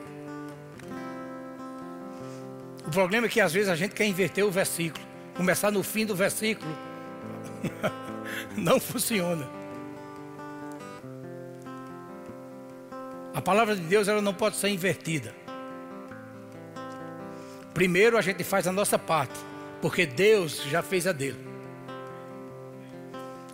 O 2.87 2.91
problema 2.91 3.27
é 3.27 3.29
que 3.29 3.39
às 3.39 3.53
vezes 3.53 3.69
a 3.69 3.75
gente 3.75 3.93
quer 3.93 4.05
inverter 4.05 4.45
o 4.45 4.51
versículo, 4.51 5.05
começar 5.35 5.71
no 5.71 5.83
fim 5.83 6.05
do 6.05 6.15
versículo. 6.15 6.75
Não 8.57 8.79
funciona. 8.79 9.47
A 13.33 13.41
palavra 13.41 13.75
de 13.75 13.81
Deus 13.81 14.07
ela 14.07 14.21
não 14.21 14.33
pode 14.33 14.57
ser 14.57 14.69
invertida. 14.69 15.33
Primeiro 17.79 18.17
a 18.17 18.21
gente 18.21 18.43
faz 18.43 18.67
a 18.67 18.73
nossa 18.73 18.99
parte, 18.99 19.39
porque 19.81 20.05
Deus 20.05 20.63
já 20.65 20.81
fez 20.81 21.07
a 21.07 21.13
dele. 21.13 21.39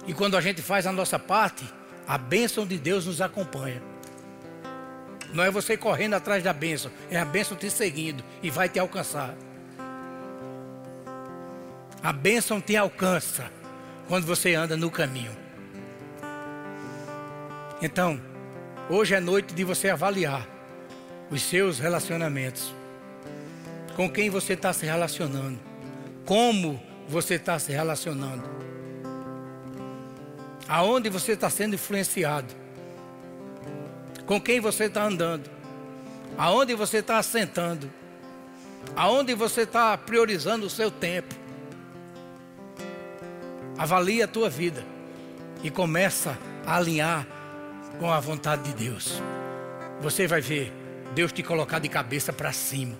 E 0.07 0.15
quando 0.15 0.35
a 0.35 0.41
gente 0.41 0.63
faz 0.63 0.87
a 0.87 0.91
nossa 0.91 1.19
parte, 1.19 1.63
a 2.07 2.17
bênção 2.17 2.65
de 2.65 2.79
Deus 2.79 3.05
nos 3.05 3.21
acompanha. 3.21 3.83
Não 5.31 5.43
é 5.43 5.51
você 5.51 5.77
correndo 5.77 6.15
atrás 6.15 6.43
da 6.43 6.51
bênção, 6.51 6.91
é 7.11 7.19
a 7.19 7.23
bênção 7.23 7.55
te 7.55 7.69
seguindo 7.69 8.23
e 8.41 8.49
vai 8.49 8.67
te 8.67 8.79
alcançar. 8.79 9.35
A 12.01 12.11
bênção 12.11 12.59
te 12.59 12.75
alcança 12.75 13.51
quando 14.07 14.25
você 14.25 14.55
anda 14.55 14.75
no 14.75 14.89
caminho. 14.89 15.37
Então, 17.79 18.19
hoje 18.89 19.13
é 19.13 19.19
noite 19.19 19.53
de 19.53 19.63
você 19.63 19.87
avaliar 19.87 20.47
os 21.29 21.43
seus 21.43 21.77
relacionamentos. 21.77 22.73
Com 23.95 24.09
quem 24.09 24.29
você 24.29 24.53
está 24.53 24.73
se 24.73 24.85
relacionando? 24.85 25.57
Como 26.25 26.81
você 27.07 27.35
está 27.35 27.57
se 27.57 27.71
relacionando? 27.71 28.43
Aonde 30.67 31.09
você 31.09 31.31
está 31.31 31.49
sendo 31.49 31.75
influenciado? 31.75 32.53
Com 34.25 34.41
quem 34.41 34.59
você 34.59 34.85
está 34.85 35.03
andando? 35.03 35.49
Aonde 36.37 36.73
você 36.75 36.97
está 36.97 37.19
assentando? 37.19 37.89
Aonde 38.95 39.33
você 39.33 39.61
está 39.61 39.97
priorizando 39.97 40.65
o 40.65 40.69
seu 40.69 40.91
tempo? 40.91 41.33
Avalie 43.77 44.21
a 44.21 44.27
tua 44.27 44.49
vida 44.49 44.83
e 45.63 45.69
começa 45.69 46.37
a 46.65 46.75
alinhar 46.75 47.25
com 47.99 48.11
a 48.11 48.19
vontade 48.19 48.63
de 48.63 48.73
Deus. 48.73 49.21
Você 50.01 50.27
vai 50.27 50.41
ver 50.41 50.73
Deus 51.13 51.31
te 51.31 51.41
colocar 51.41 51.79
de 51.79 51.87
cabeça 51.87 52.33
para 52.33 52.51
cima. 52.51 52.95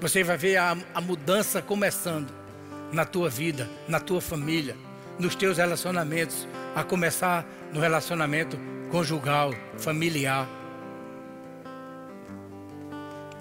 Você 0.00 0.22
vai 0.22 0.36
ver 0.36 0.56
a, 0.56 0.76
a 0.94 1.00
mudança 1.00 1.60
começando 1.60 2.32
na 2.92 3.04
tua 3.04 3.28
vida, 3.28 3.68
na 3.88 3.98
tua 3.98 4.20
família, 4.20 4.76
nos 5.18 5.34
teus 5.34 5.58
relacionamentos, 5.58 6.46
a 6.74 6.84
começar 6.84 7.44
no 7.72 7.80
relacionamento 7.80 8.56
conjugal, 8.90 9.52
familiar. 9.76 10.48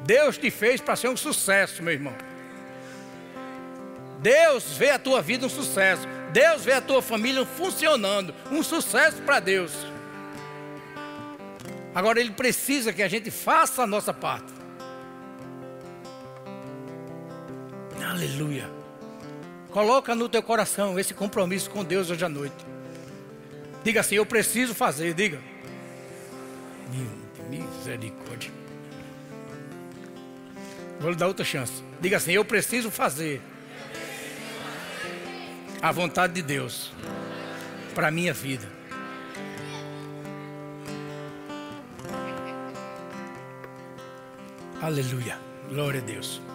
Deus 0.03 0.37
te 0.37 0.49
fez 0.49 0.81
para 0.81 0.95
ser 0.95 1.09
um 1.09 1.17
sucesso, 1.17 1.83
meu 1.83 1.93
irmão. 1.93 2.15
Deus 4.19 4.75
vê 4.75 4.89
a 4.89 4.99
tua 4.99 5.21
vida 5.21 5.45
um 5.45 5.49
sucesso. 5.49 6.07
Deus 6.33 6.65
vê 6.65 6.73
a 6.73 6.81
tua 6.81 7.03
família 7.03 7.45
funcionando, 7.45 8.33
um 8.51 8.63
sucesso 8.63 9.21
para 9.21 9.39
Deus. 9.39 9.71
Agora 11.93 12.19
Ele 12.19 12.31
precisa 12.31 12.91
que 12.91 13.03
a 13.03 13.07
gente 13.07 13.29
faça 13.29 13.83
a 13.83 13.87
nossa 13.87 14.13
parte. 14.13 14.56
Aleluia. 18.18 18.68
Coloca 19.70 20.15
no 20.15 20.28
teu 20.28 20.41
coração 20.41 20.97
esse 20.97 21.13
compromisso 21.13 21.70
com 21.70 21.84
Deus 21.84 22.09
hoje 22.09 22.26
à 22.26 22.30
noite. 22.30 22.65
Diga 23.84 23.99
assim: 23.99 24.15
Eu 24.15 24.26
preciso 24.26 24.74
fazer. 24.74 25.13
Diga. 25.13 25.39
Misericórdia. 27.47 28.51
Vou 30.99 31.11
lhe 31.11 31.15
dar 31.15 31.28
outra 31.28 31.45
chance. 31.45 31.84
Diga 32.01 32.18
assim: 32.18 32.32
Eu 32.32 32.43
preciso 32.43 32.89
fazer 32.89 33.39
a 35.80 35.91
vontade 35.91 36.34
de 36.34 36.41
Deus 36.41 36.91
para 37.93 38.07
a 38.07 38.11
minha 38.11 38.34
vida. 38.34 38.68
Aleluia. 44.82 45.38
Glória 45.70 46.01
a 46.01 46.03
Deus. 46.03 46.46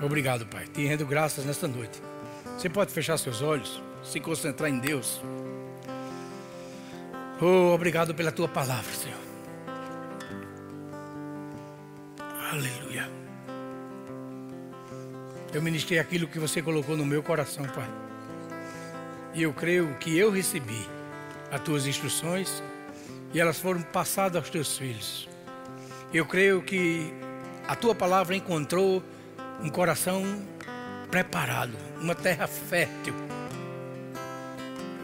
Obrigado, 0.00 0.46
Pai. 0.46 0.64
Te 0.66 0.86
rendo 0.86 1.04
graças 1.04 1.44
nesta 1.44 1.66
noite. 1.66 2.00
Você 2.56 2.68
pode 2.68 2.92
fechar 2.92 3.18
seus 3.18 3.42
olhos, 3.42 3.82
se 4.02 4.20
concentrar 4.20 4.70
em 4.70 4.78
Deus. 4.78 5.20
Oh, 7.40 7.74
obrigado 7.74 8.14
pela 8.14 8.32
tua 8.32 8.48
palavra, 8.48 8.92
Senhor. 8.92 9.18
Aleluia. 12.50 13.10
Eu 15.52 15.62
ministrei 15.62 15.98
aquilo 15.98 16.28
que 16.28 16.38
você 16.38 16.62
colocou 16.62 16.96
no 16.96 17.04
meu 17.04 17.22
coração, 17.22 17.64
Pai. 17.64 17.88
E 19.34 19.42
eu 19.42 19.52
creio 19.52 19.94
que 20.00 20.16
eu 20.16 20.30
recebi 20.30 20.86
as 21.50 21.60
tuas 21.60 21.86
instruções 21.86 22.62
e 23.32 23.40
elas 23.40 23.58
foram 23.58 23.82
passadas 23.82 24.36
aos 24.36 24.50
teus 24.50 24.78
filhos. 24.78 25.28
Eu 26.12 26.24
creio 26.24 26.62
que 26.62 27.12
a 27.66 27.74
tua 27.76 27.94
palavra 27.94 28.34
encontrou 28.34 29.02
um 29.62 29.68
coração 29.68 30.24
preparado, 31.10 31.76
uma 32.00 32.14
terra 32.14 32.46
fértil. 32.46 33.14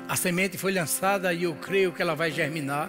A 0.08 0.16
semente 0.16 0.56
foi 0.58 0.72
lançada 0.72 1.32
e 1.32 1.44
eu 1.44 1.54
creio 1.54 1.92
que 1.92 2.02
ela 2.02 2.14
vai 2.14 2.30
germinar 2.30 2.88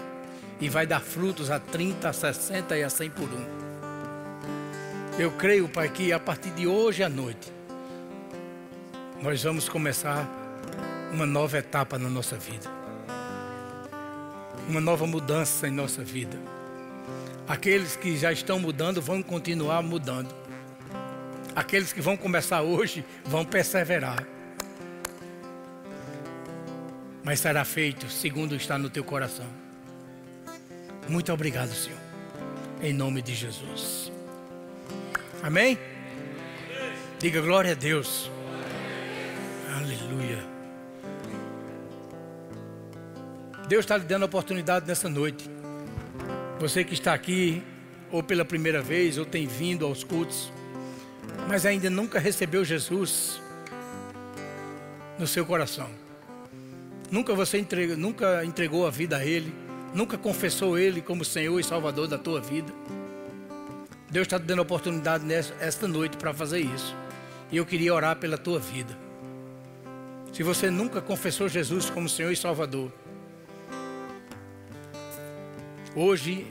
e 0.60 0.70
vai 0.70 0.86
dar 0.86 1.02
frutos 1.02 1.50
a 1.50 1.60
30, 1.60 2.10
a 2.10 2.14
60 2.14 2.78
e 2.78 2.84
a 2.84 2.90
100 2.90 3.10
por 3.12 3.30
um. 3.30 3.46
Eu 5.18 5.32
creio, 5.32 5.68
Pai, 5.70 5.90
que 5.90 6.12
a 6.12 6.20
partir 6.20 6.52
de 6.52 6.68
hoje 6.68 7.04
à 7.04 7.10
noite 7.10 7.52
nós 9.22 9.42
vamos 9.42 9.68
começar 9.70 10.28
uma 11.12 11.26
nova 11.26 11.58
etapa 11.58 11.98
na 11.98 12.10
nossa 12.10 12.38
vida. 12.38 12.70
Uma 14.68 14.82
nova 14.82 15.08
mudança 15.08 15.68
em 15.68 15.72
nossa 15.72 16.04
vida. 16.04 16.38
Aqueles 17.48 17.96
que 17.96 18.18
já 18.18 18.32
estão 18.32 18.60
mudando 18.60 19.02
vão 19.02 19.24
continuar 19.24 19.82
mudando. 19.82 20.45
Aqueles 21.56 21.94
que 21.94 22.02
vão 22.02 22.18
começar 22.18 22.62
hoje 22.62 23.06
vão 23.24 23.46
perseverar. 23.46 24.28
Mas 27.24 27.40
será 27.40 27.64
feito 27.64 28.10
segundo 28.10 28.56
está 28.56 28.78
no 28.78 28.90
teu 28.90 29.04
coração. 29.04 29.48
Muito 31.08 31.32
obrigado, 31.32 31.70
Senhor. 31.70 32.00
Em 32.82 32.94
nome 32.94 33.22
de 33.22 33.34
Jesus. 33.34 34.12
Amém? 35.42 35.78
Diga 37.20 37.40
glória 37.40 37.72
a 37.72 37.76
Deus. 37.76 38.30
Aleluia. 39.78 40.44
Deus 43.68 43.86
está 43.86 43.98
lhe 43.98 44.04
dando 44.04 44.24
a 44.24 44.26
oportunidade 44.28 44.88
nessa 44.88 45.10
noite 45.10 45.50
Você 46.60 46.84
que 46.84 46.94
está 46.94 47.14
aqui, 47.14 47.64
ou 48.12 48.22
pela 48.22 48.46
primeira 48.46 48.82
vez, 48.82 49.18
ou 49.18 49.26
tem 49.26 49.48
vindo 49.48 49.86
aos 49.86 50.04
cultos, 50.04 50.52
mas 51.48 51.66
ainda 51.66 51.90
nunca 51.90 52.20
recebeu 52.20 52.66
Jesus 52.66 53.42
no 55.18 55.28
seu 55.28 55.46
coração. 55.46 55.90
Nunca 57.12 57.34
você 57.34 57.58
entregou, 57.58 57.96
nunca 57.96 58.44
entregou 58.44 58.88
a 58.88 58.90
vida 58.90 59.18
a 59.18 59.26
Ele, 59.26 59.54
nunca 59.94 60.18
confessou 60.18 60.78
Ele 60.78 61.02
como 61.02 61.24
Senhor 61.24 61.60
e 61.60 61.64
Salvador 61.64 62.08
da 62.08 62.18
tua 62.18 62.42
vida. 62.42 62.74
Deus 64.10 64.26
está 64.26 64.40
te 64.40 64.46
dando 64.46 64.62
oportunidade 64.62 65.24
nesta 65.26 65.88
noite 65.88 66.18
para 66.18 66.34
fazer 66.34 66.60
isso. 66.60 66.96
E 67.52 67.58
eu 67.58 67.66
queria 67.66 67.94
orar 67.94 68.16
pela 68.16 68.38
tua 68.38 68.60
vida. 68.60 68.98
Se 70.34 70.44
você 70.44 70.70
nunca 70.70 71.02
confessou 71.02 71.48
Jesus 71.48 71.90
como 71.90 72.10
Senhor 72.10 72.32
e 72.32 72.36
Salvador, 72.36 72.92
hoje 75.96 76.46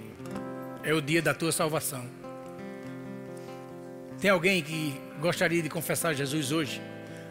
é 0.82 0.94
o 0.94 1.02
dia 1.02 1.20
da 1.20 1.34
tua 1.34 1.52
salvação. 1.52 2.23
Tem 4.20 4.30
alguém 4.30 4.62
que 4.62 4.98
gostaria 5.20 5.62
de 5.62 5.68
confessar 5.68 6.14
Jesus 6.14 6.52
hoje 6.52 6.80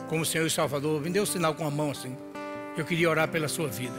como 0.08 0.26
Senhor 0.26 0.46
e 0.46 0.50
Salvador? 0.50 1.02
Me 1.02 1.10
dê 1.10 1.20
um 1.20 1.26
sinal 1.26 1.56
com 1.56 1.66
a 1.66 1.72
mão 1.72 1.92
assim. 1.92 2.16
Eu 2.78 2.86
queria 2.86 3.10
orar 3.10 3.28
pela 3.28 3.48
sua 3.48 3.68
vida. 3.68 3.96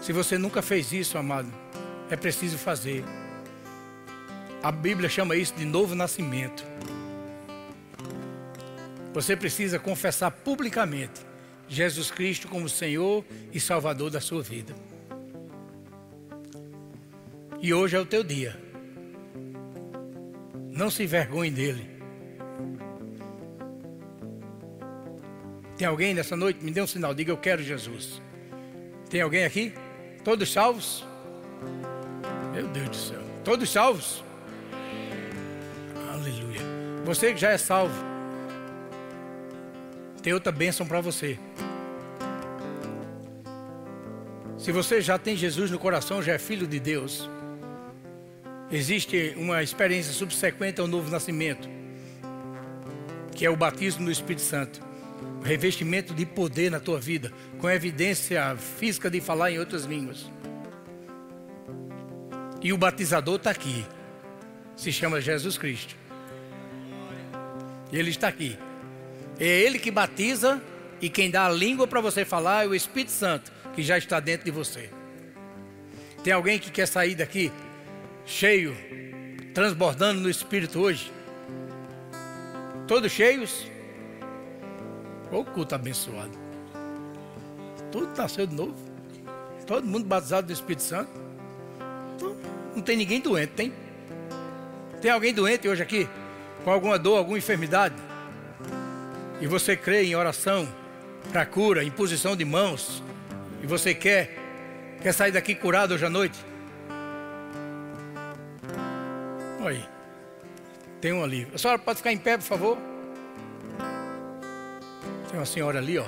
Se 0.00 0.12
você 0.12 0.36
nunca 0.36 0.62
fez 0.62 0.92
isso, 0.92 1.16
amado, 1.16 1.52
é 2.10 2.16
preciso 2.16 2.58
fazer. 2.58 3.04
A 4.62 4.70
Bíblia 4.70 5.08
chama 5.08 5.36
isso 5.36 5.54
de 5.54 5.64
novo 5.64 5.94
nascimento. 5.94 6.64
Você 9.12 9.36
precisa 9.36 9.78
confessar 9.78 10.30
publicamente 10.30 11.20
Jesus 11.68 12.10
Cristo 12.10 12.48
como 12.48 12.68
Senhor 12.68 13.24
e 13.52 13.58
Salvador 13.58 14.10
da 14.10 14.20
sua 14.20 14.42
vida. 14.42 14.74
E 17.60 17.72
hoje 17.72 17.96
é 17.96 18.00
o 18.00 18.06
teu 18.06 18.22
dia. 18.22 18.61
Não 20.72 20.90
se 20.90 21.02
envergonhe 21.02 21.50
dele. 21.50 21.86
Tem 25.76 25.86
alguém 25.86 26.14
nessa 26.14 26.34
noite? 26.34 26.64
Me 26.64 26.70
dê 26.70 26.80
um 26.80 26.86
sinal, 26.86 27.14
diga 27.14 27.30
eu 27.30 27.36
quero 27.36 27.62
Jesus. 27.62 28.22
Tem 29.10 29.20
alguém 29.20 29.44
aqui? 29.44 29.74
Todos 30.24 30.50
salvos? 30.50 31.04
Meu 32.54 32.66
Deus 32.68 32.88
do 32.88 32.96
céu. 32.96 33.20
Todos 33.44 33.70
salvos? 33.70 34.24
Aleluia. 36.10 36.60
Você 37.04 37.34
que 37.34 37.40
já 37.40 37.50
é 37.50 37.58
salvo, 37.58 37.94
tem 40.22 40.32
outra 40.32 40.52
bênção 40.52 40.86
para 40.86 41.00
você. 41.00 41.38
Se 44.56 44.72
você 44.72 45.02
já 45.02 45.18
tem 45.18 45.36
Jesus 45.36 45.70
no 45.70 45.78
coração, 45.78 46.22
já 46.22 46.34
é 46.34 46.38
filho 46.38 46.66
de 46.66 46.78
Deus. 46.78 47.28
Existe 48.72 49.34
uma 49.36 49.62
experiência 49.62 50.14
subsequente 50.14 50.80
ao 50.80 50.86
novo 50.86 51.10
nascimento, 51.10 51.68
que 53.36 53.44
é 53.44 53.50
o 53.50 53.54
batismo 53.54 54.04
no 54.04 54.10
Espírito 54.10 54.40
Santo. 54.40 54.80
O 55.40 55.44
revestimento 55.44 56.14
de 56.14 56.24
poder 56.24 56.70
na 56.70 56.80
tua 56.80 56.98
vida, 56.98 57.30
com 57.58 57.68
evidência 57.68 58.56
física 58.56 59.10
de 59.10 59.20
falar 59.20 59.50
em 59.50 59.58
outras 59.58 59.84
línguas. 59.84 60.30
E 62.62 62.72
o 62.72 62.78
batizador 62.78 63.36
está 63.36 63.50
aqui. 63.50 63.84
Se 64.74 64.90
chama 64.90 65.20
Jesus 65.20 65.58
Cristo. 65.58 65.94
Ele 67.92 68.08
está 68.08 68.28
aqui. 68.28 68.56
É 69.38 69.46
Ele 69.46 69.78
que 69.78 69.90
batiza 69.90 70.62
e 70.98 71.10
quem 71.10 71.30
dá 71.30 71.44
a 71.44 71.50
língua 71.50 71.86
para 71.86 72.00
você 72.00 72.24
falar 72.24 72.64
é 72.64 72.68
o 72.68 72.74
Espírito 72.74 73.12
Santo, 73.12 73.52
que 73.74 73.82
já 73.82 73.98
está 73.98 74.18
dentro 74.18 74.46
de 74.46 74.50
você. 74.50 74.88
Tem 76.24 76.32
alguém 76.32 76.58
que 76.58 76.70
quer 76.70 76.86
sair 76.86 77.14
daqui 77.14 77.52
cheio, 78.24 78.76
transbordando 79.54 80.20
no 80.20 80.30
Espírito 80.30 80.80
hoje? 80.80 81.12
Todos 82.86 83.12
cheios? 83.12 83.66
O 85.30 85.44
culto 85.44 85.74
abençoado. 85.74 86.38
Tudo 87.90 88.16
nasceu 88.16 88.46
de 88.46 88.54
novo. 88.54 88.76
Todo 89.66 89.86
mundo 89.86 90.06
batizado 90.06 90.46
do 90.46 90.52
Espírito 90.52 90.82
Santo. 90.82 91.10
Então, 92.16 92.36
não 92.76 92.82
tem 92.82 92.96
ninguém 92.96 93.20
doente, 93.20 93.52
tem? 93.54 93.72
Tem 95.00 95.10
alguém 95.10 95.32
doente 95.32 95.68
hoje 95.68 95.82
aqui? 95.82 96.08
Com 96.64 96.70
alguma 96.70 96.98
dor, 96.98 97.18
alguma 97.18 97.38
enfermidade? 97.38 97.94
e 99.42 99.46
você 99.48 99.76
crê 99.76 100.04
em 100.04 100.14
oração 100.14 100.68
para 101.32 101.44
cura, 101.44 101.82
em 101.82 101.90
posição 101.90 102.36
de 102.36 102.44
mãos, 102.44 103.02
e 103.60 103.66
você 103.66 103.92
quer, 103.92 104.38
quer 105.02 105.12
sair 105.12 105.32
daqui 105.32 105.52
curado 105.52 105.94
hoje 105.94 106.06
à 106.06 106.08
noite? 106.08 106.38
Olha 109.62 109.76
aí. 109.76 109.84
Tem 111.00 111.12
um 111.12 111.22
ali. 111.22 111.46
A 111.54 111.58
senhora 111.58 111.78
pode 111.78 111.98
ficar 111.98 112.12
em 112.12 112.18
pé, 112.18 112.36
por 112.36 112.44
favor? 112.44 112.78
Tem 115.30 115.38
uma 115.38 115.46
senhora 115.46 115.78
ali, 115.78 115.98
ó. 115.98 116.04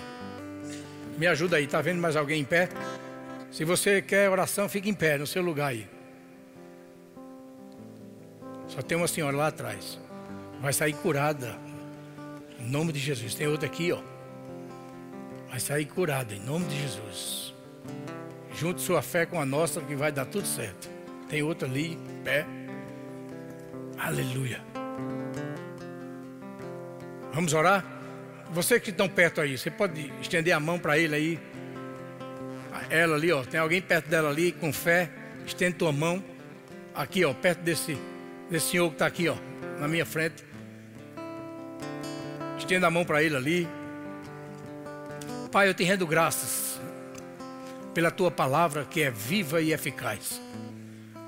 Me 1.16 1.28
ajuda 1.28 1.56
aí, 1.56 1.66
tá 1.66 1.80
vendo 1.80 2.00
mais 2.00 2.16
alguém 2.16 2.40
em 2.40 2.44
pé? 2.44 2.68
Se 3.52 3.64
você 3.64 4.02
quer 4.02 4.28
oração, 4.28 4.68
fique 4.68 4.90
em 4.90 4.94
pé 4.94 5.16
no 5.16 5.26
seu 5.26 5.40
lugar 5.40 5.68
aí. 5.68 5.88
Só 8.66 8.82
tem 8.82 8.98
uma 8.98 9.06
senhora 9.06 9.36
lá 9.36 9.46
atrás. 9.46 10.00
Vai 10.60 10.72
sair 10.72 10.94
curada. 10.94 11.56
Em 12.58 12.68
nome 12.68 12.92
de 12.92 12.98
Jesus. 12.98 13.34
Tem 13.36 13.46
outra 13.46 13.66
aqui, 13.66 13.92
ó. 13.92 14.02
Vai 15.48 15.60
sair 15.60 15.84
curada 15.84 16.34
em 16.34 16.40
nome 16.40 16.66
de 16.66 16.80
Jesus. 16.80 17.54
Junte 18.56 18.80
sua 18.80 19.02
fé 19.02 19.24
com 19.24 19.40
a 19.40 19.46
nossa 19.46 19.80
que 19.80 19.94
vai 19.94 20.10
dar 20.10 20.26
tudo 20.26 20.46
certo. 20.46 20.90
Tem 21.28 21.42
outra 21.42 21.68
ali, 21.68 21.96
pé. 22.24 22.44
Aleluia. 23.98 24.60
Vamos 27.32 27.52
orar? 27.52 27.84
Você 28.50 28.78
que 28.78 28.90
estão 28.90 29.08
perto 29.08 29.40
aí, 29.40 29.58
você 29.58 29.70
pode 29.70 30.12
estender 30.20 30.54
a 30.54 30.60
mão 30.60 30.78
para 30.78 30.98
ele 30.98 31.14
aí. 31.14 31.40
Ela 32.90 33.16
ali, 33.16 33.32
ó. 33.32 33.42
Tem 33.42 33.58
alguém 33.58 33.82
perto 33.82 34.08
dela 34.08 34.28
ali 34.28 34.52
com 34.52 34.72
fé. 34.72 35.10
Estende 35.46 35.76
tua 35.76 35.92
mão. 35.92 36.22
Aqui, 36.94 37.24
ó, 37.24 37.34
perto 37.34 37.60
desse, 37.60 37.98
desse 38.48 38.70
senhor 38.70 38.88
que 38.88 38.94
está 38.94 39.06
aqui, 39.06 39.28
ó, 39.28 39.36
na 39.80 39.88
minha 39.88 40.06
frente. 40.06 40.44
Estenda 42.56 42.86
a 42.86 42.90
mão 42.90 43.04
para 43.04 43.22
ele 43.22 43.36
ali. 43.36 43.68
Pai, 45.50 45.68
eu 45.68 45.74
te 45.74 45.82
rendo 45.82 46.06
graças 46.06 46.80
pela 47.92 48.10
tua 48.10 48.30
palavra 48.30 48.84
que 48.84 49.02
é 49.02 49.10
viva 49.10 49.60
e 49.60 49.72
eficaz. 49.72 50.40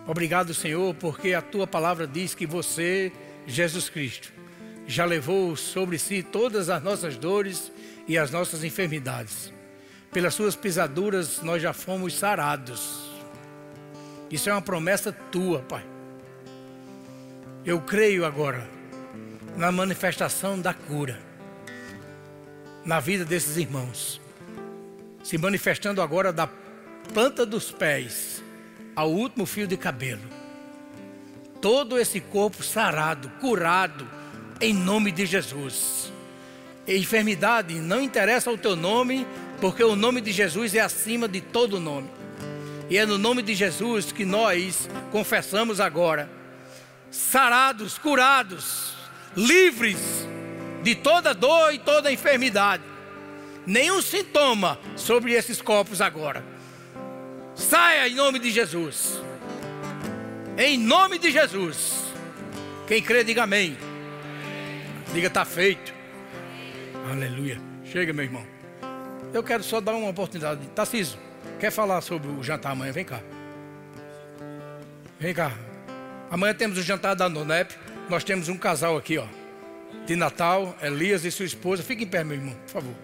Obrigado, 0.06 0.54
Senhor, 0.54 0.94
porque 0.94 1.34
a 1.34 1.42
tua 1.42 1.66
palavra 1.66 2.06
diz 2.06 2.34
que 2.34 2.46
você, 2.46 3.10
Jesus 3.46 3.88
Cristo, 3.88 4.32
já 4.86 5.04
levou 5.04 5.56
sobre 5.56 5.98
si 5.98 6.22
todas 6.22 6.68
as 6.68 6.82
nossas 6.82 7.16
dores 7.16 7.72
e 8.06 8.16
as 8.16 8.30
nossas 8.30 8.62
enfermidades. 8.62 9.52
Pelas 10.12 10.34
suas 10.34 10.54
pisaduras 10.54 11.42
nós 11.42 11.60
já 11.60 11.72
fomos 11.72 12.14
sarados. 12.14 13.10
Isso 14.30 14.48
é 14.48 14.52
uma 14.52 14.62
promessa 14.62 15.12
tua, 15.12 15.60
Pai. 15.62 15.84
Eu 17.64 17.80
creio 17.80 18.24
agora 18.24 18.68
na 19.56 19.72
manifestação 19.72 20.60
da 20.60 20.72
cura 20.72 21.18
na 22.84 23.00
vida 23.00 23.24
desses 23.24 23.56
irmãos, 23.56 24.20
se 25.24 25.36
manifestando 25.36 26.00
agora 26.00 26.32
da 26.32 26.48
planta 27.12 27.44
dos 27.44 27.72
pés 27.72 28.40
ao 28.96 29.10
último 29.10 29.44
fio 29.44 29.66
de 29.66 29.76
cabelo. 29.76 30.22
Todo 31.60 31.98
esse 31.98 32.18
corpo 32.18 32.64
sarado, 32.64 33.28
curado, 33.40 34.08
em 34.60 34.72
nome 34.72 35.12
de 35.12 35.26
Jesus. 35.26 36.10
enfermidade 36.88 37.74
não 37.74 38.00
interessa 38.00 38.50
o 38.50 38.56
teu 38.56 38.74
nome, 38.74 39.26
porque 39.60 39.84
o 39.84 39.94
nome 39.94 40.22
de 40.22 40.32
Jesus 40.32 40.74
é 40.74 40.80
acima 40.80 41.28
de 41.28 41.42
todo 41.42 41.78
nome. 41.78 42.08
E 42.88 42.96
é 42.96 43.04
no 43.04 43.18
nome 43.18 43.42
de 43.42 43.54
Jesus 43.54 44.12
que 44.12 44.24
nós 44.24 44.88
confessamos 45.10 45.80
agora, 45.80 46.30
sarados, 47.10 47.98
curados, 47.98 48.94
livres 49.36 49.98
de 50.82 50.94
toda 50.94 51.34
dor 51.34 51.74
e 51.74 51.78
toda 51.78 52.12
enfermidade. 52.12 52.84
Nenhum 53.66 54.00
sintoma 54.00 54.78
sobre 54.94 55.32
esses 55.32 55.60
corpos 55.60 56.00
agora. 56.00 56.55
Saia 57.56 58.08
em 58.08 58.14
nome 58.14 58.38
de 58.38 58.52
Jesus. 58.52 59.20
Em 60.56 60.78
nome 60.78 61.18
de 61.18 61.32
Jesus. 61.32 62.04
Quem 62.86 63.02
crê, 63.02 63.24
diga 63.24 63.42
amém. 63.42 63.76
Diga, 65.12 65.26
está 65.26 65.44
feito. 65.44 65.92
Aleluia. 67.10 67.60
Chega, 67.84 68.12
meu 68.12 68.24
irmão. 68.24 68.46
Eu 69.34 69.42
quero 69.42 69.64
só 69.64 69.80
dar 69.80 69.94
uma 69.94 70.10
oportunidade. 70.10 70.64
Tarcísio, 70.68 71.18
quer 71.58 71.72
falar 71.72 72.00
sobre 72.00 72.28
o 72.28 72.42
jantar 72.44 72.70
amanhã? 72.70 72.92
Vem 72.92 73.04
cá. 73.04 73.20
Vem 75.18 75.34
cá. 75.34 75.52
Amanhã 76.30 76.54
temos 76.54 76.78
o 76.78 76.82
jantar 76.82 77.16
da 77.16 77.28
Nonep. 77.28 77.74
Nós 78.08 78.22
temos 78.22 78.48
um 78.48 78.56
casal 78.56 78.96
aqui, 78.96 79.18
ó 79.18 79.26
de 80.06 80.14
Natal, 80.14 80.76
Elias 80.80 81.24
e 81.24 81.30
sua 81.30 81.44
esposa. 81.44 81.82
Fique 81.82 82.04
em 82.04 82.06
pé, 82.06 82.22
meu 82.22 82.36
irmão, 82.36 82.54
por 82.64 82.70
favor. 82.70 82.94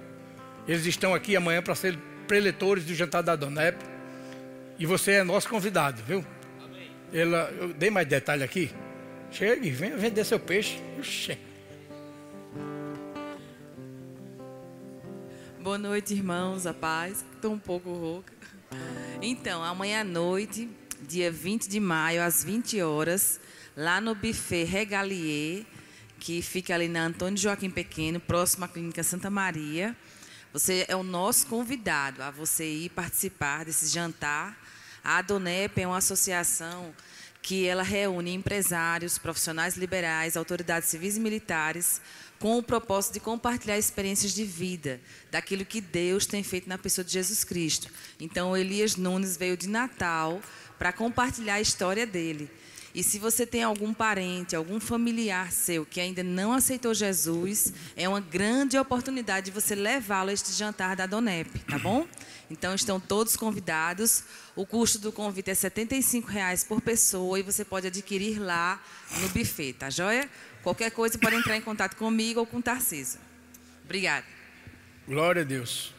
Eles 0.67 0.87
estão 0.87 1.13
aqui 1.13 1.35
amanhã 1.35 1.61
para 1.61 1.75
ser 1.75 1.99
preletores 2.29 2.85
do 2.85 2.95
jantar 2.95 3.23
da 3.23 3.35
Donep. 3.35 3.77
E 4.83 4.87
você 4.87 5.13
é 5.13 5.23
nosso 5.23 5.49
convidado, 5.49 6.03
viu? 6.03 6.27
Amém. 6.61 6.91
Ela, 7.13 7.49
eu 7.53 7.73
dei 7.73 7.89
mais 7.89 8.05
detalhe 8.09 8.43
aqui. 8.43 8.69
Chegue, 9.31 9.71
venha 9.71 9.97
vender 9.97 10.25
seu 10.25 10.41
peixe. 10.41 10.83
Oxê. 10.99 11.39
Boa 15.61 15.79
noite, 15.79 16.13
irmãos, 16.15 16.67
a 16.67 16.75
paz. 16.75 17.25
Estou 17.33 17.53
um 17.53 17.61
pouco 17.61 17.93
rouca. 17.93 18.33
Então, 19.23 19.63
amanhã 19.63 20.01
à 20.01 20.05
noite, 20.05 20.69
dia 21.03 21.31
20 21.31 21.69
de 21.69 21.79
maio, 21.79 22.21
às 22.21 22.43
20 22.43 22.83
horas, 22.83 23.39
lá 23.77 24.01
no 24.01 24.17
buffet 24.17 24.65
Regalier, 24.65 25.65
que 26.19 26.43
fica 26.43 26.75
ali 26.75 26.89
na 26.89 27.05
Antônio 27.05 27.39
Joaquim 27.39 27.71
Pequeno, 27.71 28.19
próximo 28.19 28.65
à 28.65 28.69
Clínica 28.69 29.05
Santa 29.05 29.31
Maria. 29.31 29.97
Você 30.53 30.85
é 30.89 30.97
o 30.97 31.05
nosso 31.05 31.47
convidado 31.47 32.21
a 32.21 32.33
você 32.33 32.69
ir 32.69 32.89
participar 32.89 33.65
desse 33.65 33.87
jantar. 33.87 34.62
A 35.05 35.19
Adonep 35.19 35.81
é 35.81 35.87
uma 35.87 35.99
associação 35.99 36.95
que 37.43 37.67
ela 37.67 37.83
reúne 37.83 38.33
empresários, 38.33 39.19
profissionais 39.19 39.77
liberais, 39.77 40.37
autoridades 40.37 40.89
civis 40.89 41.17
e 41.17 41.21
militares, 41.21 42.01
com 42.39 42.57
o 42.57 42.63
propósito 42.63 43.15
de 43.15 43.21
compartilhar 43.21 43.79
experiências 43.79 44.33
de 44.33 44.45
vida, 44.45 45.01
daquilo 45.31 45.65
que 45.65 45.81
Deus 45.81 46.25
tem 46.25 46.43
feito 46.43 46.69
na 46.69 46.79
pessoa 46.79 47.05
de 47.05 47.13
Jesus 47.13 47.43
Cristo. 47.43 47.89
Então, 48.21 48.57
Elias 48.57 48.97
Nunes 48.97 49.37
veio 49.37 49.57
de 49.57 49.69
Natal 49.69 50.41
para 50.79 50.93
compartilhar 50.93 51.55
a 51.55 51.61
história 51.61 52.07
dele. 52.07 52.51
E 52.95 53.03
se 53.03 53.19
você 53.19 53.47
tem 53.47 53.63
algum 53.63 53.95
parente, 53.95 54.55
algum 54.55 54.79
familiar 54.79 55.51
seu 55.51 55.87
que 55.87 55.99
ainda 55.99 56.23
não 56.23 56.53
aceitou 56.53 56.93
Jesus, 56.93 57.73
é 57.97 58.07
uma 58.07 58.21
grande 58.21 58.77
oportunidade 58.77 59.47
de 59.47 59.51
você 59.51 59.75
levá-lo 59.75 60.29
a 60.29 60.33
este 60.33 60.53
jantar 60.53 60.95
da 60.95 61.07
Donep, 61.07 61.59
tá 61.61 61.79
bom? 61.79 62.07
Então 62.51 62.75
estão 62.75 63.01
todos 63.01 63.35
convidados. 63.35 64.25
O 64.55 64.67
custo 64.67 64.99
do 64.99 65.11
convite 65.11 65.51
é 65.51 65.55
75 65.55 66.29
reais 66.29 66.65
por 66.65 66.83
pessoa 66.83 67.39
e 67.39 67.43
você 67.43 67.65
pode 67.65 67.87
adquirir 67.87 68.39
lá 68.39 68.79
no 69.21 69.29
buffet, 69.31 69.73
tá 69.73 69.89
joia? 69.89 70.29
Qualquer 70.63 70.91
coisa 70.91 71.17
pode 71.17 71.37
entrar 71.37 71.57
em 71.57 71.63
contato 71.63 71.97
comigo 71.97 72.41
ou 72.41 72.47
com 72.47 72.59
o 72.59 72.63
Tarcísio. 72.63 73.19
Obrigada. 73.85 74.27
Glória 75.09 75.41
a 75.41 75.45
Deus. 75.47 75.95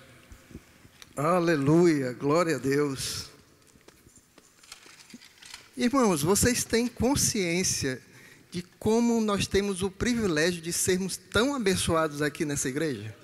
Aleluia, 1.17 2.13
glória 2.13 2.55
a 2.55 2.59
Deus. 2.59 3.32
Irmãos, 5.75 6.21
vocês 6.21 6.63
têm 6.63 6.87
consciência 6.87 7.99
de 8.51 8.61
como 8.77 9.19
nós 9.19 9.47
temos 9.47 9.81
o 9.81 9.89
privilégio 9.89 10.61
de 10.61 10.71
sermos 10.71 11.17
tão 11.17 11.55
abençoados 11.55 12.21
aqui 12.21 12.45
nessa 12.45 12.69
igreja? 12.69 13.15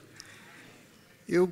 Eu 1.28 1.46